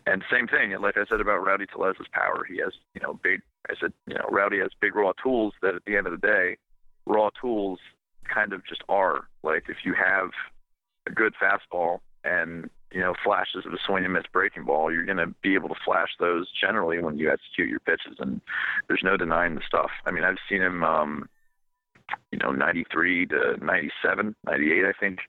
and 0.06 0.24
same 0.32 0.48
thing, 0.48 0.72
like 0.82 0.98
I 0.98 1.06
said 1.06 1.22
about 1.22 1.46
Rowdy 1.46 1.66
Tellez's 1.66 2.08
power, 2.12 2.44
he 2.48 2.58
has, 2.58 2.74
you 2.94 3.02
know, 3.02 3.20
big, 3.24 3.42
I 3.70 3.74
said, 3.80 3.94
you 4.08 4.16
know, 4.16 4.26
Rowdy 4.30 4.60
has 4.60 4.70
big 4.82 4.96
raw 4.96 5.14
tools 5.22 5.54
that 5.62 5.76
at 5.76 5.86
the 5.86 5.96
end 5.96 6.08
of 6.08 6.20
the 6.20 6.28
day, 6.28 6.58
raw 7.06 7.30
tools 7.40 7.80
kind 8.24 8.54
of 8.54 8.66
just 8.66 8.84
are. 8.90 9.28
Like 9.44 9.66
if 9.70 9.78
you 9.84 9.94
have 9.94 10.30
a 11.08 11.12
good 11.12 11.34
fastball 11.42 12.00
and, 12.24 12.70
you 12.92 13.00
know, 13.00 13.14
flashes 13.24 13.66
of 13.66 13.74
a 13.74 13.78
swing 13.86 14.06
and 14.06 14.14
miss 14.14 14.24
breaking 14.32 14.66
ball, 14.66 14.92
you're 14.92 15.06
going 15.06 15.18
to 15.18 15.34
be 15.42 15.56
able 15.56 15.70
to 15.70 15.76
flash 15.84 16.10
those 16.20 16.48
generally 16.60 17.00
when 17.00 17.18
you 17.18 17.32
execute 17.32 17.70
your 17.70 17.80
pitches. 17.80 18.18
And 18.20 18.42
there's 18.88 19.04
no 19.04 19.18
denying 19.18 19.56
the 19.56 19.62
stuff. 19.68 19.92
I 20.06 20.12
mean, 20.12 20.24
I've 20.24 20.38
seen 20.50 20.62
him, 20.62 20.84
um, 20.84 21.30
you 22.32 22.40
know, 22.40 22.52
93 22.52 23.28
to 23.28 23.58
97, 23.62 24.36
98, 24.46 24.86
I 24.86 24.92
think. 25.00 25.20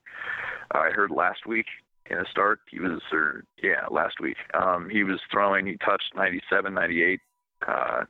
I 0.72 0.90
heard 0.90 1.10
last 1.10 1.46
week 1.46 1.66
in 2.10 2.18
a 2.18 2.24
start, 2.30 2.60
he 2.70 2.80
was, 2.80 3.00
or 3.12 3.44
yeah, 3.62 3.86
last 3.90 4.20
week, 4.20 4.36
um, 4.52 4.90
he 4.90 5.04
was 5.04 5.20
throwing, 5.30 5.66
he 5.66 5.76
touched 5.78 6.12
97, 6.14 6.74
98. 6.74 7.20
Uh, 7.66 8.04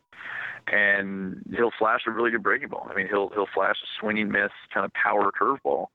and 0.67 1.43
he'll 1.57 1.73
flash 1.79 2.03
a 2.07 2.11
really 2.11 2.31
good 2.31 2.43
breaking 2.43 2.69
ball. 2.69 2.87
I 2.91 2.95
mean, 2.95 3.07
he'll 3.09 3.31
he'll 3.31 3.49
flash 3.55 3.77
a 3.83 3.87
swinging 4.01 4.31
miss, 4.31 4.51
kind 4.73 4.85
of 4.85 4.93
power 4.93 5.31
curveball. 5.31 5.87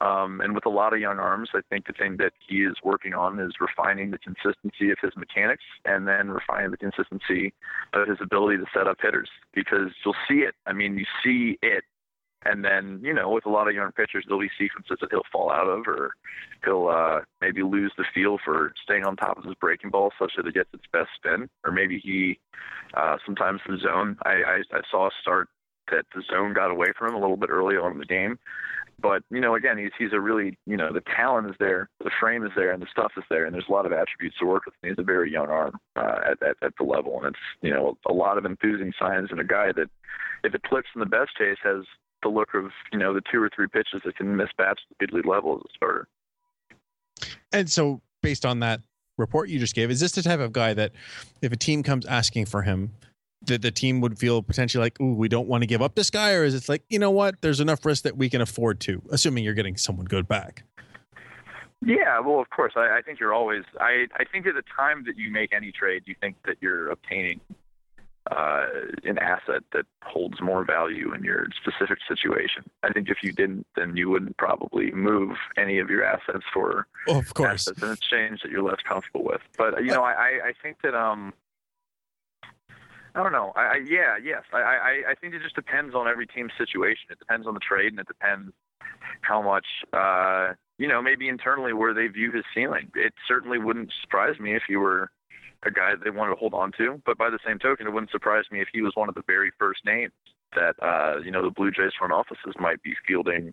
Um, 0.00 0.40
and 0.40 0.54
with 0.54 0.66
a 0.66 0.70
lot 0.70 0.92
of 0.92 0.98
young 0.98 1.18
arms, 1.18 1.50
I 1.54 1.60
think 1.70 1.86
the 1.86 1.92
thing 1.92 2.16
that 2.16 2.32
he 2.46 2.62
is 2.62 2.74
working 2.82 3.14
on 3.14 3.38
is 3.38 3.52
refining 3.60 4.10
the 4.10 4.18
consistency 4.18 4.90
of 4.90 4.98
his 5.00 5.12
mechanics, 5.16 5.62
and 5.84 6.08
then 6.08 6.30
refining 6.30 6.72
the 6.72 6.76
consistency 6.76 7.52
of 7.92 8.08
his 8.08 8.18
ability 8.20 8.58
to 8.58 8.66
set 8.74 8.88
up 8.88 8.98
hitters. 9.00 9.30
Because 9.54 9.90
you'll 10.04 10.16
see 10.28 10.40
it. 10.40 10.54
I 10.66 10.72
mean, 10.72 10.98
you 10.98 11.04
see 11.22 11.58
it, 11.62 11.84
and 12.44 12.64
then 12.64 13.00
you 13.02 13.12
know, 13.12 13.30
with 13.30 13.46
a 13.46 13.50
lot 13.50 13.68
of 13.68 13.74
young 13.74 13.92
pitchers, 13.92 14.24
there'll 14.26 14.40
be 14.40 14.50
sequences 14.58 14.98
that 15.00 15.10
he'll 15.10 15.22
fall 15.32 15.50
out 15.50 15.68
of, 15.68 15.86
or 15.86 16.14
he'll 16.64 16.88
uh, 16.88 17.20
maybe 17.40 17.62
lose 17.62 17.92
the 17.96 18.04
feel 18.14 18.38
for 18.44 18.72
staying 18.82 19.04
on 19.04 19.16
top 19.16 19.38
of 19.38 19.44
his 19.44 19.54
breaking 19.54 19.90
ball, 19.90 20.10
such 20.18 20.32
that 20.36 20.46
it 20.46 20.54
gets 20.54 20.70
its 20.72 20.84
best 20.92 21.08
spin, 21.16 21.48
or 21.64 21.72
maybe 21.72 21.98
he 21.98 22.38
uh, 22.94 23.16
sometimes 23.24 23.60
the 23.68 23.78
zone. 23.78 24.16
I, 24.24 24.30
I, 24.30 24.62
I 24.72 24.80
saw 24.90 25.06
a 25.06 25.10
start 25.20 25.48
that 25.90 26.06
the 26.14 26.22
zone 26.30 26.54
got 26.54 26.70
away 26.70 26.88
from 26.98 27.08
him 27.08 27.14
a 27.14 27.20
little 27.20 27.36
bit 27.36 27.50
early 27.50 27.76
on 27.76 27.92
in 27.92 27.98
the 27.98 28.06
game. 28.06 28.38
But 29.00 29.22
you 29.30 29.40
know, 29.40 29.54
again, 29.54 29.76
he's 29.76 29.90
he's 29.98 30.12
a 30.12 30.20
really 30.20 30.56
you 30.66 30.76
know 30.76 30.92
the 30.92 31.02
talent 31.16 31.48
is 31.50 31.56
there, 31.58 31.90
the 32.02 32.10
frame 32.20 32.44
is 32.44 32.52
there, 32.56 32.72
and 32.72 32.80
the 32.80 32.86
stuff 32.90 33.12
is 33.16 33.24
there, 33.28 33.44
and 33.44 33.54
there's 33.54 33.68
a 33.68 33.72
lot 33.72 33.86
of 33.86 33.92
attributes 33.92 34.38
to 34.38 34.46
work 34.46 34.66
with. 34.66 34.74
And 34.82 34.90
he's 34.90 34.98
a 34.98 35.06
very 35.06 35.32
young 35.32 35.48
arm 35.48 35.78
uh, 35.96 36.20
at, 36.30 36.42
at 36.42 36.56
at 36.62 36.72
the 36.78 36.84
level, 36.84 37.18
and 37.18 37.26
it's 37.26 37.44
you 37.60 37.70
know 37.70 37.98
a 38.08 38.12
lot 38.12 38.38
of 38.38 38.46
enthusing 38.46 38.92
signs 38.98 39.30
in 39.32 39.40
a 39.40 39.44
guy 39.44 39.72
that, 39.72 39.88
if 40.44 40.54
it 40.54 40.62
clicks 40.62 40.88
in 40.94 41.00
the 41.00 41.06
best 41.06 41.36
case, 41.36 41.56
has 41.64 41.84
the 42.24 42.28
look 42.28 42.54
of 42.54 42.72
you 42.92 42.98
know 42.98 43.14
the 43.14 43.22
two 43.30 43.40
or 43.40 43.50
three 43.54 43.68
pitches 43.68 44.02
that 44.04 44.16
can 44.16 44.36
miss 44.36 44.48
bats 44.58 44.80
at 44.90 45.08
the 45.08 45.16
league 45.16 45.26
level 45.26 45.56
as 45.56 45.60
a 45.60 45.74
starter. 45.76 46.08
And 47.52 47.70
so, 47.70 48.00
based 48.22 48.44
on 48.44 48.60
that 48.60 48.80
report 49.16 49.48
you 49.48 49.60
just 49.60 49.76
gave, 49.76 49.90
is 49.90 50.00
this 50.00 50.12
the 50.12 50.22
type 50.22 50.40
of 50.40 50.52
guy 50.52 50.74
that 50.74 50.90
if 51.40 51.52
a 51.52 51.56
team 51.56 51.84
comes 51.84 52.04
asking 52.06 52.46
for 52.46 52.62
him, 52.62 52.90
that 53.46 53.62
the 53.62 53.70
team 53.70 54.00
would 54.00 54.18
feel 54.18 54.42
potentially 54.42 54.82
like, 54.82 55.00
ooh, 55.00 55.14
we 55.14 55.28
don't 55.28 55.46
want 55.46 55.62
to 55.62 55.66
give 55.66 55.82
up 55.82 55.94
this 55.94 56.10
guy? 56.10 56.32
Or 56.32 56.44
is 56.44 56.54
it 56.54 56.68
like, 56.68 56.82
you 56.88 56.98
know 56.98 57.10
what, 57.10 57.40
there's 57.42 57.60
enough 57.60 57.84
risk 57.84 58.02
that 58.04 58.16
we 58.16 58.28
can 58.28 58.40
afford 58.40 58.80
to, 58.80 59.02
assuming 59.10 59.44
you're 59.44 59.54
getting 59.54 59.76
someone 59.76 60.06
good 60.06 60.26
back? 60.26 60.64
Yeah, 61.84 62.18
well, 62.20 62.40
of 62.40 62.48
course. 62.50 62.72
I, 62.76 62.98
I 62.98 63.02
think 63.02 63.20
you're 63.20 63.34
always. 63.34 63.62
I 63.78 64.06
I 64.14 64.24
think 64.24 64.46
at 64.46 64.54
the 64.54 64.62
time 64.74 65.04
that 65.04 65.18
you 65.18 65.30
make 65.30 65.52
any 65.52 65.70
trade, 65.70 66.04
you 66.06 66.14
think 66.18 66.36
that 66.46 66.56
you're 66.60 66.88
obtaining 66.88 67.40
uh, 68.30 68.66
an 69.04 69.18
asset 69.18 69.62
that 69.72 69.84
holds 70.02 70.40
more 70.40 70.64
value 70.64 71.12
in 71.14 71.22
your 71.22 71.46
specific 71.60 71.98
situation. 72.08 72.64
I 72.82 72.92
think 72.92 73.08
if 73.10 73.18
you 73.22 73.32
didn't, 73.32 73.66
then 73.76 73.96
you 73.96 74.08
wouldn't 74.08 74.36
probably 74.38 74.90
move 74.92 75.36
any 75.56 75.78
of 75.78 75.90
your 75.90 76.04
assets 76.04 76.44
for 76.52 76.86
Oh, 77.08 77.18
of 77.18 77.34
course. 77.34 77.68
assets 77.68 77.82
in 77.82 77.90
exchange 77.92 78.40
that 78.42 78.50
you're 78.50 78.62
less 78.62 78.80
comfortable 78.88 79.24
with. 79.24 79.42
But 79.58 79.84
you 79.84 79.90
know, 79.90 80.02
I 80.02 80.12
I 80.12 80.28
I 80.48 80.52
think 80.62 80.78
that 80.82 80.94
um. 80.94 81.32
I 83.16 83.22
don't 83.22 83.30
know. 83.30 83.52
I, 83.54 83.60
I 83.60 83.74
yeah, 83.86 84.16
yes. 84.22 84.42
I, 84.52 84.58
I 84.58 85.02
I 85.10 85.14
think 85.20 85.34
it 85.34 85.42
just 85.42 85.54
depends 85.54 85.94
on 85.94 86.08
every 86.08 86.26
team's 86.26 86.50
situation. 86.58 87.06
It 87.10 87.18
depends 87.20 87.46
on 87.46 87.54
the 87.54 87.60
trade, 87.60 87.92
and 87.92 88.00
it 88.00 88.08
depends 88.08 88.52
how 89.20 89.40
much 89.42 89.66
uh 89.92 90.54
you 90.78 90.88
know, 90.88 91.00
maybe 91.00 91.28
internally 91.28 91.72
where 91.72 91.94
they 91.94 92.08
view 92.08 92.32
his 92.32 92.44
ceiling. 92.52 92.90
It 92.96 93.12
certainly 93.28 93.58
wouldn't 93.58 93.92
surprise 94.02 94.40
me 94.40 94.56
if 94.56 94.62
you 94.68 94.80
were 94.80 95.10
a 95.64 95.70
guy 95.70 95.92
they 96.02 96.10
wanted 96.10 96.30
to 96.32 96.36
hold 96.36 96.54
on 96.54 96.72
to. 96.78 97.00
But 97.04 97.18
by 97.18 97.30
the 97.30 97.38
same 97.46 97.58
token, 97.58 97.86
it 97.86 97.92
wouldn't 97.92 98.10
surprise 98.10 98.44
me 98.50 98.60
if 98.60 98.68
he 98.72 98.82
was 98.82 98.92
one 98.94 99.08
of 99.08 99.14
the 99.14 99.22
very 99.26 99.50
first 99.58 99.84
names 99.84 100.12
that 100.54 100.76
uh, 100.82 101.18
you 101.24 101.30
know 101.30 101.42
the 101.42 101.50
Blue 101.50 101.70
Jays 101.70 101.92
front 101.98 102.12
offices 102.12 102.54
might 102.58 102.82
be 102.82 102.94
fielding 103.06 103.52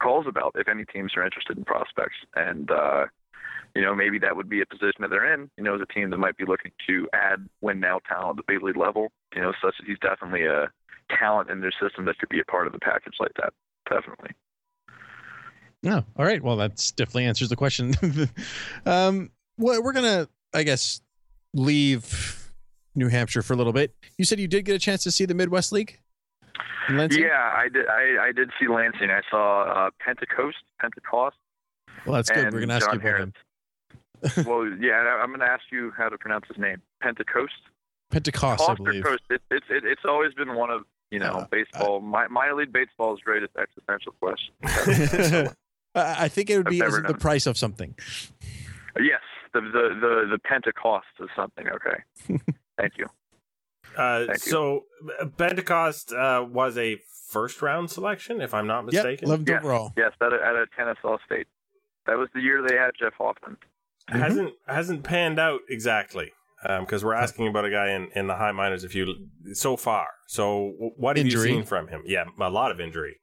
calls 0.00 0.26
about 0.26 0.56
if 0.56 0.68
any 0.68 0.84
teams 0.84 1.12
are 1.16 1.24
interested 1.24 1.56
in 1.56 1.64
prospects. 1.64 2.16
And 2.34 2.70
uh, 2.70 3.06
you 3.74 3.82
know 3.82 3.94
maybe 3.94 4.18
that 4.18 4.36
would 4.36 4.48
be 4.48 4.60
a 4.60 4.66
position 4.66 5.00
that 5.00 5.10
they're 5.10 5.32
in. 5.32 5.50
You 5.56 5.64
know, 5.64 5.74
as 5.74 5.80
a 5.80 5.92
team 5.92 6.10
that 6.10 6.18
might 6.18 6.36
be 6.36 6.44
looking 6.44 6.72
to 6.88 7.08
add 7.12 7.48
win 7.60 7.80
now 7.80 8.00
talent 8.08 8.38
at 8.38 8.46
the 8.46 8.52
big 8.52 8.62
league 8.62 8.76
level. 8.76 9.12
You 9.34 9.42
know, 9.42 9.52
such 9.62 9.74
that 9.78 9.86
he's 9.86 9.98
definitely 10.00 10.46
a 10.46 10.70
talent 11.18 11.50
in 11.50 11.60
their 11.60 11.72
system 11.80 12.04
that 12.06 12.18
could 12.18 12.28
be 12.28 12.40
a 12.40 12.44
part 12.44 12.66
of 12.66 12.72
the 12.72 12.78
package 12.78 13.14
like 13.20 13.32
that. 13.36 13.52
Definitely. 13.88 14.30
No. 15.82 16.04
All 16.16 16.24
right. 16.24 16.42
Well, 16.42 16.56
that's 16.56 16.92
definitely 16.92 17.24
answers 17.24 17.48
the 17.48 17.56
question. 17.56 17.92
um, 18.86 19.30
well, 19.58 19.82
we're 19.82 19.92
gonna, 19.92 20.28
I 20.54 20.62
guess, 20.62 21.00
leave 21.54 22.50
New 22.94 23.08
Hampshire 23.08 23.42
for 23.42 23.52
a 23.52 23.56
little 23.56 23.72
bit. 23.72 23.94
You 24.18 24.24
said 24.24 24.38
you 24.40 24.48
did 24.48 24.64
get 24.64 24.74
a 24.74 24.78
chance 24.78 25.02
to 25.04 25.10
see 25.10 25.24
the 25.24 25.34
Midwest 25.34 25.72
League. 25.72 25.98
Lansing? 26.90 27.22
Yeah, 27.22 27.52
I 27.56 27.68
did. 27.68 27.86
I, 27.88 28.26
I 28.28 28.32
did 28.32 28.50
see 28.60 28.66
Lansing. 28.68 29.10
I 29.10 29.20
saw 29.30 29.62
uh, 29.86 29.90
Pentecost, 30.00 30.56
Pentecost, 30.80 31.36
Well, 32.04 32.14
that's 32.16 32.28
good. 32.30 32.52
We're 32.52 32.60
gonna 32.60 32.74
ask 32.74 32.86
John 32.86 33.00
you 33.00 33.08
about 33.08 33.20
him. 33.20 33.32
Well, 34.46 34.68
yeah, 34.80 35.18
I'm 35.20 35.30
going 35.30 35.40
to 35.40 35.46
ask 35.46 35.64
you 35.72 35.92
how 35.98 36.08
to 36.08 36.16
pronounce 36.16 36.46
his 36.46 36.56
name. 36.56 36.80
Pentecost. 37.00 37.54
Pentecost, 38.12 38.62
I 38.62 38.66
Cost 38.66 38.76
believe. 38.84 39.02
Coast? 39.02 39.22
It, 39.30 39.42
it's 39.50 39.66
it, 39.68 39.84
it's 39.84 40.02
always 40.04 40.32
been 40.34 40.54
one 40.54 40.70
of 40.70 40.82
you 41.10 41.18
know 41.18 41.38
Uh, 41.38 41.46
baseball, 41.50 42.00
mi- 42.00 42.28
minor 42.30 42.54
league 42.54 42.72
baseball's 42.72 43.18
greatest 43.20 43.52
existential 43.58 44.12
question. 44.20 44.54
I 45.96 46.28
think 46.28 46.50
it 46.50 46.56
would 46.56 46.66
be 46.68 46.78
never 46.78 46.98
as 46.98 47.12
the 47.12 47.18
price 47.18 47.46
of 47.46 47.58
something. 47.58 47.96
yes, 49.00 49.20
the 49.54 49.60
the 49.60 49.88
the 50.00 50.26
the 50.32 50.38
Pentecost 50.38 51.06
is 51.20 51.28
something. 51.36 51.66
Okay, 51.68 52.38
thank 52.78 52.94
you. 52.98 53.06
Uh, 53.96 54.26
Thank 54.26 54.46
you. 54.46 54.50
so 54.52 54.84
uh, 55.20 55.26
Pentecost 55.36 56.12
uh, 56.12 56.46
was 56.48 56.78
a 56.78 56.98
first 57.28 57.60
round 57.60 57.90
selection, 57.90 58.40
if 58.40 58.54
I'm 58.54 58.66
not 58.66 58.84
Yep, 58.92 59.04
mistaken. 59.04 59.28
11th 59.28 59.48
Yes. 59.48 59.60
overall. 59.60 59.92
Yes, 59.98 60.12
at 60.20 60.32
a, 60.32 60.36
at 60.36 60.54
a 60.54 60.66
Kennesaw 60.74 61.18
State. 61.26 61.46
That 62.06 62.16
was 62.16 62.28
the 62.34 62.40
year 62.40 62.64
they 62.66 62.76
had 62.76 62.92
Jeff 62.98 63.12
Hoffman. 63.18 63.56
Mhm. 64.10 64.18
hasn't 64.18 64.52
hasn't 64.66 65.02
panned 65.04 65.38
out 65.38 65.60
exactly 65.68 66.32
because 66.80 67.04
we're 67.04 67.12
asking 67.14 67.48
about 67.48 67.64
a 67.64 67.70
guy 67.70 67.90
in, 67.90 68.08
in 68.14 68.26
the 68.28 68.36
high 68.36 68.52
minors. 68.52 68.82
If 68.84 68.94
you 68.94 69.28
so 69.52 69.76
far, 69.76 70.06
so 70.26 70.72
what 70.96 71.16
have 71.16 71.26
Injury. 71.26 71.50
you 71.50 71.56
seen 71.56 71.64
from 71.64 71.88
him? 71.88 72.02
Yeah, 72.06 72.24
a 72.40 72.50
lot 72.50 72.70
of 72.70 72.80
injury. 72.80 73.18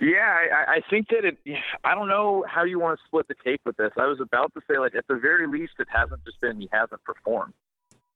Yeah, 0.00 0.36
I, 0.52 0.74
I 0.76 0.80
think 0.88 1.08
that 1.08 1.24
it. 1.24 1.38
I 1.84 1.94
don't 1.94 2.08
know 2.08 2.44
how 2.48 2.64
you 2.64 2.78
want 2.78 2.98
to 2.98 3.04
split 3.06 3.28
the 3.28 3.34
cake 3.34 3.60
with 3.64 3.76
this. 3.76 3.92
I 3.96 4.06
was 4.06 4.20
about 4.20 4.52
to 4.54 4.60
say, 4.70 4.78
like, 4.78 4.94
at 4.94 5.06
the 5.08 5.16
very 5.16 5.46
least, 5.46 5.74
it 5.78 5.88
hasn't 5.90 6.24
just 6.24 6.40
been 6.40 6.60
he 6.60 6.68
hasn't 6.72 7.02
performed. 7.04 7.54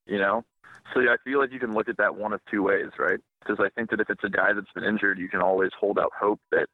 You 0.07 0.19
know, 0.19 0.45
so 0.93 1.01
yeah, 1.01 1.13
I 1.13 1.17
feel 1.25 1.41
like 1.41 1.53
you 1.53 1.59
can 1.59 1.73
look 1.73 1.89
at 1.89 1.97
that 1.97 2.17
one 2.17 2.33
of 2.33 2.41
two 2.51 2.63
ways, 2.63 2.91
right? 2.99 3.21
Because 3.41 3.59
I 3.59 3.69
think 3.71 3.91
that 3.91 4.01
if 4.01 4.11
it's 4.11 4.25
a 4.25 4.29
guy 4.29 4.53
that's 4.53 4.71
been 4.75 4.85
injured, 4.85 5.19
you 5.19 5.29
can 5.29 5.41
always 5.41 5.71
hold 5.79 5.99
out 5.99 6.13
hope 6.19 6.41
that 6.51 6.67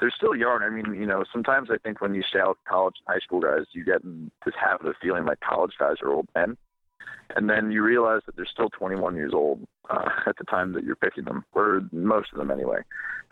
they're 0.00 0.12
still 0.16 0.34
young. 0.34 0.62
I 0.62 0.70
mean, 0.70 0.94
you 0.94 1.06
know, 1.06 1.24
sometimes 1.32 1.68
I 1.70 1.76
think 1.78 2.00
when 2.00 2.14
you 2.14 2.22
scout 2.22 2.58
college 2.66 2.96
and 3.06 3.14
high 3.14 3.20
school 3.20 3.40
guys, 3.40 3.66
you 3.72 3.84
get 3.84 4.02
in 4.02 4.30
this 4.44 4.54
habit 4.58 4.86
of 4.86 4.94
feeling 5.02 5.24
like 5.24 5.40
college 5.40 5.72
guys 5.78 5.96
are 6.02 6.12
old 6.12 6.28
men. 6.34 6.56
And 7.36 7.48
then 7.48 7.70
you 7.70 7.82
realize 7.82 8.22
that 8.26 8.36
they're 8.36 8.46
still 8.46 8.70
21 8.70 9.16
years 9.16 9.32
old 9.34 9.66
uh, 9.92 10.08
at 10.26 10.36
the 10.38 10.44
time 10.44 10.72
that 10.72 10.84
you're 10.84 10.96
picking 10.96 11.24
them, 11.24 11.44
or 11.52 11.82
most 11.92 12.28
of 12.32 12.38
them 12.38 12.50
anyway. 12.50 12.78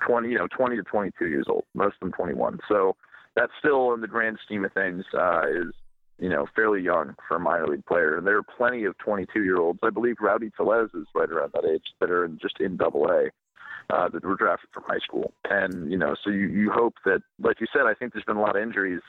20, 0.07 0.29
you 0.29 0.39
know, 0.39 0.49
20 0.57 0.77
to 0.77 0.83
22 0.83 1.27
years 1.27 1.47
old, 1.49 1.65
most 1.75 1.95
of 1.95 2.01
them 2.01 2.13
21. 2.13 2.59
So 2.69 2.97
that's 3.37 3.53
still, 3.59 3.93
in 3.93 4.01
the 4.01 4.07
grand 4.07 4.39
scheme 4.45 4.65
of 4.65 4.73
things, 4.73 5.05
uh, 5.19 5.43
is 5.49 5.75
you 6.19 6.29
know 6.29 6.47
fairly 6.55 6.83
young 6.83 7.15
for 7.27 7.37
a 7.37 7.41
minor 7.41 7.67
league 7.67 7.87
player. 7.87 8.17
And 8.17 8.27
there 8.27 8.37
are 8.37 8.43
plenty 8.43 8.85
of 8.85 8.97
22 8.99 9.43
year 9.43 9.59
olds. 9.59 9.81
I 9.83 9.91
believe 9.91 10.17
Rowdy 10.21 10.51
Tellez 10.57 10.91
is 10.95 11.07
right 11.15 11.31
around 11.31 11.53
that 11.55 11.65
age 11.65 11.85
that 12.01 12.11
are 12.11 12.29
just 12.29 12.61
in 12.61 12.77
Double 12.77 13.07
A. 13.07 13.31
Uh, 13.93 14.09
that 14.09 14.25
were 14.25 14.37
drafted 14.37 14.71
from 14.73 14.85
high 14.87 15.01
school, 15.01 15.33
and 15.51 15.91
you 15.91 15.99
know, 15.99 16.15
so 16.23 16.31
you, 16.31 16.47
you 16.47 16.71
hope 16.73 16.95
that, 17.05 17.23
like 17.41 17.61
you 17.61 17.67
said, 17.73 17.87
I 17.87 17.95
think 17.95 18.13
there's 18.13 18.25
been 18.25 18.37
a 18.37 18.41
lot 18.41 18.55
of 18.55 18.63
injuries 18.63 19.01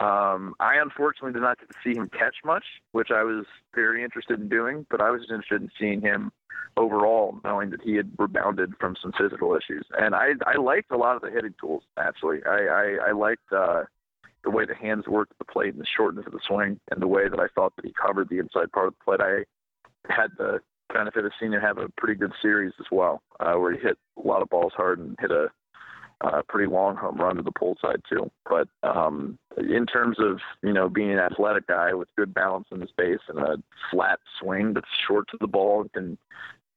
um, 0.00 0.54
I 0.60 0.76
unfortunately 0.76 1.32
did 1.32 1.42
not 1.42 1.58
get 1.58 1.68
to 1.68 1.74
see 1.84 1.98
him 1.98 2.08
catch 2.08 2.36
much, 2.44 2.64
which 2.92 3.08
I 3.10 3.22
was 3.22 3.44
very 3.74 4.02
interested 4.02 4.40
in 4.40 4.48
doing, 4.48 4.86
but 4.90 5.00
I 5.00 5.10
was 5.10 5.22
interested 5.22 5.62
in 5.62 5.70
seeing 5.78 6.00
him 6.00 6.32
overall, 6.76 7.38
knowing 7.44 7.70
that 7.70 7.82
he 7.82 7.94
had 7.96 8.10
rebounded 8.18 8.74
from 8.80 8.96
some 9.00 9.12
physical 9.18 9.56
issues. 9.56 9.86
And 9.98 10.14
I, 10.14 10.30
I 10.46 10.56
liked 10.56 10.90
a 10.90 10.96
lot 10.96 11.16
of 11.16 11.22
the 11.22 11.30
hitting 11.30 11.54
tools, 11.60 11.82
actually. 11.98 12.38
I, 12.46 12.58
I, 12.58 13.08
I 13.08 13.12
liked 13.12 13.52
uh, 13.52 13.82
the 14.44 14.50
way 14.50 14.64
the 14.64 14.74
hands 14.74 15.06
worked 15.06 15.38
the 15.38 15.44
plate 15.44 15.74
and 15.74 15.80
the 15.80 15.86
shortness 15.96 16.26
of 16.26 16.32
the 16.32 16.40
swing, 16.46 16.80
and 16.90 17.02
the 17.02 17.06
way 17.06 17.28
that 17.28 17.38
I 17.38 17.48
thought 17.54 17.74
that 17.76 17.84
he 17.84 17.92
covered 17.92 18.28
the 18.28 18.38
inside 18.38 18.72
part 18.72 18.88
of 18.88 18.94
the 18.98 19.04
plate. 19.04 19.20
I 19.20 20.12
had 20.12 20.30
the 20.38 20.60
benefit 20.92 21.24
of 21.24 21.32
seeing 21.38 21.52
him 21.52 21.60
have 21.60 21.78
a 21.78 21.88
pretty 21.96 22.18
good 22.18 22.32
series 22.40 22.72
as 22.80 22.86
well, 22.90 23.22
uh, 23.38 23.54
where 23.54 23.72
he 23.72 23.78
hit 23.78 23.98
a 24.22 24.26
lot 24.26 24.42
of 24.42 24.48
balls 24.48 24.72
hard 24.76 24.98
and 24.98 25.16
hit 25.20 25.30
a 25.30 25.48
uh, 26.20 26.42
pretty 26.48 26.70
long 26.70 26.96
home 26.96 27.16
run 27.16 27.36
to 27.36 27.42
the 27.42 27.52
pull 27.52 27.76
side 27.80 28.02
too. 28.08 28.30
But 28.48 28.68
um, 28.82 29.38
in 29.56 29.86
terms 29.86 30.18
of 30.18 30.40
you 30.62 30.72
know 30.72 30.88
being 30.88 31.12
an 31.12 31.18
athletic 31.18 31.66
guy 31.66 31.94
with 31.94 32.08
good 32.16 32.34
balance 32.34 32.66
in 32.70 32.80
his 32.80 32.90
base 32.96 33.20
and 33.28 33.38
a 33.38 33.56
flat 33.90 34.18
swing 34.40 34.74
that's 34.74 34.86
short 35.06 35.28
to 35.30 35.38
the 35.40 35.46
ball 35.46 35.82
and 35.82 35.92
can 35.92 36.18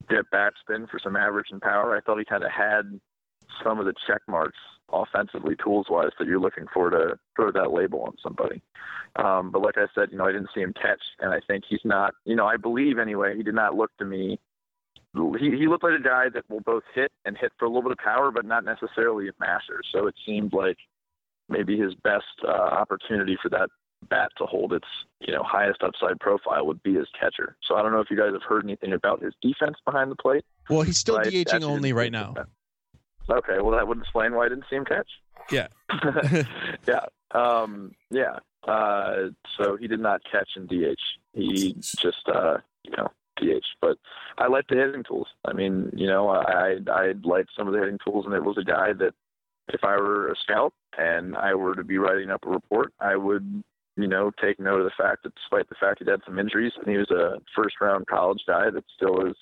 dip 0.10 0.26
backspin 0.32 0.90
for 0.90 1.00
some 1.04 1.16
average 1.16 1.48
and 1.52 1.62
power, 1.62 1.96
I 1.96 2.02
thought 2.02 2.20
he 2.20 2.26
kind 2.26 2.44
of 2.44 2.52
had 2.52 3.00
some 3.64 3.80
of 3.80 3.86
the 3.86 3.94
check 4.08 4.22
marks 4.28 4.58
offensively, 4.92 5.56
tools 5.64 5.88
wise, 5.90 6.12
that 6.20 6.28
you're 6.28 6.40
looking 6.40 6.66
for 6.74 6.90
to 6.90 7.18
throw 7.36 7.52
that 7.52 7.72
label 7.72 8.02
on 8.02 8.14
somebody. 8.22 8.62
Um, 9.16 9.52
but 9.52 9.62
like 9.62 9.78
I 9.78 9.86
said, 9.94 10.10
you 10.12 10.18
know, 10.18 10.26
I 10.26 10.32
didn't 10.32 10.50
see 10.54 10.62
him 10.62 10.74
catch, 10.74 11.02
and 11.20 11.34
I 11.34 11.40
think 11.48 11.66
he's 11.68 11.84
not. 11.84 12.14
You 12.26 12.36
know, 12.36 12.46
I 12.46 12.58
believe 12.58 12.98
anyway. 12.98 13.36
He 13.36 13.44
did 13.44 13.56
not 13.56 13.76
look 13.76 13.92
to 13.98 14.06
me 14.06 14.40
he, 15.16 15.52
he 15.52 15.68
looked 15.68 15.84
like 15.84 16.00
a 16.00 16.04
guy 16.04 16.30
that 16.34 16.50
will 16.50 16.62
both 16.62 16.84
hit 16.94 17.12
and 17.26 17.38
hit 17.38 17.52
for 17.58 17.66
a 17.66 17.68
little 17.68 17.84
bit 17.84 17.92
of 17.92 17.98
power, 18.00 18.32
but 18.32 18.46
not 18.46 18.66
necessarily 18.66 19.28
a 19.28 19.32
masher. 19.40 19.82
So 19.92 20.08
it 20.08 20.16
seemed 20.26 20.54
like 20.54 20.78
maybe 21.50 21.78
his 21.78 21.94
best 22.04 22.26
uh, 22.48 22.52
opportunity 22.52 23.38
for 23.42 23.50
that 23.50 23.70
bat 24.10 24.30
to 24.38 24.46
hold 24.46 24.74
its 24.74 24.88
you 25.22 25.34
know 25.34 25.44
highest 25.44 25.82
upside 25.82 26.20
profile 26.20 26.66
would 26.66 26.82
be 26.84 26.98
as 26.98 27.06
catcher. 27.20 27.56
So 27.68 27.76
I 27.76 27.82
don't 27.82 27.92
know 27.92 28.02
if 28.02 28.10
you 28.10 28.18
guys 28.18 28.34
have 28.34 28.44
heard 28.44 28.64
anything 28.66 28.94
about 28.94 29.24
his 29.24 29.34
defense 29.42 29.78
behind 29.86 30.12
the 30.12 30.16
plate. 30.16 30.44
Well, 30.70 30.82
he's 30.82 30.98
still 30.98 31.18
but 31.18 31.28
DHing 31.28 31.64
only 31.64 31.94
right 31.94 32.12
now. 32.12 32.34
that. 32.36 32.48
Okay, 33.30 33.62
well 33.62 33.72
that 33.72 33.88
would 33.88 34.00
explain 34.00 34.34
why 34.34 34.46
I 34.46 34.50
didn't 34.50 34.66
see 34.70 34.76
him 34.76 34.86
catch. 34.86 35.08
Yeah. 35.52 35.68
yeah. 36.88 37.06
Um, 37.32 37.92
yeah. 38.10 38.40
Uh, 38.68 39.30
so 39.58 39.78
he 39.78 39.88
did 39.88 40.00
not 40.00 40.22
catch 40.30 40.50
in 40.56 40.68
DH. 40.68 41.00
He 41.34 41.74
just, 41.74 42.28
uh, 42.34 42.58
you 42.84 42.92
know, 42.98 43.10
DH. 43.38 43.66
But 43.82 43.98
I 44.38 44.48
like 44.48 44.68
the 44.68 44.76
hitting 44.76 45.04
tools. 45.04 45.28
I 45.46 45.54
mean, 45.54 45.92
you 45.96 46.08
know, 46.08 46.30
I 46.30 46.78
I 46.92 47.14
liked 47.24 47.50
some 47.58 47.68
of 47.68 47.74
the 47.74 47.80
hitting 47.80 48.00
tools, 48.06 48.26
and 48.26 48.34
it 48.34 48.44
was 48.44 48.58
a 48.58 48.64
guy 48.64 48.94
that 48.94 49.14
if 49.70 49.84
I 49.84 49.96
were 49.98 50.32
a 50.32 50.36
scout 50.36 50.74
and 50.98 51.36
I 51.36 51.54
were 51.56 51.76
to 51.76 51.84
be 51.84 51.98
writing 51.98 52.30
up 52.30 52.46
a 52.46 52.50
report, 52.50 52.94
I 53.00 53.16
would, 53.16 53.64
you 53.96 54.08
know, 54.08 54.32
take 54.42 54.60
note 54.60 54.82
of 54.82 54.86
the 54.86 55.04
fact 55.04 55.24
that 55.24 55.36
despite 55.36 55.70
the 55.70 55.76
fact 55.80 56.04
he 56.04 56.10
had 56.10 56.22
some 56.26 56.40
injuries 56.40 56.74
and 56.78 56.90
he 56.90 56.98
was 56.98 57.12
a 57.12 57.40
first 57.56 57.76
round 57.80 58.08
college 58.08 58.42
guy 58.46 58.70
that 58.70 58.84
still 58.96 59.26
is 59.26 59.36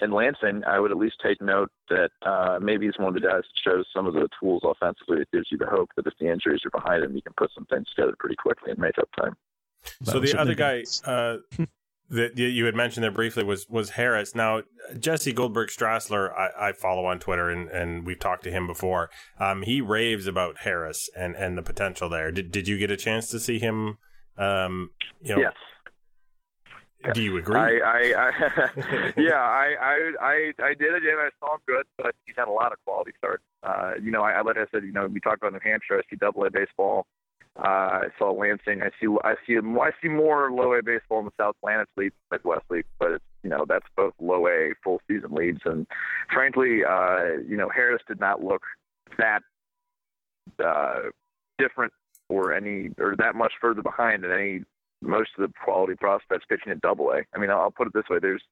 in 0.00 0.12
Lansing, 0.12 0.62
I 0.64 0.78
would 0.78 0.90
at 0.90 0.96
least 0.96 1.16
take 1.22 1.40
note 1.42 1.70
that 1.90 2.10
uh, 2.22 2.58
maybe 2.62 2.86
he's 2.86 2.98
one 2.98 3.08
of 3.08 3.14
the 3.14 3.20
guys 3.20 3.42
that 3.42 3.70
shows 3.70 3.84
some 3.94 4.06
of 4.06 4.14
the 4.14 4.28
tools 4.40 4.62
offensively 4.64 5.18
that 5.18 5.30
gives 5.32 5.48
you 5.50 5.58
the 5.58 5.66
hope 5.66 5.90
that 5.96 6.06
if 6.06 6.14
the 6.20 6.30
injuries 6.30 6.60
are 6.64 6.70
behind 6.70 7.04
him, 7.04 7.14
he 7.14 7.20
can 7.20 7.32
put 7.36 7.50
some 7.54 7.66
things 7.66 7.88
together 7.94 8.14
pretty 8.18 8.36
quickly 8.36 8.70
and 8.70 8.78
make 8.78 8.98
up 8.98 9.08
time. 9.20 9.36
So 10.02 10.20
the 10.20 10.38
other 10.38 10.54
guy 10.54 10.84
uh, 11.04 11.38
that 12.10 12.38
you- 12.38 12.46
you 12.46 12.64
had 12.64 12.74
mentioned 12.74 13.04
there 13.04 13.10
briefly 13.10 13.44
was 13.44 13.66
was 13.68 13.90
Harris. 13.90 14.34
Now 14.34 14.62
Jesse 14.98 15.32
Goldberg 15.32 15.68
Strassler, 15.68 16.32
I, 16.32 16.68
I 16.68 16.72
follow 16.72 17.04
on 17.04 17.18
Twitter, 17.18 17.50
and, 17.50 17.68
and 17.68 18.06
we've 18.06 18.18
talked 18.18 18.44
to 18.44 18.50
him 18.50 18.66
before. 18.66 19.10
Um, 19.38 19.62
he 19.62 19.80
raves 19.80 20.26
about 20.26 20.58
Harris 20.60 21.10
and, 21.16 21.34
and 21.36 21.58
the 21.58 21.62
potential 21.62 22.08
there. 22.08 22.30
Did 22.32 22.50
did 22.50 22.66
you 22.68 22.78
get 22.78 22.90
a 22.90 22.96
chance 22.96 23.28
to 23.28 23.38
see 23.40 23.58
him? 23.58 23.98
Um, 24.38 24.90
you 25.20 25.34
know, 25.34 25.40
Yes. 25.42 27.14
do 27.14 27.22
you 27.22 27.36
agree? 27.36 27.56
I, 27.58 27.78
I, 27.78 28.12
I 28.16 29.12
yeah, 29.16 29.34
I, 29.40 29.74
I, 29.80 30.12
I, 30.20 30.52
I 30.62 30.74
did 30.74 30.94
it, 30.94 31.02
and 31.04 31.20
I 31.20 31.28
saw 31.40 31.54
him 31.54 31.60
good, 31.66 31.86
but 31.96 32.14
he's 32.26 32.34
had 32.36 32.48
a 32.48 32.52
lot 32.52 32.72
of 32.72 32.78
quality 32.84 33.12
starts. 33.18 33.42
Uh, 33.62 33.92
you 34.02 34.10
know, 34.10 34.22
I, 34.22 34.32
I 34.32 34.40
like 34.42 34.56
I 34.56 34.66
said, 34.72 34.84
you 34.84 34.92
know, 34.92 35.06
we 35.06 35.20
talked 35.20 35.42
about 35.42 35.52
New 35.52 35.60
Hampshire. 35.62 35.98
I 35.98 36.02
see 36.10 36.16
Double 36.16 36.44
A 36.44 36.50
baseball. 36.50 37.06
Uh, 37.58 37.66
I 37.66 38.06
saw 38.18 38.30
Lansing. 38.30 38.82
I 38.82 38.90
see, 39.00 39.08
I 39.24 39.34
see, 39.46 39.56
I 39.56 39.90
see 40.00 40.08
more 40.08 40.50
low 40.52 40.74
A 40.74 40.82
baseball 40.82 41.18
in 41.20 41.24
the 41.24 41.32
South 41.40 41.56
Atlantic 41.62 41.88
League, 41.96 42.12
Midwest 42.30 42.64
League, 42.70 42.84
but 43.00 43.12
it's, 43.12 43.24
you 43.42 43.50
know, 43.50 43.64
that's 43.68 43.86
both 43.96 44.14
low 44.20 44.46
A 44.46 44.74
full 44.84 45.00
season 45.08 45.32
leagues. 45.32 45.62
And 45.64 45.86
frankly, 46.32 46.84
uh, 46.88 47.40
you 47.48 47.56
know, 47.56 47.68
Harris 47.68 48.02
did 48.06 48.20
not 48.20 48.44
look 48.44 48.62
that 49.18 49.40
uh, 50.64 51.10
different 51.58 51.92
or 52.28 52.52
any 52.52 52.90
or 52.98 53.16
that 53.18 53.34
much 53.34 53.52
further 53.60 53.82
behind 53.82 54.22
than 54.22 54.30
any 54.32 54.60
most 55.00 55.30
of 55.38 55.46
the 55.46 55.52
quality 55.64 55.94
prospects 55.94 56.44
pitching 56.48 56.72
at 56.72 56.80
Double 56.80 57.10
A. 57.10 57.22
I 57.34 57.38
mean, 57.38 57.50
I'll, 57.50 57.60
I'll 57.60 57.70
put 57.70 57.88
it 57.88 57.92
this 57.92 58.08
way: 58.08 58.18
there's 58.20 58.42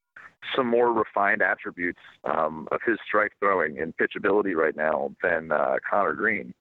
some 0.55 0.67
more 0.67 0.93
refined 0.93 1.43
attributes 1.43 2.01
um, 2.25 2.69
of 2.73 2.81
his 2.87 2.99
strike 3.07 3.33
throwing 3.41 3.79
and 3.79 3.95
pitchability 3.97 4.55
right 4.55 4.77
now 4.77 5.13
than 5.23 5.53
uh, 5.53 5.77
Conner 5.89 6.13
Greene. 6.13 6.55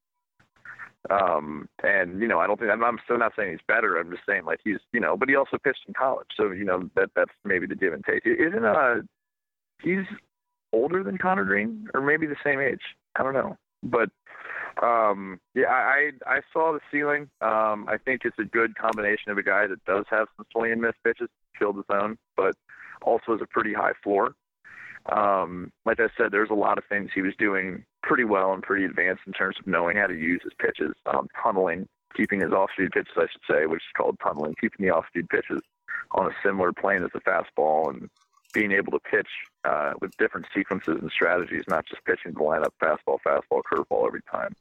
Um, 1.10 1.70
and 1.84 2.20
you 2.20 2.28
know, 2.28 2.39
I 2.39 2.47
don't 2.47 2.60
think 2.60 2.72
I'm, 2.72 2.84
I'm 2.84 2.99
still 3.03 3.18
not 3.18 3.34
saying 3.36 3.51
he's 3.51 3.60
better. 3.68 3.97
I'm 3.97 4.10
just 4.12 4.24
saying 4.28 4.45
like 4.45 4.60
he's 4.64 4.80
you 4.91 4.99
know, 4.99 5.16
but 5.16 5.30
he 5.30 5.36
also 5.36 5.58
pitched 5.58 5.86
in 5.88 5.93
college, 5.93 6.28
so 6.36 6.51
you 6.51 6.66
know 6.66 6.89
that 6.95 7.10
that's 7.16 7.32
maybe 7.43 7.68
the 7.68 7.76
give 7.76 7.93
and 7.93 8.03
take. 8.03 8.26
Isn't 8.26 8.66
uh 8.66 8.95
he's 9.82 10.06
older 10.74 11.03
than 11.03 11.18
Conner 11.18 11.45
Greene 11.45 11.88
or 11.93 12.01
maybe 12.01 12.26
the 12.26 12.36
same 12.43 12.60
age? 12.60 12.82
I 13.16 13.24
don't 13.24 13.34
know, 13.34 13.58
but 13.84 14.10
um, 14.82 15.39
yeah, 15.53 15.68
I 15.70 16.12
I 16.26 16.41
saw 16.51 16.74
the 16.74 16.82
ceiling. 16.91 17.30
Um, 17.41 17.88
I 17.88 17.97
think 18.03 18.22
it's 18.26 18.39
a 18.39 18.43
good 18.43 18.76
combination 18.76 19.32
of 19.32 19.38
a 19.38 19.43
guy 19.43 19.68
that 19.68 19.84
does 19.86 20.06
have 20.10 20.28
some 20.36 20.45
swing 20.51 20.72
and 20.72 20.82
miss 20.82 20.95
pitches, 21.03 21.30
field 21.58 21.78
his 21.78 21.86
own, 21.89 22.18
but 22.36 22.56
also 23.01 23.34
has 23.34 23.41
a 23.41 23.47
pretty 23.47 23.74
high 23.74 23.93
floor. 24.03 24.34
Um, 25.12 25.72
like 25.86 25.99
I 25.99 26.08
said, 26.18 26.32
there's 26.32 26.49
a 26.49 26.56
lot 26.56 26.78
of 26.78 26.84
things 26.89 27.12
he 27.14 27.22
was 27.22 27.34
doing 27.38 27.86
pretty 28.06 28.24
well 28.24 28.53
and 28.53 28.64
pretty 28.64 28.86
advanced 28.86 29.24
in 29.28 29.34
terms 29.34 29.58
of 29.60 29.68
knowing 29.68 29.97
how 29.97 30.08
to 30.08 30.14
use 30.14 30.41
his 30.43 30.53
pitches, 30.60 30.93
um, 31.08 31.28
tunneling, 31.41 31.88
keeping 32.16 32.39
his 32.39 32.53
off-speed 32.53 32.91
pitches, 32.91 33.14
I 33.18 33.26
should 33.32 33.41
say, 33.49 33.66
which 33.66 33.82
is 33.82 33.97
called 33.97 34.18
tunneling, 34.24 34.56
keeping 34.62 34.86
the 34.86 34.93
off-speed 34.93 35.28
pitches 35.30 35.62
on 36.12 36.28
a 36.28 36.36
similar 36.43 36.72
plane 36.72 37.03
as 37.03 37.10
the 37.14 37.20
fastball, 37.20 37.89
and 37.89 38.10
being 38.53 38.72
able 38.72 38.91
to 38.91 38.99
pitch 38.99 39.28
uh, 39.66 39.93
with 39.99 40.16
different 40.18 40.45
sequences 40.56 40.97
and 41.01 41.12
strategies, 41.12 41.64
not 41.68 41.86
just 41.88 42.06
pitching 42.06 42.34
the 42.34 42.39
lineup 42.39 42.72
fastball, 42.82 43.18
fastball, 43.26 43.62
curveball 43.70 44.08
every 44.08 44.22
time. 44.32 44.56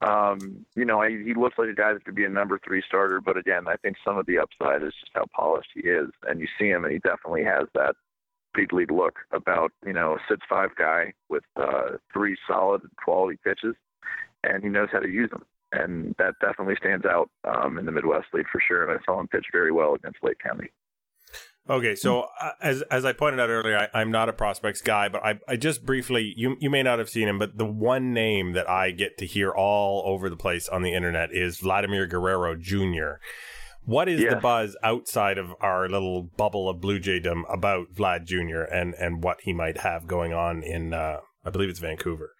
Um, 0.00 0.64
you 0.76 0.84
know, 0.84 1.02
I, 1.02 1.10
he 1.10 1.34
looks 1.34 1.58
like 1.58 1.68
a 1.68 1.74
guy 1.74 1.92
that 1.92 2.04
could 2.04 2.14
be 2.14 2.24
a 2.24 2.28
number 2.30 2.60
three 2.64 2.82
starter, 2.86 3.20
but 3.20 3.36
again, 3.36 3.66
I 3.66 3.74
think 3.76 3.96
some 4.04 4.16
of 4.16 4.26
the 4.26 4.38
upside 4.38 4.82
is 4.82 4.94
just 5.00 5.10
how 5.14 5.24
polished 5.34 5.70
he 5.74 5.80
is, 5.80 6.08
and 6.28 6.40
you 6.40 6.46
see 6.58 6.68
him, 6.68 6.84
and 6.84 6.92
he 6.92 7.00
definitely 7.00 7.42
has 7.44 7.64
that 7.74 7.96
big 8.58 8.72
league 8.72 8.90
look 8.90 9.20
about 9.30 9.70
you 9.86 9.92
know 9.92 10.14
a 10.14 10.18
six 10.28 10.40
five 10.48 10.70
guy 10.76 11.12
with 11.28 11.44
uh, 11.56 11.96
three 12.12 12.36
solid 12.48 12.82
quality 13.02 13.38
pitches, 13.44 13.76
and 14.42 14.62
he 14.64 14.68
knows 14.68 14.88
how 14.90 14.98
to 14.98 15.08
use 15.08 15.30
them, 15.30 15.44
and 15.72 16.14
that 16.18 16.34
definitely 16.40 16.74
stands 16.76 17.06
out 17.06 17.30
um, 17.44 17.78
in 17.78 17.86
the 17.86 17.92
Midwest 17.92 18.26
League 18.32 18.46
for 18.50 18.60
sure. 18.66 18.88
And 18.88 18.98
I 18.98 19.04
saw 19.04 19.20
him 19.20 19.28
pitch 19.28 19.46
very 19.52 19.70
well 19.70 19.94
against 19.94 20.18
Lake 20.22 20.38
County. 20.42 20.70
Okay, 21.70 21.94
so 21.94 22.26
uh, 22.40 22.52
as 22.62 22.82
as 22.90 23.04
I 23.04 23.12
pointed 23.12 23.40
out 23.40 23.50
earlier, 23.50 23.88
I, 23.92 24.00
am 24.00 24.10
not 24.10 24.28
a 24.28 24.32
prospects 24.32 24.80
guy, 24.80 25.08
but 25.08 25.24
I 25.24 25.38
I 25.46 25.56
just 25.56 25.84
briefly 25.84 26.32
you 26.36 26.56
you 26.58 26.70
may 26.70 26.82
not 26.82 26.98
have 26.98 27.10
seen 27.10 27.28
him, 27.28 27.38
but 27.38 27.58
the 27.58 27.66
one 27.66 28.12
name 28.12 28.52
that 28.52 28.68
I 28.68 28.90
get 28.90 29.18
to 29.18 29.26
hear 29.26 29.50
all 29.50 30.02
over 30.06 30.30
the 30.30 30.36
place 30.36 30.66
on 30.68 30.82
the 30.82 30.94
internet 30.94 31.32
is 31.32 31.58
Vladimir 31.58 32.06
Guerrero 32.06 32.56
Jr. 32.56 33.20
What 33.84 34.08
is 34.08 34.20
the 34.20 34.36
buzz 34.36 34.76
outside 34.82 35.38
of 35.38 35.54
our 35.60 35.88
little 35.88 36.22
bubble 36.22 36.68
of 36.68 36.80
Blue 36.80 37.00
Jaydom 37.00 37.42
about 37.48 37.94
Vlad 37.94 38.24
Jr. 38.26 38.62
and 38.62 38.94
and 38.94 39.22
what 39.22 39.38
he 39.42 39.52
might 39.52 39.78
have 39.78 40.06
going 40.06 40.32
on 40.34 40.62
in 40.62 40.92
uh, 40.92 41.18
I 41.44 41.50
believe 41.50 41.70
it's 41.70 41.78
Vancouver? 41.78 42.34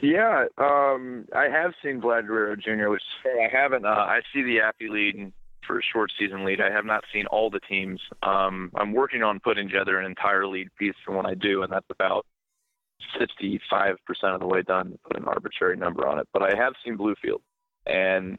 Yeah, 0.00 0.46
um, 0.58 1.26
I 1.34 1.48
have 1.50 1.72
seen 1.82 2.00
Vlad 2.00 2.26
Guerrero 2.26 2.56
Jr., 2.56 2.90
which 2.90 3.02
I 3.24 3.48
haven't. 3.50 3.86
Uh, 3.86 3.88
I 3.88 4.20
see 4.32 4.42
the 4.42 4.60
Appy 4.60 4.88
League 4.88 5.32
for 5.66 5.78
a 5.78 5.82
short 5.82 6.12
season 6.18 6.44
lead. 6.44 6.60
I 6.60 6.70
have 6.70 6.84
not 6.84 7.04
seen 7.12 7.26
all 7.26 7.48
the 7.48 7.60
teams. 7.60 8.00
Um, 8.22 8.70
I'm 8.74 8.92
working 8.92 9.22
on 9.22 9.40
putting 9.40 9.68
together 9.68 9.98
an 9.98 10.06
entire 10.06 10.46
lead 10.46 10.68
piece 10.78 10.94
for 11.04 11.16
when 11.16 11.26
I 11.26 11.34
do, 11.34 11.62
and 11.62 11.72
that's 11.72 11.86
about 11.90 12.26
65% 13.20 13.96
of 14.24 14.40
the 14.40 14.46
way 14.46 14.62
done 14.62 14.92
to 14.92 14.98
put 14.98 15.16
an 15.16 15.24
arbitrary 15.24 15.76
number 15.76 16.06
on 16.06 16.18
it. 16.18 16.28
But 16.32 16.42
I 16.42 16.56
have 16.56 16.74
seen 16.84 16.98
Bluefield. 16.98 17.40
And, 17.86 18.38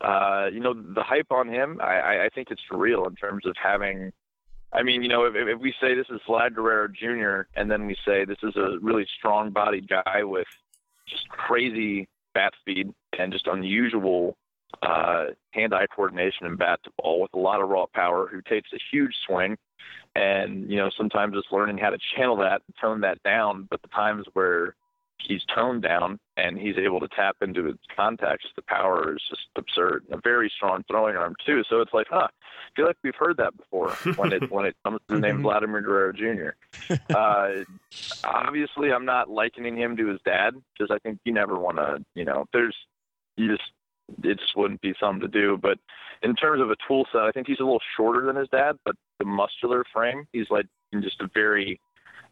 uh, 0.00 0.48
you 0.52 0.60
know, 0.60 0.74
the 0.74 1.02
hype 1.02 1.30
on 1.30 1.48
him, 1.48 1.80
I, 1.80 2.24
I 2.24 2.28
think 2.34 2.50
it's 2.50 2.62
real 2.70 3.06
in 3.06 3.14
terms 3.16 3.46
of 3.46 3.54
having. 3.62 4.12
I 4.74 4.82
mean, 4.82 5.02
you 5.02 5.08
know, 5.08 5.24
if, 5.24 5.34
if 5.36 5.60
we 5.60 5.74
say 5.80 5.94
this 5.94 6.06
is 6.08 6.20
Vlad 6.26 6.54
Guerrero 6.54 6.88
Jr., 6.88 7.48
and 7.58 7.70
then 7.70 7.86
we 7.86 7.96
say 8.06 8.24
this 8.24 8.38
is 8.42 8.56
a 8.56 8.78
really 8.80 9.06
strong 9.18 9.50
bodied 9.50 9.86
guy 9.86 10.24
with 10.24 10.46
just 11.06 11.28
crazy 11.28 12.08
bat 12.34 12.54
speed 12.60 12.92
and 13.18 13.32
just 13.32 13.46
unusual 13.46 14.36
uh, 14.82 15.26
hand-eye 15.50 15.86
coordination 15.94 16.46
and 16.46 16.58
bat 16.58 16.80
to 16.84 16.90
ball 16.98 17.20
with 17.20 17.34
a 17.34 17.38
lot 17.38 17.60
of 17.60 17.68
raw 17.68 17.86
power. 17.94 18.28
Who 18.28 18.40
takes 18.42 18.70
a 18.72 18.78
huge 18.90 19.14
swing, 19.26 19.56
and 20.14 20.70
you 20.70 20.78
know 20.78 20.90
sometimes 20.96 21.34
it's 21.36 21.52
learning 21.52 21.78
how 21.78 21.90
to 21.90 21.98
channel 22.16 22.36
that 22.38 22.62
tone 22.80 23.02
that 23.02 23.22
down. 23.22 23.68
But 23.70 23.82
the 23.82 23.88
times 23.88 24.26
where 24.32 24.74
he's 25.26 25.42
toned 25.54 25.82
down 25.82 26.18
and 26.36 26.58
he's 26.58 26.76
able 26.76 27.00
to 27.00 27.08
tap 27.08 27.36
into 27.42 27.64
his 27.64 27.76
contacts, 27.94 28.46
the 28.56 28.62
power 28.62 29.14
is 29.14 29.22
just 29.28 29.42
absurd. 29.56 30.04
A 30.10 30.18
very 30.22 30.50
strong 30.54 30.84
throwing 30.90 31.16
arm 31.16 31.34
too. 31.44 31.62
So 31.68 31.80
it's 31.80 31.92
like, 31.92 32.06
huh, 32.10 32.28
I 32.28 32.76
feel 32.76 32.86
like 32.86 32.96
we've 33.02 33.14
heard 33.14 33.36
that 33.38 33.56
before 33.56 33.90
when 34.16 34.32
it 34.32 34.50
when 34.50 34.66
it 34.66 34.76
comes 34.84 35.00
to 35.08 35.14
the 35.14 35.20
name 35.20 35.34
mm-hmm. 35.36 35.42
Vladimir 35.42 35.80
Guerrero 35.80 36.12
Jr. 36.12 36.94
Uh, 37.14 37.64
obviously, 38.24 38.92
I'm 38.92 39.04
not 39.04 39.28
likening 39.28 39.76
him 39.76 39.96
to 39.96 40.06
his 40.06 40.20
dad 40.24 40.54
because 40.72 40.94
I 40.94 40.98
think 40.98 41.18
you 41.24 41.32
never 41.32 41.58
want 41.58 41.76
to, 41.76 42.04
you 42.14 42.24
know, 42.24 42.46
there's 42.52 42.76
you 43.36 43.48
just 43.48 43.70
it 44.22 44.38
just 44.38 44.56
wouldn't 44.56 44.80
be 44.80 44.94
something 44.98 45.20
to 45.20 45.28
do. 45.28 45.58
But 45.60 45.78
in 46.22 46.34
terms 46.34 46.60
of 46.60 46.70
a 46.70 46.76
tool 46.86 47.06
set, 47.12 47.22
I 47.22 47.32
think 47.32 47.46
he's 47.46 47.60
a 47.60 47.64
little 47.64 47.82
shorter 47.96 48.24
than 48.26 48.36
his 48.36 48.48
dad, 48.48 48.76
but 48.84 48.96
the 49.18 49.24
muscular 49.24 49.84
frame, 49.92 50.26
he's 50.32 50.50
like 50.50 50.66
in 50.92 51.02
just 51.02 51.20
a 51.20 51.28
very 51.32 51.80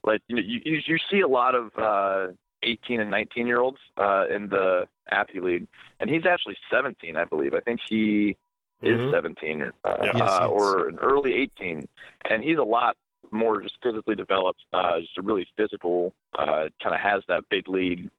like 0.04 0.22
you 0.28 0.36
know 0.36 0.42
you 0.44 0.60
you 0.64 0.98
see 1.10 1.20
a 1.20 1.28
lot 1.28 1.54
of 1.54 1.70
uh 1.76 2.32
18 2.62 3.00
and 3.00 3.10
19 3.10 3.46
year 3.46 3.60
olds 3.60 3.78
uh 3.96 4.24
in 4.28 4.48
the 4.48 4.86
Appy 5.10 5.40
League, 5.40 5.66
and 5.98 6.08
he's 6.08 6.26
actually 6.26 6.56
17, 6.70 7.16
I 7.16 7.24
believe. 7.24 7.54
I 7.54 7.60
think 7.60 7.80
he 7.88 8.36
is 8.82 8.98
mm-hmm. 8.98 9.12
17 9.12 9.72
uh, 9.84 9.96
yes, 10.02 10.14
uh, 10.20 10.48
or 10.48 10.88
an 10.88 10.98
early 11.00 11.34
18, 11.34 11.86
and 12.30 12.42
he's 12.42 12.58
a 12.58 12.62
lot 12.62 12.96
more 13.30 13.60
just 13.60 13.74
physically 13.82 14.14
developed, 14.14 14.60
uh, 14.72 15.00
just 15.00 15.18
a 15.18 15.22
really 15.22 15.46
physical, 15.56 16.12
uh, 16.38 16.68
kind 16.82 16.94
of 16.94 17.00
has 17.00 17.22
that 17.28 17.44
big 17.50 17.68
league 17.68 18.10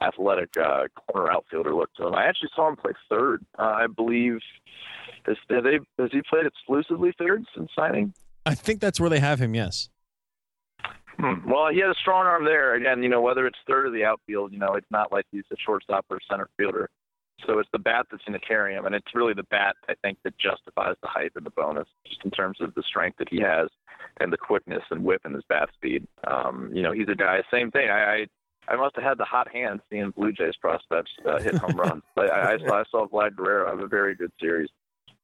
athletic 0.00 0.50
uh, 0.56 0.84
corner 0.94 1.30
outfielder 1.30 1.74
look 1.74 1.92
to 1.94 2.06
him. 2.06 2.14
I 2.14 2.26
actually 2.26 2.50
saw 2.54 2.68
him 2.68 2.76
play 2.76 2.92
third. 3.08 3.44
Uh, 3.58 3.62
I 3.62 3.86
believe 3.86 4.38
has, 5.24 5.36
they, 5.48 5.78
has 5.98 6.10
he 6.12 6.22
played 6.28 6.46
exclusively 6.46 7.12
third 7.18 7.44
since 7.54 7.70
signing? 7.74 8.14
I 8.46 8.54
think 8.54 8.80
that's 8.80 9.00
where 9.00 9.10
they 9.10 9.20
have 9.20 9.40
him. 9.40 9.54
Yes. 9.54 9.88
Hmm. 11.20 11.50
Well, 11.50 11.68
he 11.72 11.80
has 11.80 11.90
a 11.90 12.00
strong 12.00 12.26
arm 12.26 12.44
there. 12.44 12.74
Again, 12.74 13.02
you 13.02 13.08
know, 13.08 13.20
whether 13.20 13.46
it's 13.46 13.58
third 13.66 13.86
or 13.86 13.90
the 13.90 14.04
outfield, 14.04 14.52
you 14.52 14.58
know, 14.58 14.74
it's 14.74 14.90
not 14.90 15.10
like 15.10 15.26
he's 15.32 15.44
a 15.52 15.56
shortstop 15.64 16.06
or 16.10 16.18
center 16.30 16.48
fielder. 16.56 16.88
So 17.46 17.58
it's 17.58 17.68
the 17.72 17.78
bat 17.78 18.06
that's 18.10 18.24
going 18.24 18.38
to 18.38 18.44
carry 18.44 18.74
him, 18.74 18.84
and 18.84 18.94
it's 18.94 19.14
really 19.14 19.32
the 19.32 19.44
bat 19.44 19.76
I 19.88 19.94
think 20.02 20.18
that 20.24 20.36
justifies 20.38 20.96
the 21.02 21.08
height 21.08 21.30
and 21.36 21.46
the 21.46 21.50
bonus, 21.50 21.86
just 22.06 22.24
in 22.24 22.32
terms 22.32 22.58
of 22.60 22.74
the 22.74 22.82
strength 22.82 23.18
that 23.18 23.28
he 23.28 23.40
has 23.40 23.68
and 24.20 24.32
the 24.32 24.36
quickness 24.36 24.82
and 24.90 25.04
whip 25.04 25.20
and 25.24 25.34
his 25.34 25.44
bat 25.48 25.68
speed. 25.74 26.06
Um, 26.26 26.70
you 26.72 26.82
know, 26.82 26.90
he's 26.92 27.08
a 27.08 27.14
guy. 27.14 27.38
Same 27.52 27.70
thing. 27.70 27.90
I, 27.90 28.14
I 28.14 28.26
I 28.70 28.76
must 28.76 28.96
have 28.96 29.04
had 29.04 29.18
the 29.18 29.24
hot 29.24 29.50
hand 29.50 29.80
seeing 29.88 30.10
Blue 30.10 30.32
Jays 30.32 30.56
prospects 30.60 31.10
uh, 31.26 31.40
hit 31.40 31.54
home 31.56 31.76
runs. 31.80 32.02
But 32.14 32.30
I, 32.30 32.54
I, 32.54 32.58
saw, 32.58 32.80
I 32.80 32.82
saw 32.90 33.08
Vlad 33.08 33.34
Guerrero 33.34 33.70
have 33.70 33.80
a 33.80 33.86
very 33.86 34.14
good 34.14 34.30
series 34.38 34.68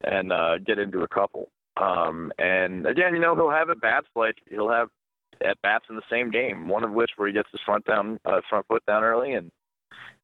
and 0.02 0.32
uh, 0.32 0.58
get 0.58 0.78
into 0.78 1.00
a 1.00 1.08
couple. 1.08 1.50
Um, 1.76 2.32
and 2.38 2.86
again, 2.86 3.14
you 3.14 3.20
know, 3.20 3.34
he'll 3.34 3.50
have 3.50 3.68
at 3.68 3.80
bats 3.80 4.06
like 4.16 4.36
he'll 4.48 4.70
have 4.70 4.88
at 5.42 5.60
bats 5.62 5.86
in 5.88 5.96
the 5.96 6.02
same 6.10 6.30
game. 6.30 6.68
One 6.68 6.84
of 6.84 6.92
which 6.92 7.10
where 7.16 7.28
he 7.28 7.34
gets 7.34 7.48
his 7.50 7.60
front 7.64 7.84
down, 7.84 8.18
uh, 8.24 8.40
front 8.48 8.66
foot 8.66 8.84
down 8.86 9.02
early, 9.02 9.34
and 9.34 9.50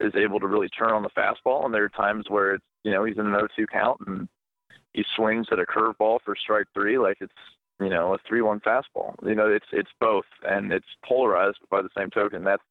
is 0.01 0.15
able 0.15 0.41
to 0.41 0.47
really 0.47 0.69
turn 0.69 0.93
on 0.93 1.03
the 1.03 1.11
fastball. 1.11 1.65
And 1.65 1.75
there 1.75 1.85
are 1.85 1.91
times 1.91 2.27
where 2.29 2.55
it's 2.55 2.65
you 2.85 2.93
know 2.93 3.05
he's 3.05 3.19
in 3.19 3.27
an 3.27 3.33
0-2 3.33 3.67
count 3.71 4.01
and 4.07 4.29
he 4.93 5.05
swings 5.17 5.47
at 5.53 5.59
a 5.59 5.65
curveball 5.65 6.19
for 6.25 6.35
strike 6.37 6.67
three 6.75 6.99
like 6.99 7.19
it's 7.21 7.33
you 7.81 7.89
know 7.89 8.15
a 8.15 8.19
three-one 8.29 8.61
fastball. 8.61 9.15
You 9.27 9.35
know, 9.35 9.49
it's 9.49 9.67
it's 9.73 9.91
both, 10.01 10.27
and 10.43 10.73
it's 10.73 10.87
polarized. 11.05 11.59
By 11.71 11.83
the 11.83 11.89
same 11.97 12.11
token, 12.11 12.45
that's 12.45 12.63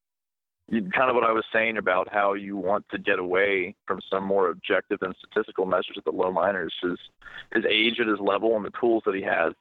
kind 0.70 1.10
of 1.10 1.16
what 1.16 1.24
I 1.24 1.32
was 1.32 1.44
saying 1.52 1.78
about 1.78 2.08
how 2.12 2.34
you 2.34 2.56
want 2.56 2.86
to 2.90 2.98
get 2.98 3.18
away 3.18 3.74
from 3.86 4.00
some 4.08 4.24
more 4.24 4.50
objective 4.50 4.98
and 5.02 5.14
statistical 5.18 5.66
measures 5.66 5.96
at 5.96 6.04
the 6.04 6.12
low 6.12 6.30
minors. 6.30 6.72
His 6.82 6.98
his 7.52 7.64
age 7.68 7.98
at 8.00 8.06
his 8.06 8.20
level 8.20 8.56
and 8.56 8.64
the 8.64 8.72
tools 8.78 9.02
that 9.06 9.14
he 9.14 9.22
has, 9.22 9.52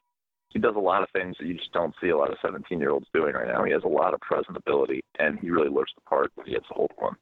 he 0.49 0.59
does 0.59 0.75
a 0.75 0.79
lot 0.79 1.03
of 1.03 1.09
things 1.11 1.35
that 1.39 1.47
you 1.47 1.53
just 1.53 1.71
don't 1.71 1.93
see 2.01 2.09
a 2.09 2.17
lot 2.17 2.31
of 2.31 2.37
17 2.41 2.79
year 2.79 2.89
olds 2.89 3.07
doing 3.13 3.33
right 3.33 3.47
now. 3.47 3.63
He 3.63 3.71
has 3.71 3.83
a 3.83 3.87
lot 3.87 4.13
of 4.13 4.19
present 4.21 4.57
ability, 4.57 5.01
and 5.19 5.39
he 5.39 5.49
really 5.49 5.69
looks 5.69 5.91
the 5.95 6.01
part 6.01 6.31
when 6.35 6.47
he 6.47 6.53
gets 6.53 6.65
a 6.71 6.73
hold 6.73 6.91
of 6.91 6.97
one. 6.97 7.15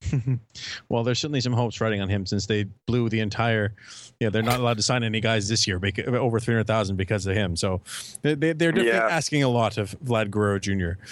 well, 0.88 1.02
there's 1.02 1.18
certainly 1.18 1.40
some 1.40 1.52
hopes 1.52 1.80
riding 1.80 2.00
on 2.00 2.08
him 2.08 2.24
since 2.24 2.46
they 2.46 2.64
blew 2.86 3.08
the 3.08 3.20
entire. 3.20 3.74
Yeah, 4.20 4.30
they're 4.30 4.42
not 4.42 4.60
allowed 4.60 4.76
to 4.76 4.82
sign 4.82 5.02
any 5.02 5.20
guys 5.20 5.48
this 5.48 5.66
year, 5.66 5.78
because, 5.78 6.06
over 6.06 6.38
three 6.38 6.54
hundred 6.54 6.68
thousand 6.68 6.96
because 6.96 7.26
of 7.26 7.34
him. 7.34 7.56
So 7.56 7.80
they, 8.22 8.34
they, 8.34 8.50
are 8.50 8.72
definitely 8.72 8.88
yeah. 8.92 9.08
asking 9.10 9.42
a 9.42 9.48
lot 9.48 9.76
of 9.76 9.98
Vlad 10.00 10.30
Guerrero 10.30 10.60
Jr. 10.60 11.02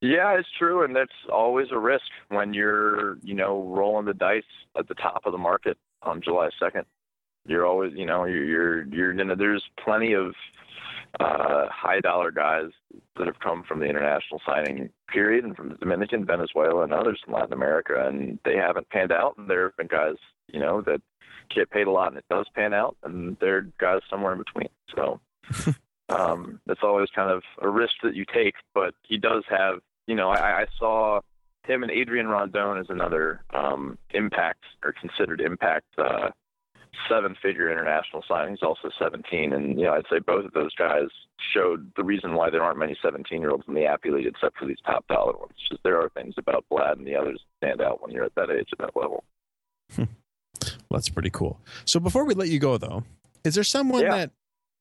Yeah, 0.00 0.38
it's 0.38 0.48
true, 0.58 0.84
and 0.84 0.94
that's 0.94 1.12
always 1.32 1.68
a 1.72 1.78
risk 1.78 2.04
when 2.28 2.52
you're, 2.52 3.16
you 3.22 3.34
know, 3.34 3.62
rolling 3.62 4.04
the 4.04 4.14
dice 4.14 4.42
at 4.78 4.86
the 4.86 4.94
top 4.94 5.22
of 5.24 5.32
the 5.32 5.38
market 5.38 5.78
on 6.02 6.20
July 6.22 6.50
second. 6.60 6.84
You're 7.46 7.66
always, 7.66 7.92
you 7.94 8.06
know, 8.06 8.24
you're 8.24 8.44
you're, 8.44 8.84
you're 8.84 9.14
gonna. 9.14 9.36
There's 9.36 9.64
plenty 9.82 10.12
of 10.12 10.34
uh, 11.20 11.66
high 11.68 12.00
dollar 12.00 12.30
guys 12.30 12.70
that 13.16 13.26
have 13.26 13.38
come 13.40 13.62
from 13.62 13.80
the 13.80 13.86
international 13.86 14.40
signing 14.46 14.90
period 15.08 15.44
and 15.44 15.56
from 15.56 15.68
the 15.68 15.76
Dominican, 15.76 16.24
Venezuela, 16.24 16.82
and 16.82 16.92
others 16.92 17.20
in 17.26 17.32
Latin 17.32 17.52
America, 17.52 18.06
and 18.06 18.38
they 18.44 18.56
haven't 18.56 18.88
panned 18.90 19.12
out. 19.12 19.36
And 19.38 19.48
there 19.48 19.64
have 19.64 19.76
been 19.76 19.86
guys, 19.86 20.16
you 20.52 20.60
know, 20.60 20.80
that 20.82 21.00
get 21.54 21.70
paid 21.70 21.86
a 21.86 21.90
lot 21.90 22.08
and 22.08 22.18
it 22.18 22.24
does 22.30 22.46
pan 22.54 22.74
out, 22.74 22.96
and 23.02 23.36
there 23.40 23.58
are 23.58 23.68
guys 23.78 24.00
somewhere 24.10 24.32
in 24.32 24.38
between. 24.38 24.68
So 24.94 25.20
um, 26.08 26.60
that's 26.66 26.82
always 26.82 27.08
kind 27.14 27.30
of 27.30 27.42
a 27.60 27.68
risk 27.68 27.94
that 28.02 28.14
you 28.14 28.24
take. 28.32 28.54
But 28.74 28.94
he 29.02 29.18
does 29.18 29.44
have 29.48 29.80
you 30.06 30.14
know, 30.14 30.30
I, 30.30 30.62
I 30.62 30.66
saw 30.78 31.20
him 31.66 31.82
and 31.82 31.90
Adrian 31.90 32.28
Rondon 32.28 32.78
is 32.78 32.86
another 32.88 33.42
um, 33.52 33.98
impact 34.10 34.64
or 34.84 34.92
considered 34.92 35.40
impact 35.40 35.86
uh, 35.98 36.30
seven-figure 37.08 37.70
international 37.70 38.22
signing. 38.28 38.50
He's 38.54 38.62
also 38.62 38.90
17, 38.98 39.52
and 39.52 39.78
you 39.78 39.86
know 39.86 39.92
I'd 39.92 40.04
say 40.10 40.18
both 40.18 40.44
of 40.44 40.52
those 40.52 40.74
guys 40.74 41.08
showed 41.52 41.90
the 41.96 42.04
reason 42.04 42.34
why 42.34 42.50
there 42.50 42.62
aren't 42.62 42.78
many 42.78 42.96
17-year-olds 43.04 43.64
in 43.68 43.74
the 43.74 43.84
Appy 43.86 44.10
League 44.10 44.26
except 44.26 44.56
for 44.58 44.66
these 44.66 44.78
top 44.86 45.06
dollar 45.08 45.36
ones. 45.36 45.52
Just 45.70 45.82
there 45.82 46.00
are 46.00 46.08
things 46.10 46.34
about 46.38 46.64
Vlad 46.70 46.92
and 46.98 47.06
the 47.06 47.16
others 47.16 47.40
that 47.60 47.66
stand 47.66 47.80
out 47.80 48.02
when 48.02 48.10
you're 48.12 48.24
at 48.24 48.34
that 48.36 48.50
age 48.50 48.68
and 48.78 48.86
that 48.86 48.96
level. 48.98 49.24
Hmm. 49.94 50.04
well, 50.88 50.98
that's 50.98 51.08
pretty 51.10 51.30
cool. 51.30 51.60
So 51.84 52.00
before 52.00 52.24
we 52.24 52.34
let 52.34 52.48
you 52.48 52.58
go, 52.58 52.78
though, 52.78 53.04
is 53.44 53.54
there 53.54 53.64
someone 53.64 54.02
Yeah. 54.02 54.16
that 54.16 54.30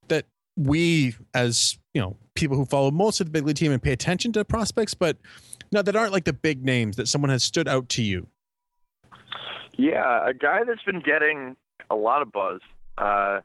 that 0.08 0.26
we, 0.56 1.16
as 1.34 1.78
you 1.94 2.02
know, 2.02 2.16
people 2.36 2.56
who 2.58 2.66
follow 2.66 2.92
most 2.92 3.20
of 3.20 3.28
the 3.28 3.32
big 3.32 3.46
league 3.46 3.56
team 3.56 3.72
and 3.72 3.82
pay 3.82 3.92
attention 3.92 4.32
to 4.34 4.46
prospects, 4.46 4.94
but 4.94 5.18
no, 5.72 5.82
that 5.82 5.96
aren't 5.96 6.12
like 6.14 6.26
the 6.26 6.34
big 6.34 6.64
names 6.64 6.96
that 6.98 7.08
someone 7.08 7.30
has 7.30 7.44
stood 7.44 7.68
out 7.68 7.90
to 7.90 8.04
you? 8.04 8.28
Yeah, 9.76 10.28
a 10.28 10.34
guy 10.34 10.64
that's 10.64 10.84
been 10.84 11.00
getting 11.02 11.56
a 11.90 11.96
lot 11.96 12.22
of 12.22 12.32
buzz. 12.32 12.62
Uh, 12.98 13.42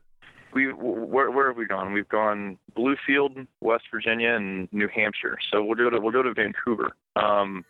we 0.53 0.73
where, 0.73 1.31
where 1.31 1.49
have 1.49 1.57
we 1.57 1.67
gone? 1.67 1.93
We've 1.93 2.09
gone 2.09 2.59
Bluefield, 2.77 3.47
West 3.61 3.85
Virginia, 3.91 4.31
and 4.31 4.69
New 4.73 4.89
Hampshire. 4.89 5.39
So 5.51 5.63
we'll 5.63 5.77
go 5.77 5.91
to 5.91 6.01
we'll 6.01 6.13
go 6.13 6.23
to 6.23 6.33
Vancouver. 6.33 6.93
Um, 7.17 7.65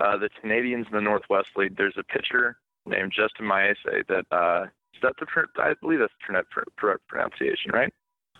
uh, 0.00 0.16
the 0.16 0.28
Canadians 0.40 0.86
in 0.90 0.94
the 0.94 1.00
Northwest 1.00 1.48
League. 1.56 1.76
There's 1.76 1.96
a 1.96 2.02
pitcher 2.02 2.56
named 2.86 3.12
Justin 3.14 3.46
Maese 3.46 3.76
that 4.08 4.26
uh, 4.30 4.64
is 4.94 5.00
that 5.02 5.14
the 5.18 5.26
pr- 5.26 5.44
I 5.58 5.74
believe 5.80 5.98
that's 6.00 6.12
the 6.20 6.32
correct, 6.32 6.50
pr- 6.50 6.60
correct 6.76 7.06
pronunciation, 7.08 7.70
right? 7.72 7.92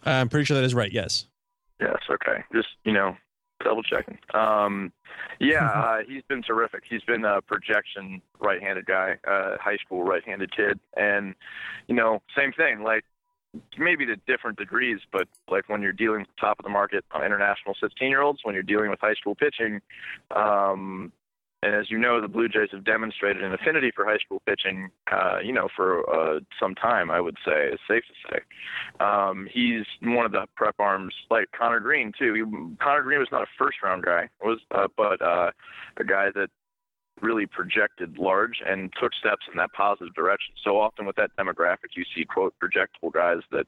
I'm 0.04 0.28
pretty 0.28 0.44
sure 0.44 0.56
that 0.56 0.64
is 0.64 0.74
right. 0.74 0.92
Yes. 0.92 1.26
Yes. 1.80 1.98
Okay. 2.10 2.44
Just 2.52 2.68
you 2.84 2.92
know, 2.92 3.16
double 3.64 3.82
checking. 3.82 4.18
Um, 4.34 4.92
yeah, 5.40 5.64
uh, 5.74 5.98
he's 6.06 6.22
been 6.28 6.42
terrific. 6.42 6.84
He's 6.88 7.02
been 7.02 7.24
a 7.24 7.40
projection 7.42 8.22
right-handed 8.40 8.86
guy, 8.86 9.16
uh, 9.26 9.56
high 9.60 9.76
school 9.76 10.02
right-handed 10.04 10.54
kid, 10.54 10.78
and 10.96 11.34
you 11.88 11.94
know, 11.94 12.22
same 12.36 12.52
thing. 12.52 12.82
Like 12.82 13.04
maybe 13.78 14.06
to 14.06 14.16
different 14.26 14.58
degrees, 14.58 15.00
but 15.12 15.28
like 15.50 15.68
when 15.68 15.82
you're 15.82 15.92
dealing 15.92 16.20
with 16.20 16.28
top 16.38 16.58
of 16.58 16.64
the 16.64 16.70
market 16.70 17.04
uh, 17.14 17.24
international 17.24 17.74
16-year-olds, 17.82 18.40
when 18.42 18.54
you're 18.54 18.62
dealing 18.62 18.90
with 18.90 19.00
high 19.00 19.14
school 19.14 19.34
pitching, 19.34 19.80
um, 20.34 21.12
and 21.66 21.74
as 21.74 21.90
you 21.90 21.98
know, 21.98 22.20
the 22.20 22.28
Blue 22.28 22.48
Jays 22.48 22.68
have 22.70 22.84
demonstrated 22.84 23.42
an 23.42 23.52
affinity 23.52 23.90
for 23.94 24.04
high 24.04 24.18
school 24.18 24.40
pitching, 24.46 24.88
uh, 25.10 25.38
you 25.42 25.52
know, 25.52 25.68
for 25.74 26.08
uh, 26.08 26.38
some 26.60 26.76
time, 26.76 27.10
I 27.10 27.20
would 27.20 27.36
say, 27.44 27.70
it's 27.72 27.82
safe 27.88 28.04
to 28.06 28.30
say. 28.30 29.04
Um, 29.04 29.48
he's 29.52 29.84
one 30.02 30.24
of 30.24 30.30
the 30.30 30.46
prep 30.54 30.76
arms, 30.78 31.12
like 31.28 31.46
Conner 31.58 31.80
Greene, 31.80 32.12
too. 32.16 32.34
He, 32.34 32.76
Conner 32.76 33.02
Greene 33.02 33.18
was 33.18 33.28
not 33.32 33.42
a 33.42 33.46
first 33.58 33.78
round 33.82 34.04
guy, 34.04 34.28
was 34.40 34.60
uh, 34.72 34.86
but 34.96 35.20
uh, 35.20 35.50
a 35.96 36.04
guy 36.04 36.28
that 36.36 36.50
really 37.20 37.46
projected 37.46 38.16
large 38.16 38.62
and 38.64 38.92
took 39.00 39.12
steps 39.14 39.46
in 39.50 39.58
that 39.58 39.72
positive 39.72 40.14
direction. 40.14 40.54
So 40.62 40.78
often 40.78 41.04
with 41.04 41.16
that 41.16 41.30
demographic, 41.36 41.96
you 41.96 42.04
see, 42.14 42.24
quote, 42.24 42.54
projectable 42.62 43.12
guys 43.12 43.42
that 43.50 43.66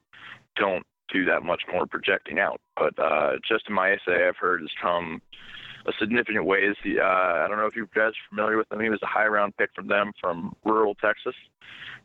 don't 0.55 0.87
do 1.13 1.25
that 1.25 1.43
much 1.43 1.63
more 1.73 1.87
projecting 1.87 2.39
out. 2.39 2.61
But 2.77 2.97
uh, 2.97 3.33
Justin 3.49 3.75
Maese, 3.75 4.01
I've 4.07 4.37
heard, 4.37 4.61
has 4.61 4.71
come 4.81 5.21
a 5.89 5.93
significant 5.99 6.45
ways. 6.45 6.75
He, 6.83 6.99
uh, 6.99 7.05
I 7.05 7.47
don't 7.49 7.57
know 7.59 7.67
if 7.67 7.75
you 7.77 7.89
guys 7.95 8.11
are 8.13 8.29
familiar 8.31 8.57
with 8.59 8.71
him. 8.71 8.81
He 8.81 8.91
was 8.91 9.01
a 9.03 9.07
high 9.07 9.27
round 9.27 9.57
pick 9.57 9.71
from 9.75 9.89
them 9.89 10.13
from 10.21 10.55
rural 10.65 10.95
Texas, 10.95 11.35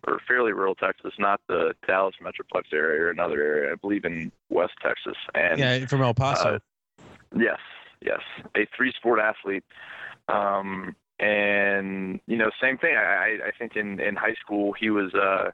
or 0.08 0.20
fairly 0.28 0.54
rural 0.54 0.76
Texas, 0.76 1.14
not 1.20 1.42
the 1.48 1.74
Dallas 1.88 2.16
Metroplex 2.22 2.72
area 2.74 3.04
or 3.04 3.10
another 3.10 3.42
area. 3.42 3.72
I 3.74 3.76
believe 3.76 4.06
in 4.06 4.32
West 4.50 4.74
Texas. 4.82 5.18
And 5.36 5.60
Yeah, 5.60 5.86
from 5.86 6.02
El 6.02 6.14
Paso. 6.14 6.56
uh, 6.56 6.60
yes, 7.36 7.60
yes, 8.02 8.22
a 8.56 8.66
three 8.76 8.92
sport 8.94 9.20
athlete. 9.20 9.64
Um, 10.28 10.96
and 11.20 12.20
you 12.28 12.38
know, 12.38 12.50
same 12.62 12.78
thing. 12.78 12.96
I, 12.96 13.02
I- 13.44 13.48
I 13.48 13.52
think 13.58 13.76
in 13.76 14.00
in 14.00 14.16
high 14.16 14.36
school 14.42 14.74
he 14.74 14.90
was 14.90 15.14
uh 15.14 15.52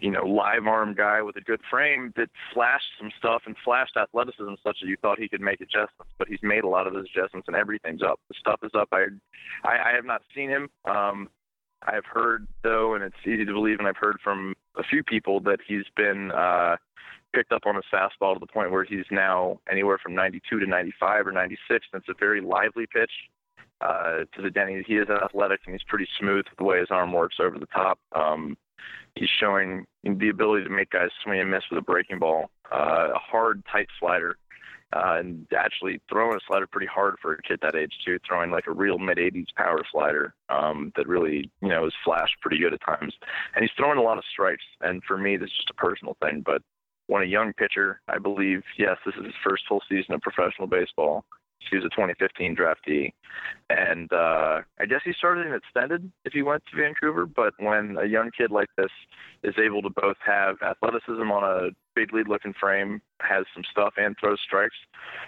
you 0.00 0.10
know, 0.10 0.24
live 0.24 0.66
arm 0.66 0.94
guy 0.94 1.22
with 1.22 1.36
a 1.36 1.40
good 1.40 1.60
frame 1.70 2.12
that 2.16 2.28
flashed 2.54 2.92
some 2.98 3.10
stuff 3.18 3.42
and 3.46 3.56
flashed 3.64 3.96
athleticism 3.96 4.54
such 4.62 4.78
that 4.80 4.88
you 4.88 4.96
thought 5.00 5.18
he 5.18 5.28
could 5.28 5.40
make 5.40 5.60
adjustments. 5.60 6.12
But 6.18 6.28
he's 6.28 6.42
made 6.42 6.64
a 6.64 6.68
lot 6.68 6.86
of 6.86 6.94
those 6.94 7.06
adjustments 7.14 7.48
and 7.48 7.56
everything's 7.56 8.02
up. 8.02 8.20
The 8.28 8.34
stuff 8.38 8.60
is 8.62 8.72
up. 8.74 8.88
I 8.92 9.06
I, 9.64 9.90
I 9.90 9.92
have 9.94 10.04
not 10.04 10.22
seen 10.34 10.50
him. 10.50 10.68
Um 10.84 11.28
I've 11.82 12.04
heard 12.04 12.46
though, 12.62 12.94
and 12.94 13.02
it's 13.02 13.16
easy 13.24 13.44
to 13.44 13.52
believe, 13.52 13.78
and 13.78 13.88
I've 13.88 13.96
heard 13.96 14.18
from 14.22 14.54
a 14.76 14.82
few 14.82 15.02
people 15.02 15.40
that 15.40 15.58
he's 15.66 15.86
been 15.96 16.30
uh 16.30 16.76
picked 17.32 17.52
up 17.52 17.62
on 17.66 17.76
his 17.76 17.84
fastball 17.92 18.34
to 18.34 18.40
the 18.40 18.46
point 18.46 18.70
where 18.70 18.84
he's 18.84 19.04
now 19.10 19.60
anywhere 19.70 19.98
from 20.02 20.14
92 20.14 20.60
to 20.60 20.66
95 20.66 21.28
or 21.28 21.32
96. 21.32 21.86
And 21.92 22.00
it's 22.00 22.08
a 22.08 22.18
very 22.18 22.40
lively 22.40 22.86
pitch 22.92 23.10
uh, 23.80 24.24
to 24.34 24.42
the 24.42 24.50
Denny. 24.50 24.82
He 24.86 24.96
is 24.96 25.08
athletic 25.08 25.60
and 25.66 25.74
he's 25.74 25.82
pretty 25.86 26.08
smooth 26.18 26.44
with 26.48 26.58
the 26.58 26.64
way 26.64 26.80
his 26.80 26.90
arm 26.90 27.12
works 27.12 27.36
over 27.40 27.58
the 27.58 27.66
top. 27.66 27.98
Um, 28.14 28.56
he's 29.14 29.28
showing 29.28 29.86
the 30.04 30.28
ability 30.28 30.64
to 30.64 30.70
make 30.70 30.90
guys 30.90 31.10
swing 31.22 31.40
and 31.40 31.50
miss 31.50 31.64
with 31.70 31.78
a 31.78 31.82
breaking 31.82 32.18
ball, 32.18 32.50
uh, 32.72 33.08
a 33.14 33.18
hard, 33.18 33.62
tight 33.70 33.88
slider, 33.98 34.36
uh, 34.92 35.16
and 35.18 35.46
actually 35.56 36.00
throwing 36.08 36.36
a 36.36 36.40
slider 36.46 36.66
pretty 36.66 36.86
hard 36.86 37.16
for 37.22 37.34
a 37.34 37.42
kid 37.42 37.58
that 37.62 37.76
age 37.76 37.92
too, 38.04 38.18
throwing 38.26 38.50
like 38.50 38.66
a 38.66 38.72
real 38.72 38.98
mid 38.98 39.18
80s 39.18 39.46
power 39.56 39.82
slider 39.90 40.34
um, 40.48 40.92
that 40.96 41.06
really, 41.06 41.50
you 41.60 41.68
know, 41.68 41.86
is 41.86 41.94
flashed 42.04 42.36
pretty 42.40 42.58
good 42.58 42.74
at 42.74 42.80
times. 42.80 43.14
And 43.54 43.62
he's 43.62 43.70
throwing 43.76 43.98
a 43.98 44.02
lot 44.02 44.18
of 44.18 44.24
strikes. 44.30 44.64
And 44.80 45.02
for 45.04 45.16
me, 45.16 45.36
this 45.36 45.48
is 45.48 45.56
just 45.56 45.70
a 45.70 45.74
personal 45.74 46.16
thing, 46.22 46.42
but 46.44 46.62
when 47.06 47.22
a 47.22 47.26
young 47.26 47.52
pitcher, 47.52 48.00
I 48.08 48.18
believe, 48.18 48.62
yes, 48.78 48.96
this 49.04 49.14
is 49.16 49.26
his 49.26 49.34
first 49.44 49.64
full 49.68 49.82
season 49.88 50.14
of 50.14 50.20
professional 50.20 50.68
baseball. 50.68 51.24
He 51.68 51.76
was 51.76 51.84
a 51.84 51.90
2015 51.90 52.56
draftee, 52.56 53.12
and 53.68 54.12
uh, 54.12 54.62
I 54.80 54.86
guess 54.86 55.02
he 55.04 55.12
started 55.12 55.46
in 55.46 55.54
extended 55.54 56.10
if 56.24 56.32
he 56.32 56.42
went 56.42 56.62
to 56.70 56.76
Vancouver. 56.76 57.26
But 57.26 57.52
when 57.58 57.96
a 58.00 58.06
young 58.06 58.30
kid 58.36 58.50
like 58.50 58.68
this 58.76 58.90
is 59.44 59.54
able 59.62 59.82
to 59.82 59.90
both 59.90 60.16
have 60.24 60.56
athleticism 60.62 61.30
on 61.30 61.44
a 61.44 61.70
big 61.94 62.12
lead 62.12 62.28
looking 62.28 62.54
frame, 62.58 63.00
has 63.20 63.44
some 63.54 63.62
stuff, 63.70 63.94
and 63.98 64.16
throws 64.18 64.40
strikes, 64.44 64.74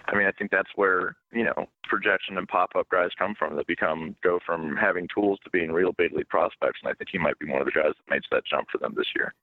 I 0.07 0.17
mean, 0.17 0.27
I 0.27 0.33
think 0.33 0.51
that's 0.51 0.71
where 0.75 1.17
you 1.33 1.45
know 1.45 1.67
projection 1.85 2.39
and 2.39 2.49
pop 2.49 2.71
up 2.77 2.89
guys 2.91 3.11
come 3.19 3.35
from. 3.39 3.55
That 3.57 3.67
become 3.67 4.17
go 4.23 4.41
from 4.45 4.75
having 4.77 5.09
tools 5.15 5.39
to 5.45 5.51
being 5.51 5.71
real 5.71 5.93
big 5.93 6.13
league 6.13 6.29
prospects, 6.29 6.81
and 6.83 6.91
I 6.91 6.95
think 6.95 7.11
he 7.13 7.19
might 7.19 7.39
be 7.39 7.47
one 7.49 7.61
of 7.61 7.67
the 7.67 7.73
guys 7.73 7.93
that 7.97 8.11
makes 8.15 8.27
that 8.33 8.45
jump 8.51 8.69
for 8.73 8.79
them 8.79 8.95
this 8.97 9.07
year. 9.15 9.35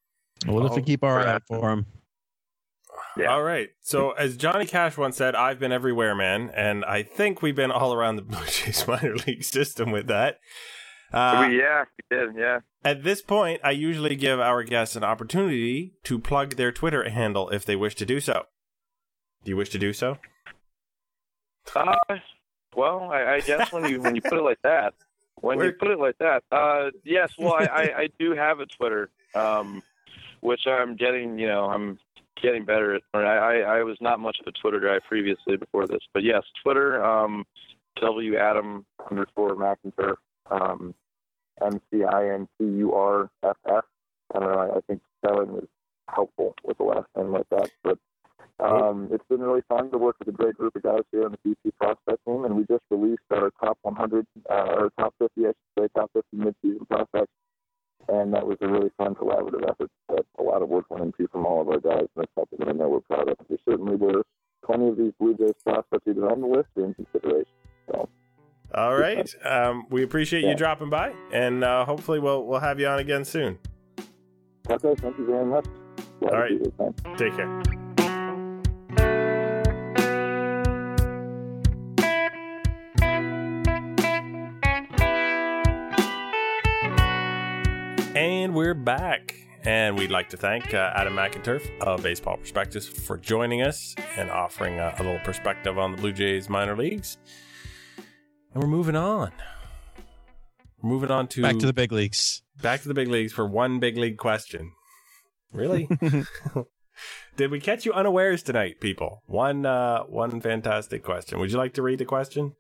We'll 0.48 0.64
have 0.64 0.74
to 0.76 0.82
Oh, 0.82 0.84
keep 0.84 1.04
our 1.04 1.20
eye 1.20 1.24
crap. 1.24 1.36
out 1.36 1.44
for 1.48 1.70
him. 1.72 1.86
Yeah. 3.18 3.34
All 3.34 3.44
right. 3.44 3.70
So, 3.82 4.12
as 4.12 4.38
Johnny 4.38 4.66
Cash 4.66 4.98
once 4.98 5.18
said, 5.18 5.36
I've 5.36 5.60
been 5.60 5.72
everywhere, 5.72 6.16
man. 6.16 6.52
And 6.56 6.86
I 6.86 7.04
think 7.04 7.42
we've 7.42 7.56
been 7.56 7.72
all 7.72 7.94
around 7.94 8.16
the 8.16 8.22
Blue 8.30 8.46
Jays 8.46 8.88
minor 8.88 9.16
league 9.28 9.44
system 9.44 9.92
with 9.92 10.08
that. 10.08 10.40
Uh, 11.12 11.48
we, 11.50 11.58
yeah, 11.60 11.86
we 12.12 12.18
did. 12.18 12.36
Yeah. 12.38 12.60
at 12.84 13.04
this 13.04 13.22
point, 13.22 13.62
I 13.64 13.72
usually 13.72 14.16
give 14.16 14.40
our 14.40 14.64
guests 14.64 14.96
an 14.96 15.04
opportunity 15.04 15.94
to 16.04 16.20
plug 16.20 16.56
their 16.56 16.72
Twitter 16.72 17.10
handle 17.10 17.50
if 17.50 17.66
they 17.66 17.76
wish 17.76 17.96
to 17.96 18.06
do 18.06 18.20
so. 18.20 18.44
Do 19.44 19.50
you 19.50 19.58
wish 19.58 19.70
to 19.70 19.80
do 19.80 19.92
so? 19.92 20.18
Uh, 21.76 21.96
well, 22.76 23.10
I, 23.12 23.36
I 23.36 23.40
guess 23.42 23.72
when 23.72 23.90
you 23.90 24.02
when 24.02 24.16
you 24.16 24.22
put 24.22 24.34
it 24.38 24.42
like 24.44 24.62
that, 24.64 24.94
when 25.36 25.58
Where- 25.58 25.68
you 25.68 25.74
put 25.74 25.90
it 25.90 26.00
like 26.00 26.18
that, 26.20 26.44
uh, 26.52 26.90
yes. 27.04 27.34
Well, 27.38 27.54
I, 27.54 27.64
I, 27.66 27.82
I 28.02 28.08
do 28.20 28.32
have 28.36 28.60
a 28.60 28.66
Twitter, 28.66 29.10
um, 29.36 29.82
which 30.42 30.62
I'm 30.68 30.96
getting. 30.96 31.38
You 31.40 31.48
know, 31.48 31.66
I'm 31.66 32.00
getting 32.42 32.66
better 32.66 32.96
at. 32.96 33.02
I, 33.14 33.62
I 33.62 33.84
was 33.84 33.98
not 34.02 34.20
much 34.20 34.38
of 34.40 34.48
a 34.48 34.52
Twitter 34.52 34.80
guy 34.80 35.00
previously 35.08 35.58
before 35.58 35.88
this, 35.88 36.02
but 36.14 36.24
yes, 36.24 36.44
Twitter. 36.64 37.04
Um, 37.04 37.46
W 38.02 38.38
Adam 38.38 38.86
underscore 39.10 39.56
McInturff. 39.56 40.16
Um, 40.50 40.96
M 41.62 41.82
C 41.92 42.04
I 42.04 42.34
N 42.34 42.48
T 42.58 42.66
U 42.66 42.94
R 42.94 43.30
F 43.44 43.58
F. 43.68 43.86
I 44.34 44.40
don't 44.40 44.52
know. 44.52 44.60
I, 44.60 44.78
I 44.78 44.82
think 44.88 45.02
spelling 45.24 45.58
is 45.58 45.68
helpful 46.08 46.56
with 46.64 46.78
the 46.78 46.84
last 46.84 47.08
name 47.18 47.32
like 47.32 47.50
that, 47.52 47.70
but 47.84 47.98
um, 48.60 49.10
it's 49.12 49.24
been 49.30 49.42
really 49.42 49.62
fun 49.70 49.92
to 49.92 49.98
work 49.98 50.16
with 50.20 50.28
a 50.28 50.32
great 50.32 50.56
group 50.56 50.76
of 50.76 50.84
guys 50.84 51.04
here 51.12 51.26
on 51.26 51.32
the 51.32 51.50
BP 51.50 51.72
prospect 51.80 52.26
team, 52.26 52.46
and 52.46 52.56
we 52.56 52.66
just 52.66 52.84
released 52.90 53.22
our 53.32 53.52
top 53.62 53.78
100, 53.84 54.26
uh, 54.50 54.90
top 55.00 55.14
50, 55.20 55.42
I 55.42 55.48
should 55.48 55.56
say, 55.78 55.88
top 55.96 56.12
50 56.14 56.38
midseason 56.38 56.88
prospects, 56.88 57.32
and 58.08 58.34
that 58.34 58.46
was 58.46 58.58
a 58.62 58.68
really 58.68 58.90
fun 58.98 59.16
collaborative 59.16 59.70
effort 59.70 59.90
lot 60.60 60.64
of 60.64 60.70
work 60.70 60.86
went 60.90 61.04
into 61.04 61.28
from 61.32 61.46
all 61.46 61.62
of 61.62 61.70
our 61.70 61.80
guys, 61.80 62.02
and 62.02 62.10
that's 62.18 62.32
something 62.36 62.60
that 62.60 62.68
I 62.68 62.72
know 62.72 62.90
we're 62.90 63.00
proud 63.02 63.30
of. 63.30 63.38
There 63.48 63.58
certainly 63.68 63.96
were 63.96 64.24
plenty 64.66 64.90
of 64.90 64.98
these 64.98 65.14
Blue 65.20 65.36
Jays 65.36 65.54
prospects 65.66 66.04
either 66.08 66.30
on 66.30 66.42
the 66.42 66.48
list 66.48 66.70
in 66.76 66.94
consideration. 66.94 67.52
So, 67.90 68.10
All 68.74 68.98
right. 68.98 69.34
Um, 69.46 69.86
we 69.90 70.04
appreciate 70.04 70.44
you 70.44 70.56
dropping 70.56 70.90
by, 70.90 71.14
and 71.32 71.64
uh, 71.64 71.86
hopefully 71.86 72.20
we'll 72.20 72.46
we'll 72.46 72.60
have 72.60 72.80
you 72.80 72.88
on 72.88 73.00
again 73.00 73.24
soon. 73.26 73.58
okay, 74.70 74.96
thank 74.96 75.18
you 75.18 75.26
very 75.26 75.46
much. 75.46 75.66
Glad 76.20 76.34
All 76.34 76.40
right. 76.40 76.50
be 76.50 76.58
here. 76.58 76.74
Thanks. 76.78 77.02
Take 77.18 77.36
care. 77.36 77.62
And 88.16 88.54
we're 88.54 88.74
back. 88.74 89.36
And 89.70 90.00
we'd 90.00 90.10
like 90.10 90.30
to 90.30 90.38
thank 90.38 90.74
uh, 90.74 90.92
Adam 90.96 91.14
McInturff 91.14 91.62
of 91.82 92.02
Baseball 92.02 92.38
Prospectus 92.38 92.88
for 92.88 93.20
joining 93.20 93.62
us 93.62 93.94
and 94.18 94.32
offering 94.32 94.80
uh, 94.80 94.96
a 94.98 95.04
little 95.04 95.20
perspective 95.20 95.78
on 95.78 95.92
the 95.92 95.98
Blue 96.02 96.12
Jays 96.12 96.50
minor 96.50 96.76
leagues. 96.76 97.20
And 97.96 98.06
And 98.56 98.64
we're 98.64 98.70
moving 98.70 98.96
on. 98.96 99.32
We're 100.82 100.90
moving 100.90 101.12
on 101.12 101.28
to 101.28 101.44
Back 101.44 101.60
to 101.60 101.68
the 101.68 101.74
big 101.74 101.92
leagues. 101.92 102.42
back 102.64 102.82
to 102.82 102.88
the 102.88 102.96
big 102.96 103.10
leagues 103.10 103.32
for 103.32 103.46
one 103.46 103.78
big 103.78 103.96
league 103.96 104.18
question. 104.18 104.72
Really? 105.54 105.88
Did 107.38 107.52
we 107.52 107.60
catch 107.60 107.86
you 107.86 107.94
unawares 107.94 108.42
tonight, 108.42 108.82
people? 108.82 109.22
One 109.28 109.68
uh 109.68 110.00
one 110.06 110.42
fantastic 110.42 111.04
question. 111.04 111.38
Would 111.38 111.52
you 111.52 111.60
like 111.60 111.76
to 111.76 111.84
read 111.84 112.00
the 112.00 112.06
question? 112.06 112.56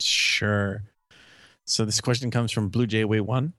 Sure. 0.00 0.84
So 1.66 1.84
this 1.84 2.00
question 2.00 2.30
comes 2.30 2.52
from 2.52 2.70
Blue 2.70 2.86
Jay 2.86 3.04
Way 3.04 3.20
One. 3.20 3.52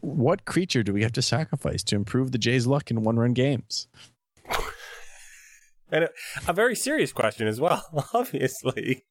What 0.00 0.44
creature 0.44 0.82
do 0.82 0.92
we 0.92 1.02
have 1.02 1.12
to 1.12 1.22
sacrifice 1.22 1.82
to 1.84 1.96
improve 1.96 2.32
the 2.32 2.38
Jays' 2.38 2.66
luck 2.66 2.90
in 2.90 3.02
one-run 3.02 3.32
games? 3.32 3.88
And 5.90 6.04
a, 6.04 6.08
a 6.48 6.52
very 6.52 6.74
serious 6.74 7.12
question 7.12 7.46
as 7.46 7.60
well, 7.60 8.08
obviously. 8.14 9.04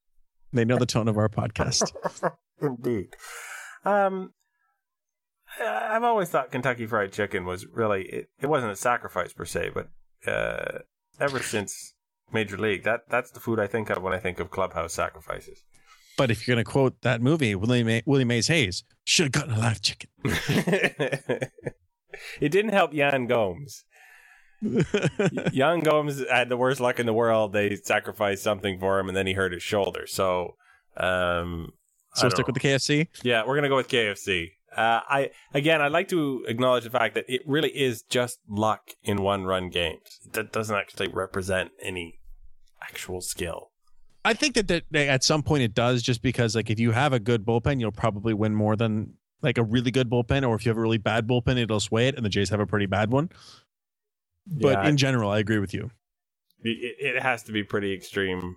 They 0.52 0.64
know 0.64 0.78
the 0.78 0.86
tone 0.86 1.08
of 1.08 1.16
our 1.16 1.28
podcast. 1.28 1.92
Indeed. 2.60 3.16
Um, 3.84 4.32
I've 5.60 6.02
always 6.04 6.28
thought 6.30 6.50
Kentucky 6.50 6.86
Fried 6.86 7.12
Chicken 7.12 7.44
was 7.44 7.66
really 7.66 8.02
it, 8.04 8.28
it 8.40 8.46
wasn't 8.46 8.72
a 8.72 8.76
sacrifice 8.76 9.32
per 9.32 9.44
se, 9.44 9.70
but 9.74 9.88
uh, 10.26 10.80
ever 11.20 11.40
since 11.40 11.94
Major 12.32 12.56
League, 12.56 12.84
that 12.84 13.02
that's 13.08 13.30
the 13.30 13.40
food 13.40 13.60
I 13.60 13.66
think 13.66 13.90
of 13.90 14.02
when 14.02 14.12
I 14.12 14.18
think 14.18 14.40
of 14.40 14.50
clubhouse 14.50 14.92
sacrifices. 14.92 15.62
But 16.16 16.30
if 16.30 16.46
you're 16.46 16.54
going 16.54 16.64
to 16.64 16.70
quote 16.70 17.00
that 17.02 17.20
movie, 17.20 17.54
Willie, 17.54 17.82
May- 17.82 18.02
Willie 18.06 18.24
Mays 18.24 18.48
Hayes 18.48 18.84
should 19.04 19.24
have 19.24 19.32
gotten 19.32 19.54
a 19.54 19.58
live 19.58 19.82
chicken. 19.82 20.10
it 20.24 21.50
didn't 22.40 22.72
help 22.72 22.94
Yan 22.94 23.26
Gomes. 23.26 23.84
Yan 25.52 25.80
Gomes 25.80 26.22
had 26.30 26.48
the 26.48 26.56
worst 26.56 26.80
luck 26.80 26.98
in 26.98 27.06
the 27.06 27.12
world. 27.12 27.52
They 27.52 27.76
sacrificed 27.76 28.42
something 28.42 28.78
for 28.78 28.98
him, 28.98 29.08
and 29.08 29.16
then 29.16 29.26
he 29.26 29.32
hurt 29.32 29.52
his 29.52 29.62
shoulder. 29.62 30.06
So, 30.06 30.56
um, 30.96 31.72
so 32.14 32.28
stick 32.28 32.46
know. 32.46 32.52
with 32.52 32.62
the 32.62 32.68
KFC. 32.68 33.08
Yeah, 33.22 33.44
we're 33.46 33.56
gonna 33.56 33.68
go 33.68 33.76
with 33.76 33.88
KFC. 33.88 34.52
Uh, 34.74 35.00
I 35.08 35.30
again, 35.52 35.82
I'd 35.82 35.92
like 35.92 36.08
to 36.08 36.44
acknowledge 36.48 36.84
the 36.84 36.90
fact 36.90 37.14
that 37.14 37.26
it 37.28 37.42
really 37.46 37.70
is 37.70 38.02
just 38.02 38.38
luck 38.48 38.90
in 39.02 39.22
one-run 39.22 39.68
games. 39.68 40.20
That 40.32 40.52
doesn't 40.52 40.74
actually 40.74 41.08
represent 41.08 41.72
any 41.82 42.20
actual 42.82 43.20
skill. 43.20 43.70
I 44.24 44.32
think 44.34 44.54
that, 44.54 44.68
that 44.68 44.94
at 44.94 45.22
some 45.22 45.42
point 45.42 45.62
it 45.62 45.74
does, 45.74 46.02
just 46.02 46.22
because 46.22 46.56
like 46.56 46.70
if 46.70 46.80
you 46.80 46.92
have 46.92 47.12
a 47.12 47.20
good 47.20 47.44
bullpen, 47.44 47.80
you'll 47.80 47.92
probably 47.92 48.32
win 48.34 48.54
more 48.54 48.74
than 48.76 49.14
like 49.42 49.58
a 49.58 49.62
really 49.62 49.90
good 49.90 50.08
bullpen, 50.08 50.48
or 50.48 50.54
if 50.54 50.64
you 50.64 50.70
have 50.70 50.78
a 50.78 50.80
really 50.80 50.98
bad 50.98 51.26
bullpen, 51.26 51.58
it'll 51.58 51.80
sway 51.80 52.08
it. 52.08 52.16
And 52.16 52.24
the 52.24 52.30
Jays 52.30 52.48
have 52.48 52.60
a 52.60 52.66
pretty 52.66 52.86
bad 52.86 53.10
one. 53.10 53.28
But 54.46 54.84
Yeah, 54.84 54.88
in 54.88 54.96
general, 54.96 55.30
I 55.30 55.38
agree 55.38 55.58
with 55.58 55.74
you. 55.74 55.90
it, 56.62 57.16
it 57.16 57.22
has 57.22 57.42
to 57.44 57.52
be 57.52 57.62
pretty 57.62 57.92
extreme, 57.92 58.56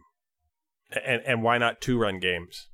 and 1.05 1.21
and 1.25 1.43
why 1.43 1.57
not 1.57 1.81
two-run 1.81 2.19
games? 2.19 2.67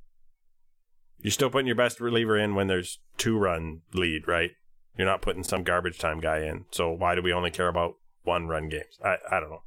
You're 1.18 1.30
still 1.30 1.50
putting 1.50 1.66
your 1.66 1.76
best 1.76 2.00
reliever 2.00 2.36
in 2.38 2.54
when 2.54 2.66
there's 2.66 2.98
two-run 3.16 3.80
lead, 3.92 4.28
right? 4.28 4.50
You're 4.96 5.06
not 5.08 5.22
putting 5.22 5.42
some 5.42 5.64
garbage 5.64 5.98
time 5.98 6.20
guy 6.20 6.40
in. 6.40 6.66
So 6.70 6.90
why 6.92 7.14
do 7.14 7.22
we 7.22 7.32
only 7.32 7.50
care 7.50 7.68
about 7.68 7.94
one-run 8.22 8.68
games? 8.68 8.98
I 9.04 9.16
I 9.30 9.40
don't 9.40 9.50
know. 9.50 9.62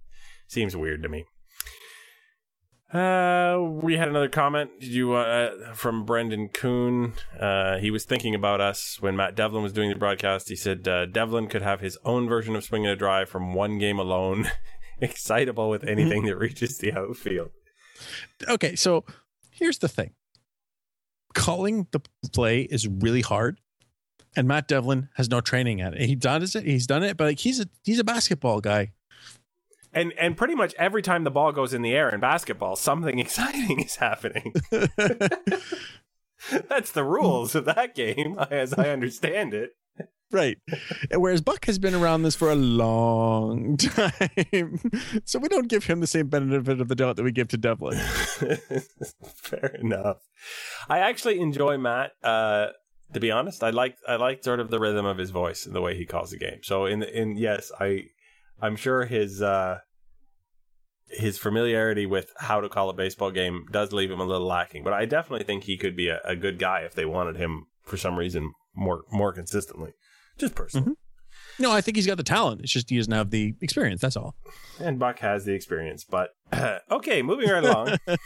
Seems 0.48 0.76
weird 0.76 1.04
to 1.04 1.10
me. 1.10 1.26
Uh, 2.92 3.60
we 3.62 3.98
had 3.98 4.08
another 4.08 4.30
comment. 4.30 4.72
Did 4.80 4.90
you 4.90 5.14
uh, 5.14 5.74
from 5.74 6.06
Brendan 6.06 6.48
Kuhn? 6.50 7.14
Uh, 7.38 7.78
he 7.78 7.92
was 7.92 8.06
thinking 8.06 8.34
about 8.34 8.62
us 8.62 8.98
when 9.02 9.18
Matt 9.18 9.36
Devlin 9.36 9.62
was 9.62 9.74
doing 9.74 9.90
the 9.90 9.96
broadcast. 9.96 10.48
He 10.48 10.56
said 10.56 10.88
uh, 10.88 11.06
Devlin 11.06 11.48
could 11.48 11.62
have 11.62 11.82
his 11.82 11.98
own 12.06 12.30
version 12.30 12.56
of 12.56 12.64
swinging 12.64 12.88
a 12.88 12.96
drive 12.96 13.30
from 13.30 13.54
one 13.54 13.78
game 13.78 14.00
alone, 14.00 14.50
excitable 15.02 15.70
with 15.70 15.84
anything 15.84 16.26
that 16.26 16.38
reaches 16.38 16.78
the 16.78 16.94
outfield. 16.94 17.50
Okay, 18.48 18.76
so 18.76 19.04
here's 19.52 19.80
the 19.80 19.90
thing. 19.90 20.14
Calling 21.34 21.88
the 21.92 22.02
play 22.34 22.62
is 22.62 22.88
really 22.88 23.22
hard. 23.22 23.60
And 24.36 24.48
Matt 24.48 24.68
Devlin 24.68 25.10
has 25.16 25.30
no 25.30 25.42
training 25.42 25.82
at 25.82 25.96
it. 25.96 26.02
He 26.02 26.16
does 26.16 26.56
it. 26.56 26.64
He's 26.64 26.86
done 26.86 27.04
it, 27.04 27.18
but 27.18 27.26
like 27.26 27.40
he's 27.40 27.60
a 27.60 27.66
he's 27.84 27.98
a 27.98 28.04
basketball 28.04 28.62
guy. 28.62 28.92
And 29.98 30.14
and 30.20 30.38
pretty 30.38 30.54
much 30.54 30.76
every 30.78 31.02
time 31.02 31.24
the 31.24 31.32
ball 31.32 31.52
goes 31.52 31.74
in 31.74 31.82
the 31.82 31.96
air 31.96 32.08
in 32.10 32.20
basketball, 32.20 32.76
something 32.76 33.18
exciting 33.26 33.80
is 33.80 33.96
happening. 33.96 34.54
That's 36.70 36.92
the 36.92 37.04
rules 37.04 37.56
of 37.56 37.66
that 37.66 37.96
game, 37.96 38.38
as 38.52 38.76
I 38.76 38.90
understand 38.90 39.56
it. 39.56 39.72
right. 40.32 40.60
Whereas 41.12 41.42
Buck 41.42 41.66
has 41.66 41.80
been 41.80 41.96
around 41.96 42.22
this 42.22 42.36
for 42.36 42.52
a 42.52 42.56
long 42.56 43.76
time. 43.78 44.80
so 45.26 45.40
we 45.40 45.48
don't 45.50 45.68
give 45.68 45.86
him 45.86 46.00
the 46.00 46.06
same 46.06 46.28
benefit 46.28 46.80
of 46.80 46.90
the 46.90 46.96
doubt 46.96 47.16
that 47.16 47.24
we 47.24 47.32
give 47.32 47.48
to 47.48 47.58
Devlin. 47.58 47.98
Fair 49.36 49.78
enough. 49.82 50.18
I 50.88 51.00
actually 51.00 51.40
enjoy 51.40 51.80
Matt. 51.80 52.12
Uh, 52.24 52.68
to 53.14 53.20
be 53.20 53.32
honest, 53.32 53.64
I 53.64 53.72
like 53.72 53.98
I 54.08 54.18
like 54.18 54.44
sort 54.44 54.60
of 54.60 54.70
the 54.70 54.80
rhythm 54.80 55.08
of 55.08 55.18
his 55.18 55.32
voice 55.32 55.66
and 55.66 55.74
the 55.74 55.82
way 55.82 55.98
he 55.98 56.06
calls 56.06 56.30
the 56.30 56.38
game. 56.38 56.60
So 56.62 56.86
in 56.86 57.02
in 57.02 57.36
yes, 57.36 57.72
I 57.80 58.04
I'm 58.62 58.76
sure 58.76 59.06
his 59.06 59.42
uh, 59.42 59.80
his 61.10 61.38
familiarity 61.38 62.06
with 62.06 62.32
how 62.38 62.62
to 62.62 62.70
call 62.70 62.90
a 62.90 62.94
baseball 62.94 63.32
game 63.32 63.66
does 63.72 63.94
leave 63.94 64.12
him 64.12 64.20
a 64.20 64.26
little 64.26 64.48
lacking. 64.48 64.84
But 64.84 64.94
I 64.94 65.06
definitely 65.06 65.46
think 65.46 65.64
he 65.64 65.78
could 65.78 65.96
be 65.96 66.10
a, 66.10 66.20
a 66.24 66.36
good 66.36 66.60
guy 66.60 66.82
if 66.82 66.94
they 66.94 67.06
wanted 67.06 67.38
him 67.38 67.68
for 67.84 67.98
some 67.98 68.18
reason 68.18 68.54
more 68.76 69.04
more 69.12 69.34
consistently. 69.34 69.94
Just 70.38 70.56
personally. 70.56 70.92
Mm-hmm. 70.92 71.64
No, 71.64 71.72
I 71.72 71.82
think 71.82 71.98
he's 71.98 72.06
got 72.06 72.18
the 72.18 72.24
talent. 72.24 72.62
It's 72.62 72.72
just 72.72 72.90
he 72.90 72.98
doesn't 72.98 73.14
have 73.14 73.32
the 73.32 73.56
experience. 73.62 74.02
That's 74.02 74.16
all. 74.16 74.36
And 74.80 75.00
Buck 75.00 75.20
has 75.20 75.46
the 75.46 75.54
experience. 75.54 76.04
But 76.04 76.32
okay, 76.92 77.22
moving 77.22 77.50
right 77.50 77.64
along. 77.64 77.98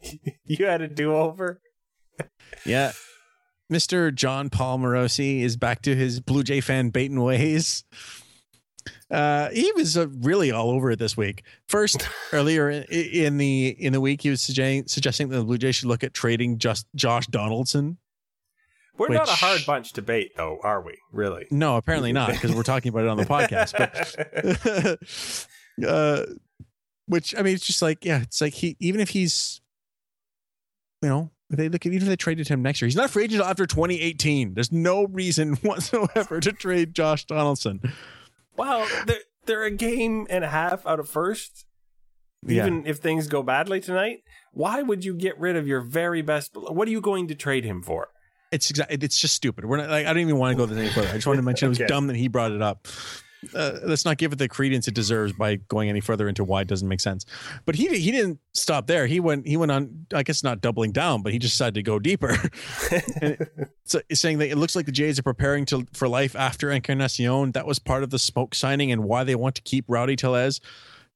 you 0.44 0.66
had 0.66 0.80
a 0.80 0.88
do 0.88 1.14
over. 1.14 1.60
Yeah. 2.64 2.92
Mr. 3.70 4.14
Jon 4.14 4.48
Paul 4.48 4.78
Morosi 4.78 5.42
is 5.42 5.56
back 5.56 5.82
to 5.82 5.94
his 5.94 6.20
Blue 6.20 6.42
Jay 6.42 6.60
fan 6.60 6.90
baiting 6.90 7.20
ways. 7.20 7.84
Uh, 9.10 9.48
he 9.50 9.72
was 9.72 9.96
uh, 9.96 10.08
really 10.08 10.52
all 10.52 10.70
over 10.70 10.90
it 10.90 10.98
this 10.98 11.16
week. 11.16 11.42
First, 11.66 12.06
earlier 12.32 12.70
in, 12.70 12.84
in 12.84 13.38
the 13.38 13.68
in 13.68 13.92
the 13.92 14.00
week, 14.00 14.22
he 14.22 14.30
was 14.30 14.40
suggesting, 14.40 14.86
suggesting 14.86 15.28
that 15.28 15.38
the 15.38 15.44
Blue 15.44 15.58
Jays 15.58 15.76
should 15.76 15.88
look 15.88 16.04
at 16.04 16.12
trading 16.14 16.58
just 16.58 16.86
Josh 16.94 17.26
Donaldson. 17.26 17.98
We're 18.98 19.08
not 19.08 19.28
a 19.28 19.32
hard 19.32 19.64
bunch 19.64 19.92
to 19.92 20.02
bait, 20.02 20.32
though, 20.36 20.58
are 20.62 20.82
we? 20.82 20.98
Really? 21.12 21.46
No, 21.52 21.76
apparently 21.76 22.12
not, 22.12 22.32
because 22.32 22.52
we're 22.52 22.64
talking 22.64 22.88
about 22.88 23.04
it 23.04 23.08
on 23.08 23.16
the 23.16 23.24
podcast. 23.24 23.78
But 25.78 25.86
uh, 25.88 26.24
which 27.06 27.34
I 27.36 27.42
mean, 27.42 27.54
it's 27.54 27.64
just 27.64 27.80
like 27.80 28.04
yeah, 28.04 28.22
it's 28.22 28.40
like 28.40 28.54
he 28.54 28.76
even 28.80 29.00
if 29.00 29.10
he's, 29.10 29.60
you 31.00 31.08
know, 31.08 31.30
if 31.48 31.56
they 31.56 31.68
look 31.68 31.86
at 31.86 31.92
even 31.92 32.02
if 32.02 32.08
they 32.08 32.16
traded 32.16 32.48
him 32.48 32.60
next 32.60 32.82
year, 32.82 32.86
he's 32.86 32.96
not 32.96 33.06
a 33.06 33.08
free 33.08 33.24
agent 33.24 33.42
after 33.42 33.66
2018. 33.66 34.54
There's 34.54 34.72
no 34.72 35.06
reason 35.06 35.54
whatsoever 35.62 36.40
to 36.40 36.52
trade 36.52 36.92
Josh 36.94 37.24
Donaldson. 37.24 37.80
Well, 38.58 38.86
they're, 39.06 39.20
they're 39.46 39.64
a 39.64 39.70
game 39.70 40.26
and 40.28 40.44
a 40.44 40.48
half 40.48 40.86
out 40.86 41.00
of 41.00 41.08
first. 41.08 41.64
Even 42.46 42.86
if 42.86 42.98
things 42.98 43.26
go 43.26 43.42
badly 43.42 43.80
tonight, 43.80 44.22
why 44.52 44.80
would 44.80 45.04
you 45.04 45.14
get 45.14 45.38
rid 45.40 45.56
of 45.56 45.66
your 45.66 45.80
very 45.80 46.22
best? 46.22 46.52
What 46.54 46.86
are 46.86 46.90
you 46.90 47.00
going 47.00 47.26
to 47.28 47.34
trade 47.34 47.64
him 47.64 47.82
for? 47.82 48.08
it's 48.50 48.70
exactly 48.70 48.96
it's 49.00 49.18
just 49.18 49.34
stupid. 49.34 49.64
We're 49.64 49.76
not 49.78 49.90
like 49.90 50.06
I 50.06 50.12
don't 50.12 50.22
even 50.22 50.38
want 50.38 50.52
to 50.52 50.56
go 50.56 50.66
this 50.66 50.78
any 50.78 50.88
further. 50.88 51.08
I 51.08 51.14
just 51.14 51.26
wanted 51.26 51.38
to 51.38 51.42
mention 51.42 51.66
it 51.66 51.68
was 51.70 51.78
dumb 51.86 52.06
that 52.06 52.16
he 52.16 52.28
brought 52.28 52.52
it 52.52 52.62
up. 52.62 52.88
Uh, 53.54 53.78
let's 53.84 54.04
not 54.04 54.18
give 54.18 54.32
it 54.32 54.36
the 54.36 54.48
credence 54.48 54.88
it 54.88 54.94
deserves 54.94 55.32
by 55.32 55.56
going 55.56 55.88
any 55.88 56.00
further 56.00 56.28
into 56.28 56.42
why 56.42 56.60
it 56.62 56.68
doesn't 56.68 56.88
make 56.88 57.00
sense. 57.00 57.24
But 57.64 57.76
he 57.76 57.86
he 57.98 58.10
didn't 58.10 58.40
stop 58.52 58.86
there. 58.86 59.06
He 59.06 59.20
went 59.20 59.46
he 59.46 59.56
went 59.56 59.70
on. 59.70 60.06
I 60.12 60.22
guess 60.22 60.42
not 60.42 60.60
doubling 60.60 60.92
down, 60.92 61.22
but 61.22 61.32
he 61.32 61.38
just 61.38 61.54
decided 61.54 61.74
to 61.74 61.82
go 61.82 61.98
deeper. 61.98 62.34
so 63.84 64.00
he's 64.08 64.20
saying 64.20 64.38
that 64.38 64.50
it 64.50 64.56
looks 64.56 64.74
like 64.74 64.86
the 64.86 64.92
Jays 64.92 65.18
are 65.18 65.22
preparing 65.22 65.64
to 65.66 65.86
for 65.92 66.08
life 66.08 66.34
after 66.34 66.70
Encarnacion. 66.70 67.52
That 67.52 67.66
was 67.66 67.78
part 67.78 68.02
of 68.02 68.10
the 68.10 68.16
Smoak 68.16 68.54
signing 68.54 68.90
and 68.90 69.04
why 69.04 69.24
they 69.24 69.36
want 69.36 69.54
to 69.54 69.62
keep 69.62 69.84
Rowdy 69.88 70.16
Tellez. 70.16 70.60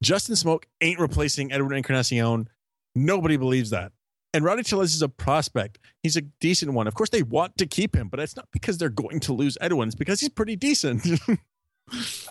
Justin 0.02 0.34
Smoak 0.34 0.64
ain't 0.80 1.00
replacing 1.00 1.52
Edward 1.52 1.74
Encarnacion. 1.74 2.48
Nobody 2.94 3.36
believes 3.36 3.70
that. 3.70 3.92
And 4.34 4.44
Rowdy 4.44 4.62
Tellez 4.62 4.94
is 4.94 5.02
a 5.02 5.08
prospect. 5.08 5.78
He's 6.02 6.16
a 6.16 6.22
decent 6.22 6.72
one. 6.72 6.86
Of 6.86 6.94
course, 6.94 7.10
they 7.10 7.22
want 7.22 7.58
to 7.58 7.66
keep 7.66 7.94
him, 7.94 8.08
but 8.08 8.18
it's 8.18 8.34
not 8.34 8.48
because 8.50 8.78
they're 8.78 8.88
going 8.88 9.20
to 9.20 9.32
lose 9.34 9.58
Edwin. 9.60 9.88
It's 9.88 9.94
because 9.94 10.20
he's 10.20 10.30
pretty 10.30 10.56
decent. 10.56 11.06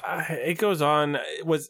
Uh, 0.03 0.23
it 0.29 0.57
goes 0.57 0.81
on. 0.81 1.15
It 1.15 1.45
was 1.45 1.69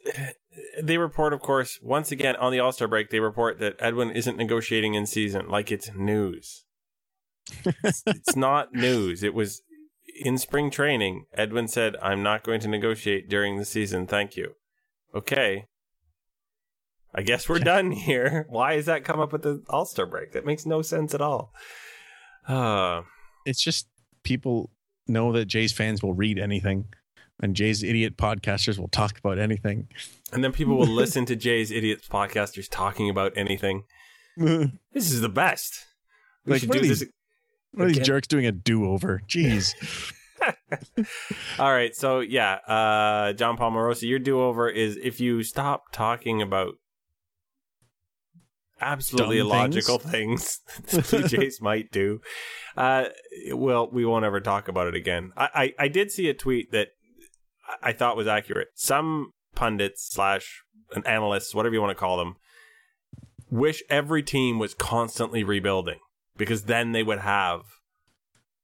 they 0.82 0.98
report, 0.98 1.34
of 1.34 1.42
course, 1.42 1.80
once 1.82 2.12
again 2.12 2.36
on 2.38 2.52
the 2.52 2.60
All 2.60 2.72
Star 2.72 2.88
break. 2.88 3.10
They 3.10 3.20
report 3.20 3.60
that 3.60 3.76
Edwin 3.80 4.12
isn't 4.12 4.38
negotiating 4.38 4.94
in 4.94 5.06
season, 5.06 5.50
like 5.50 5.72
it's 5.72 5.92
news. 5.96 6.66
it's, 7.66 8.04
it's 8.06 8.36
not 8.36 8.74
news. 8.74 9.24
It 9.24 9.34
was 9.34 9.62
in 10.24 10.38
spring 10.38 10.70
training. 10.70 11.26
Edwin 11.34 11.68
said, 11.68 11.96
"I'm 12.02 12.24
not 12.24 12.44
going 12.44 12.60
to 12.62 12.68
negotiate 12.68 13.30
during 13.30 13.58
the 13.58 13.66
season. 13.66 14.08
Thank 14.08 14.36
you." 14.36 14.54
Okay. 15.14 15.66
I 17.14 17.24
guess 17.24 17.50
we're 17.50 17.60
done 17.60 17.92
here. 17.92 18.46
Why 18.50 18.76
has 18.76 18.86
that 18.86 19.04
come 19.04 19.20
up 19.20 19.34
at 19.34 19.42
the 19.42 19.64
All 19.70 19.86
Star 19.86 20.06
break? 20.06 20.32
That 20.32 20.46
makes 20.46 20.66
no 20.66 20.82
sense 20.82 21.14
at 21.14 21.22
all. 21.22 21.54
Uh, 22.48 23.02
it's 23.46 23.62
just 23.62 23.88
people 24.24 24.72
know 25.08 25.32
that 25.34 25.46
Jays 25.46 25.74
fans 25.74 26.02
will 26.02 26.14
read 26.14 26.40
anything, 26.40 26.86
and 27.42 27.56
Jays 27.56 27.84
idiot 27.84 28.16
podcasters 28.18 28.78
will 28.78 28.88
talk 28.90 29.18
about 29.18 29.40
anything. 29.40 29.88
and 30.32 30.44
then 30.44 30.52
people 30.52 30.76
will 30.78 30.88
listen 31.02 31.26
to 31.26 31.36
Jay's 31.36 31.72
idiot 31.72 32.02
podcasters 32.10 32.68
talking 32.70 33.10
about 33.10 33.34
anything. 33.36 33.84
This 34.38 35.12
is 35.12 35.22
the 35.22 35.30
best. 35.30 35.86
We 36.46 36.54
Like, 36.54 36.62
should 36.62 36.70
what 36.70 36.78
do 36.80 36.86
are 36.86 36.88
this. 36.88 37.00
these- 37.02 37.10
are 37.80 37.86
these 37.88 38.00
jerks 38.00 38.28
doing 38.28 38.46
a 38.46 38.52
do-over? 38.52 39.22
Jeez. 39.30 39.74
All 41.60 41.72
right, 41.72 41.96
so 41.96 42.20
yeah, 42.20 42.56
uh, 42.68 43.34
Jon 43.34 43.56
Paul 43.58 43.72
Morosi, 43.72 44.10
your 44.10 44.20
do-over 44.20 44.68
is 44.70 44.98
if 45.02 45.20
you 45.22 45.44
stop 45.44 45.92
talking 45.92 46.42
about 46.42 46.74
absolutely 48.80 49.38
Dumb 49.38 49.48
illogical 49.48 50.00
things, 50.00 50.60
Blue 51.10 51.24
Jays 51.28 51.62
might 51.62 51.92
do. 51.92 52.20
Uh, 52.76 53.06
well, 53.54 53.90
we 53.92 54.06
won't 54.06 54.26
ever 54.26 54.40
talk 54.42 54.68
about 54.68 54.88
it 54.88 54.96
again. 54.96 55.32
I, 55.38 55.50
I, 55.80 55.86
I 55.86 55.88
did 55.88 56.12
see 56.12 56.28
a 56.30 56.34
tweet 56.34 56.72
that 56.72 56.90
I- 57.82 57.94
thought 57.94 58.18
was 58.18 58.28
accurate. 58.28 58.70
Some 58.76 59.32
pundits 59.56 60.10
slash 60.12 60.64
analysts, 61.06 61.54
whatever 61.56 61.74
you 61.76 61.82
want 61.82 61.92
to 61.92 62.00
call 62.00 62.18
them, 62.18 62.36
wish 63.50 63.84
every 63.90 64.24
team 64.24 64.60
was 64.60 64.74
constantly 64.74 65.44
rebuilding 65.44 66.00
because 66.38 66.64
then 66.64 66.92
they 66.94 67.04
would 67.04 67.20
have 67.20 67.62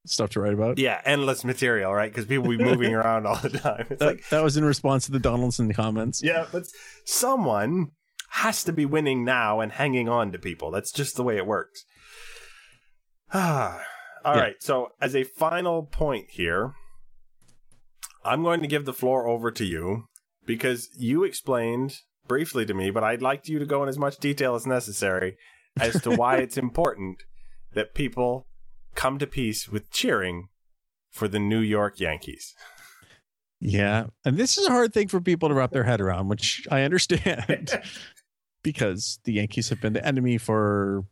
Stuff 0.05 0.30
to 0.32 0.39
write 0.39 0.53
about. 0.53 0.78
yeah 0.80 1.01
endless 1.03 1.43
material, 1.43 1.93
right? 1.93 2.10
Because 2.10 2.26
people 2.26 2.47
be 2.47 2.58
moving 2.58 2.93
around 2.99 3.28
all 3.28 3.36
the 3.38 3.49
time. 3.49 3.88
It's 3.89 3.99
That, 3.99 4.05
like 4.05 4.30
that 4.30 4.41
was 4.43 4.55
in 4.55 4.64
response 4.64 5.05
to 5.08 5.12
the 5.12 5.20
Donaldson 5.20 5.74
comments. 5.74 6.22
yeah, 6.24 6.45
but 6.51 6.64
someone 7.03 7.91
has 8.32 8.64
to 8.64 8.72
be 8.72 8.86
winning 8.86 9.26
now 9.26 9.60
and 9.60 9.74
hanging 9.74 10.08
on 10.08 10.32
to 10.32 10.39
people. 10.39 10.72
That's 10.72 10.91
just 10.93 11.16
the 11.18 11.24
way 11.24 11.36
it 11.36 11.45
works. 11.45 11.84
Ah, 13.34 13.82
all 14.26 14.36
right. 14.36 14.55
Yeah. 14.60 14.66
So, 14.66 14.89
as 15.01 15.16
a 15.16 15.24
final 15.24 15.84
point 15.84 16.28
here, 16.30 16.74
I'm 18.28 18.43
going 18.43 18.61
to 18.61 18.67
give 18.67 18.86
the 18.86 18.93
floor 18.93 19.28
over 19.28 19.51
to 19.51 19.63
you 19.65 20.05
because 20.45 20.89
you 20.97 21.23
explained 21.23 21.99
briefly 22.28 22.65
to 22.65 22.73
me, 22.73 22.91
but 22.91 23.03
I'd 23.03 23.21
like 23.21 23.47
you 23.47 23.57
to 23.59 23.65
go 23.65 23.84
in 23.84 23.89
as 23.89 23.97
much 23.97 24.17
detail 24.17 24.55
as 24.55 24.67
necessary 24.67 25.38
as 25.80 26.01
to 26.01 26.11
why 26.11 26.38
it's 26.39 26.57
important 26.57 27.23
that 27.73 27.93
people 27.93 28.47
come 28.95 29.17
to 29.19 29.28
peace 29.28 29.69
with 29.69 29.89
cheering 29.91 30.49
for 31.11 31.28
the 31.28 31.39
New 31.39 31.59
York 31.59 31.99
Yankees. 31.99 32.53
Yeah. 33.59 34.07
And 34.25 34.38
this 34.38 34.57
is 34.57 34.67
a 34.67 34.71
hard 34.71 34.93
thing 34.93 35.07
for 35.07 35.21
people 35.21 35.49
to 35.49 35.55
wrap 35.55 35.71
their 35.71 35.84
head 35.84 36.01
around, 36.01 36.28
which 36.28 36.67
I 36.69 36.82
understand 36.84 37.82
because 38.63 39.19
the 39.23 39.34
Yankees 39.34 39.69
have 39.69 39.82
been 39.82 39.93
the 39.93 40.05
enemy 40.05 40.38
for 40.38 41.05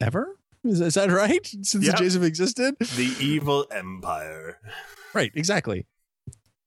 ever. 0.00 0.36
Is, 0.62 0.80
is 0.80 0.94
that 0.94 1.10
right? 1.10 1.44
Since 1.46 1.74
Yeah. 1.86 1.92
the 1.92 1.96
Jays 1.98 2.14
have 2.14 2.22
existed? 2.22 2.74
The 2.78 3.14
evil 3.18 3.66
empire. 3.70 4.58
Right. 5.14 5.32
Exactly. 5.34 5.86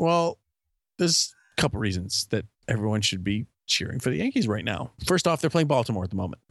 Well, 0.04 0.38
there's 1.00 1.34
a 1.58 1.62
couple 1.62 1.80
reasons 1.80 2.28
that 2.32 2.44
everyone 2.68 3.00
should 3.00 3.24
be 3.24 3.46
cheering 3.68 4.02
for 4.02 4.10
the 4.10 4.18
Yankees 4.18 4.50
right 4.50 4.66
now. 4.66 4.92
First 5.06 5.30
off, 5.30 5.40
they're 5.40 5.50
playing 5.50 5.68
Baltimore 5.68 6.04
at 6.04 6.10
the 6.10 6.18
moment. 6.18 6.42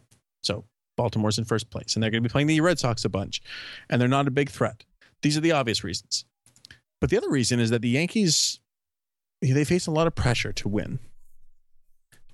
So 0.43 0.65
Baltimore's 0.97 1.37
in 1.37 1.45
first 1.45 1.69
place, 1.69 1.95
and 1.95 2.03
they're 2.03 2.11
going 2.11 2.23
to 2.23 2.27
be 2.27 2.33
playing 2.33 2.47
the 2.47 2.63
Red 2.63 2.79
Sox 2.79 3.05
a 3.05 3.11
bunch, 3.11 3.43
and 3.91 4.01
they're 4.01 4.09
not 4.09 4.27
a 4.27 4.31
big 4.31 4.49
threat. 4.49 4.87
These 5.21 5.37
are 5.37 5.43
the 5.43 5.53
obvious 5.53 5.85
reasons. 5.85 6.25
But 6.99 7.11
the 7.11 7.19
other 7.19 7.29
reason 7.29 7.61
is 7.61 7.69
that 7.69 7.83
the 7.83 7.91
Yankees, 7.91 8.59
they 9.43 9.65
face 9.65 9.87
a 9.87 9.91
lot 9.91 10.07
of 10.07 10.15
pressure 10.15 10.55
to 10.55 10.69
win. 10.71 10.99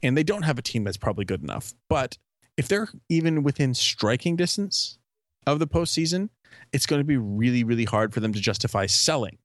And 0.04 0.16
they 0.16 0.22
don't 0.22 0.42
have 0.42 0.56
a 0.56 0.62
team 0.62 0.84
that's 0.84 0.96
probably 0.96 1.24
good 1.24 1.42
enough. 1.42 1.74
But 1.88 2.16
if 2.56 2.68
they're 2.68 2.90
even 3.08 3.42
within 3.42 3.74
striking 3.74 4.36
distance 4.36 5.00
of 5.48 5.58
the 5.58 5.66
postseason, 5.66 6.28
it's 6.72 6.86
going 6.86 7.00
to 7.00 7.04
be 7.04 7.16
really, 7.16 7.64
really 7.64 7.86
hard 7.86 8.14
for 8.14 8.20
them 8.20 8.32
to 8.34 8.40
justify 8.40 8.86
selling. 8.86 9.38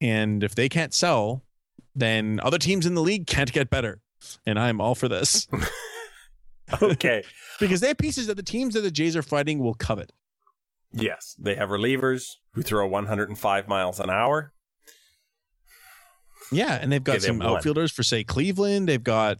And 0.00 0.44
if 0.44 0.54
they 0.54 0.68
can't 0.68 0.94
sell, 0.94 1.44
then 1.94 2.40
other 2.42 2.58
teams 2.58 2.86
in 2.86 2.94
the 2.94 3.02
league 3.02 3.26
can't 3.26 3.52
get 3.52 3.68
better. 3.70 4.00
And 4.46 4.58
I'm 4.58 4.80
all 4.80 4.94
for 4.94 5.08
this 5.08 5.46
Okay. 6.82 7.22
because 7.60 7.80
they 7.80 7.88
have 7.88 7.98
pieces 7.98 8.26
that 8.26 8.36
the 8.36 8.42
teams 8.42 8.74
that 8.74 8.80
the 8.82 8.90
Jays 8.90 9.16
are 9.16 9.22
fighting 9.22 9.58
will 9.58 9.74
covet. 9.74 10.12
yes, 10.92 11.34
they 11.38 11.54
have 11.54 11.68
relievers 11.70 12.36
who 12.52 12.62
throw 12.62 12.86
105 12.86 13.68
miles 13.68 14.00
an 14.00 14.10
hour. 14.10 14.52
Yeah, 16.50 16.78
and 16.80 16.90
they've 16.90 17.02
got 17.04 17.16
Okay, 17.16 17.26
some 17.26 17.42
outfielders 17.42 17.92
for 17.92 18.02
say 18.02 18.24
Cleveland. 18.24 18.88
They've 18.88 19.02
got 19.02 19.38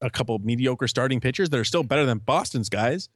a 0.00 0.08
couple 0.10 0.34
of 0.34 0.44
mediocre 0.44 0.88
starting 0.88 1.20
pitchers 1.20 1.50
that 1.50 1.58
are 1.58 1.64
still 1.64 1.82
better 1.82 2.06
than 2.06 2.18
Boston's 2.18 2.68
guys. 2.68 3.08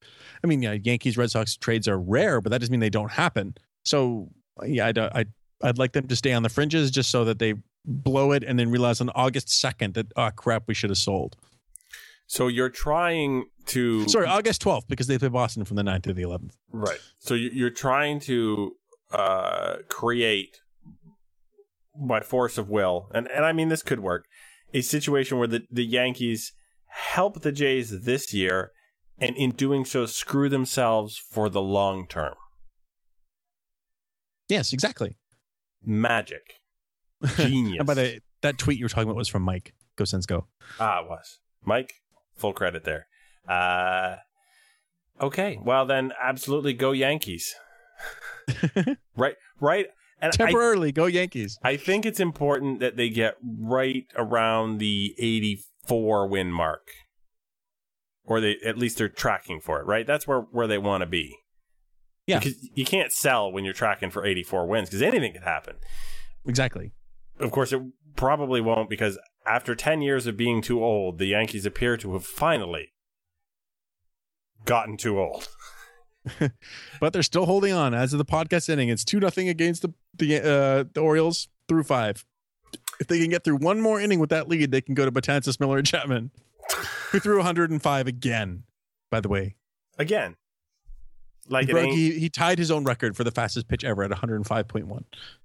I 0.43 0.47
mean, 0.47 0.63
yeah, 0.63 0.73
Yankees 0.83 1.17
Red 1.17 1.31
Sox 1.31 1.57
trades 1.57 1.89
are 1.89 1.99
rare, 1.99 2.41
but 2.41 2.51
that 2.51 2.59
doesn't 2.59 2.71
mean 2.73 2.81
they 2.81 2.91
don't 2.91 3.13
happen. 3.13 3.55
So 3.85 4.29
yeah, 4.65 4.87
I'd, 4.89 4.99
I'd 4.99 5.29
I'd 5.63 5.79
like 5.79 5.93
them 5.93 6.09
to 6.09 6.17
stay 6.17 6.33
on 6.33 6.43
the 6.43 6.49
fringes 6.49 6.91
just 6.91 7.11
so 7.11 7.25
that 7.25 7.39
they 7.39 7.55
blow 7.85 8.33
it 8.33 8.43
and 8.45 8.59
then 8.59 8.71
realize 8.71 9.01
on 9.01 9.11
August 9.11 9.49
second 9.51 9.95
that 9.95 10.07
oh 10.17 10.31
crap 10.35 10.65
we 10.67 10.75
should 10.75 10.91
have 10.91 10.99
sold. 10.99 11.37
So 12.27 12.49
you're 12.49 12.71
trying 12.71 13.45
to 13.67 14.09
Sorry, 14.09 14.27
August 14.27 14.61
twelfth 14.63 14.89
because 14.89 15.07
they 15.07 15.19
play 15.19 15.29
Boston 15.29 15.65
from 15.65 15.77
the 15.77 15.83
9th 15.83 16.03
to 16.05 16.13
the 16.13 16.23
eleventh. 16.23 16.57
right. 16.73 16.99
So 17.19 17.35
you- 17.35 17.51
you're 17.53 17.71
trying 17.71 18.21
to 18.21 18.77
uh, 19.11 19.77
create 19.89 20.59
by 21.95 22.21
force 22.21 22.57
of 22.57 22.71
will, 22.71 23.09
and 23.15 23.29
and 23.31 23.45
I 23.45 23.53
mean 23.53 23.69
this 23.69 23.83
could 23.83 24.01
work, 24.01 24.25
a 24.73 24.81
situation 24.81 25.39
where 25.39 25.49
the 25.49 25.63
the 25.71 25.85
Yankees 25.85 26.53
help 26.87 27.43
the 27.43 27.53
Jays 27.53 28.05
this 28.05 28.33
year, 28.33 28.73
and 29.19 29.37
in 29.37 29.51
doing 29.51 29.85
so 29.85 30.07
screw 30.07 30.49
themselves 30.49 31.19
for 31.19 31.51
the 31.51 31.61
long 31.61 32.07
term. 32.09 32.35
Yes, 34.49 34.73
exactly. 34.73 35.17
Magic, 35.85 36.61
genius. 37.37 37.79
And 37.81 37.87
by 37.87 37.95
the 37.95 38.21
that 38.43 38.59
tweet 38.59 38.79
you 38.79 38.85
were 38.85 38.89
talking 38.89 39.05
about 39.09 39.17
was 39.17 39.29
from 39.29 39.43
Mike. 39.43 39.75
Go 39.97 40.05
Sens 40.05 40.27
go. 40.27 40.47
Ah, 40.81 41.01
it 41.01 41.09
was. 41.09 41.39
Mike, 41.65 41.95
full 42.35 42.53
credit 42.53 42.85
there. 42.85 43.07
Uh, 43.49 44.17
okay, 45.21 45.59
well 45.63 45.87
then, 45.87 46.13
absolutely 46.21 46.73
go 46.73 46.93
Yankees. 46.93 47.55
right, 49.17 49.37
right. 49.61 49.87
And 50.21 50.33
I, 50.35 50.37
Temporarily, 50.37 50.93
go 50.93 51.07
Yankees. 51.07 51.59
I 51.65 51.77
think 51.77 52.07
it's 52.07 52.21
important 52.21 52.79
that 52.79 52.97
they 52.97 53.09
get 53.09 53.35
right 53.43 54.07
around 54.17 54.79
the 54.79 55.15
84 55.19 56.29
win 56.29 56.53
mark. 56.53 56.89
Or 58.25 58.41
they 58.41 58.57
at 58.65 58.79
least 58.79 58.99
they're 58.99 59.09
tracking 59.09 59.61
for 59.61 59.81
it, 59.81 59.87
right? 59.87 60.07
That's 60.07 60.27
where, 60.29 60.43
where 60.53 60.69
they 60.69 60.79
want 60.79 61.01
to 61.01 61.07
be. 61.07 61.37
Yeah. 62.27 62.39
Because 62.39 62.71
you 62.75 62.85
can't 62.85 63.13
sell 63.13 63.51
when 63.51 63.65
you're 63.65 63.75
tracking 63.75 64.11
for 64.11 64.25
84 64.25 64.67
wins 64.67 64.89
because 64.89 65.03
anything 65.03 65.33
could 65.33 65.43
happen. 65.43 65.77
Exactly. 66.47 66.93
Of 67.39 67.51
course, 67.51 67.73
it 67.73 67.83
probably 68.17 68.61
won't 68.61 68.89
because 68.89 69.19
after 69.47 69.75
10 69.75 70.03
years 70.03 70.27
of 70.27 70.37
being 70.37 70.63
too 70.63 70.83
old, 70.83 71.19
the 71.19 71.27
Yankees 71.27 71.67
appear 71.67 71.97
to 71.97 72.13
have 72.13 72.25
finally 72.25 72.93
gotten 74.65 74.97
too 74.97 75.19
old. 75.19 75.49
but 77.01 77.13
they're 77.13 77.23
still 77.23 77.47
holding 77.47 77.73
on 77.73 77.95
as 77.95 78.13
of 78.13 78.19
the 78.19 78.25
podcast 78.25 78.71
ending. 78.71 78.89
It's 78.89 79.05
two 79.05 79.19
nothing 79.19 79.49
against 79.49 79.83
the 79.83 79.93
the 80.17 80.39
uh, 80.39 80.85
the 80.93 81.01
Orioles 81.01 81.49
through 81.69 81.83
five. 81.83 82.25
If 83.01 83.09
they 83.09 83.19
can 83.19 83.31
get 83.31 83.43
through 83.43 83.57
one 83.57 83.81
more 83.81 84.01
inning 84.01 84.21
with 84.21 84.31
that 84.31 84.49
lead, 84.49 84.71
they 84.71 84.81
can 84.81 84.95
go 84.95 85.05
to 85.05 85.11
Betances, 85.11 85.59
Miller, 85.59 85.79
and 85.79 85.87
Chapman, 85.87 86.31
who 87.11 87.19
threw 87.19 87.39
105 87.39 88.07
again. 88.07 88.63
By 89.11 89.21
the 89.21 89.29
way, 89.29 89.57
Again. 89.99 90.37
Like 91.49 91.67
he, 91.67 91.73
broke- 91.73 91.91
he, 91.91 92.19
he 92.19 92.29
tied 92.31 92.59
his 92.59 92.71
own 92.71 92.85
record 92.85 93.17
for 93.17 93.25
the 93.25 93.31
fastest 93.33 93.69
pitch 93.69 93.85
ever 93.85 94.03
at 94.05 94.11
105.1. 94.11 95.05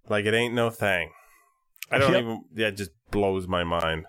like 0.10 0.26
it 0.26 0.34
ain't 0.34 0.54
no 0.54 0.70
thing. 0.70 1.10
I 1.92 1.98
don't 1.98 2.12
Yep. 2.14 2.22
even 2.22 2.44
yeah, 2.56 2.68
it 2.68 2.78
just 2.78 2.92
blows 3.12 3.48
my 3.48 3.64
mind. 3.64 4.06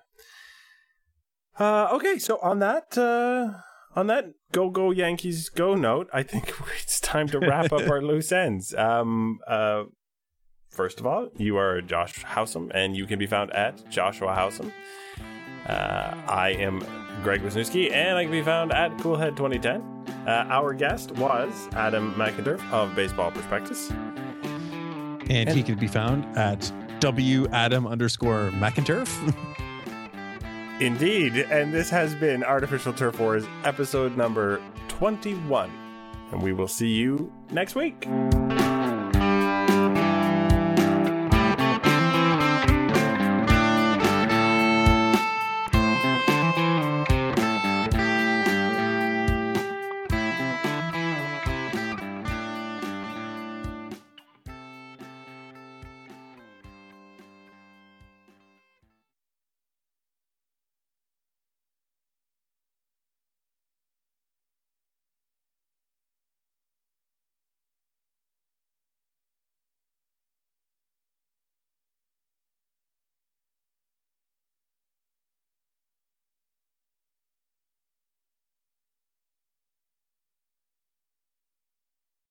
Uh 1.58 1.88
okay, 1.92 2.18
so 2.18 2.38
on 2.42 2.58
that 2.60 2.96
uh 2.96 3.52
on 3.96 4.06
that 4.08 4.26
go 4.52 4.70
go 4.70 4.90
Yankees 4.90 5.48
go 5.48 5.74
note, 5.74 6.08
I 6.12 6.22
think 6.22 6.52
it's 6.82 7.00
time 7.00 7.26
to 7.28 7.38
wrap 7.40 7.72
up 7.72 7.88
our 7.88 8.02
loose 8.10 8.30
ends. 8.32 8.74
Um 8.74 9.38
uh 9.46 9.84
first 10.70 11.00
of 11.00 11.06
all, 11.06 11.30
you 11.36 11.56
are 11.56 11.80
Josh 11.80 12.22
Howsam 12.24 12.70
and 12.74 12.96
you 12.96 13.06
can 13.06 13.18
be 13.18 13.26
found 13.26 13.50
at 13.52 13.88
Joshua 13.90 14.28
Howsam. 14.36 14.72
Uh, 15.66 16.14
I 16.26 16.50
am 16.58 16.78
Greg 17.22 17.42
Wisniewski, 17.42 17.92
and 17.92 18.16
I 18.16 18.22
can 18.22 18.30
be 18.32 18.40
found 18.42 18.72
at 18.72 18.90
Coolhead 18.98 19.36
2010. 19.36 19.97
Uh, 20.26 20.44
our 20.50 20.74
guest 20.74 21.12
was 21.12 21.68
Adam 21.72 22.12
McInturff 22.14 22.60
of 22.72 22.94
Baseball 22.94 23.30
Prospectus. 23.30 23.90
And, 23.90 25.30
And- 25.30 25.48
he 25.50 25.62
can 25.62 25.78
be 25.78 25.86
found 25.86 26.24
at 26.36 26.70
W 27.00 27.46
Adam 27.48 27.86
underscore 27.86 28.50
McInturff. 28.54 29.08
Indeed, 30.80 31.36
and 31.50 31.72
this 31.74 31.90
has 31.90 32.14
been 32.14 32.44
Artificial 32.44 32.92
Turf 32.92 33.18
Wars 33.18 33.44
episode 33.64 34.16
number 34.16 34.60
21. 34.88 35.70
And 36.30 36.42
we 36.42 36.52
will 36.52 36.68
see 36.68 36.88
you 36.88 37.32
next 37.50 37.74
week. 37.74 38.06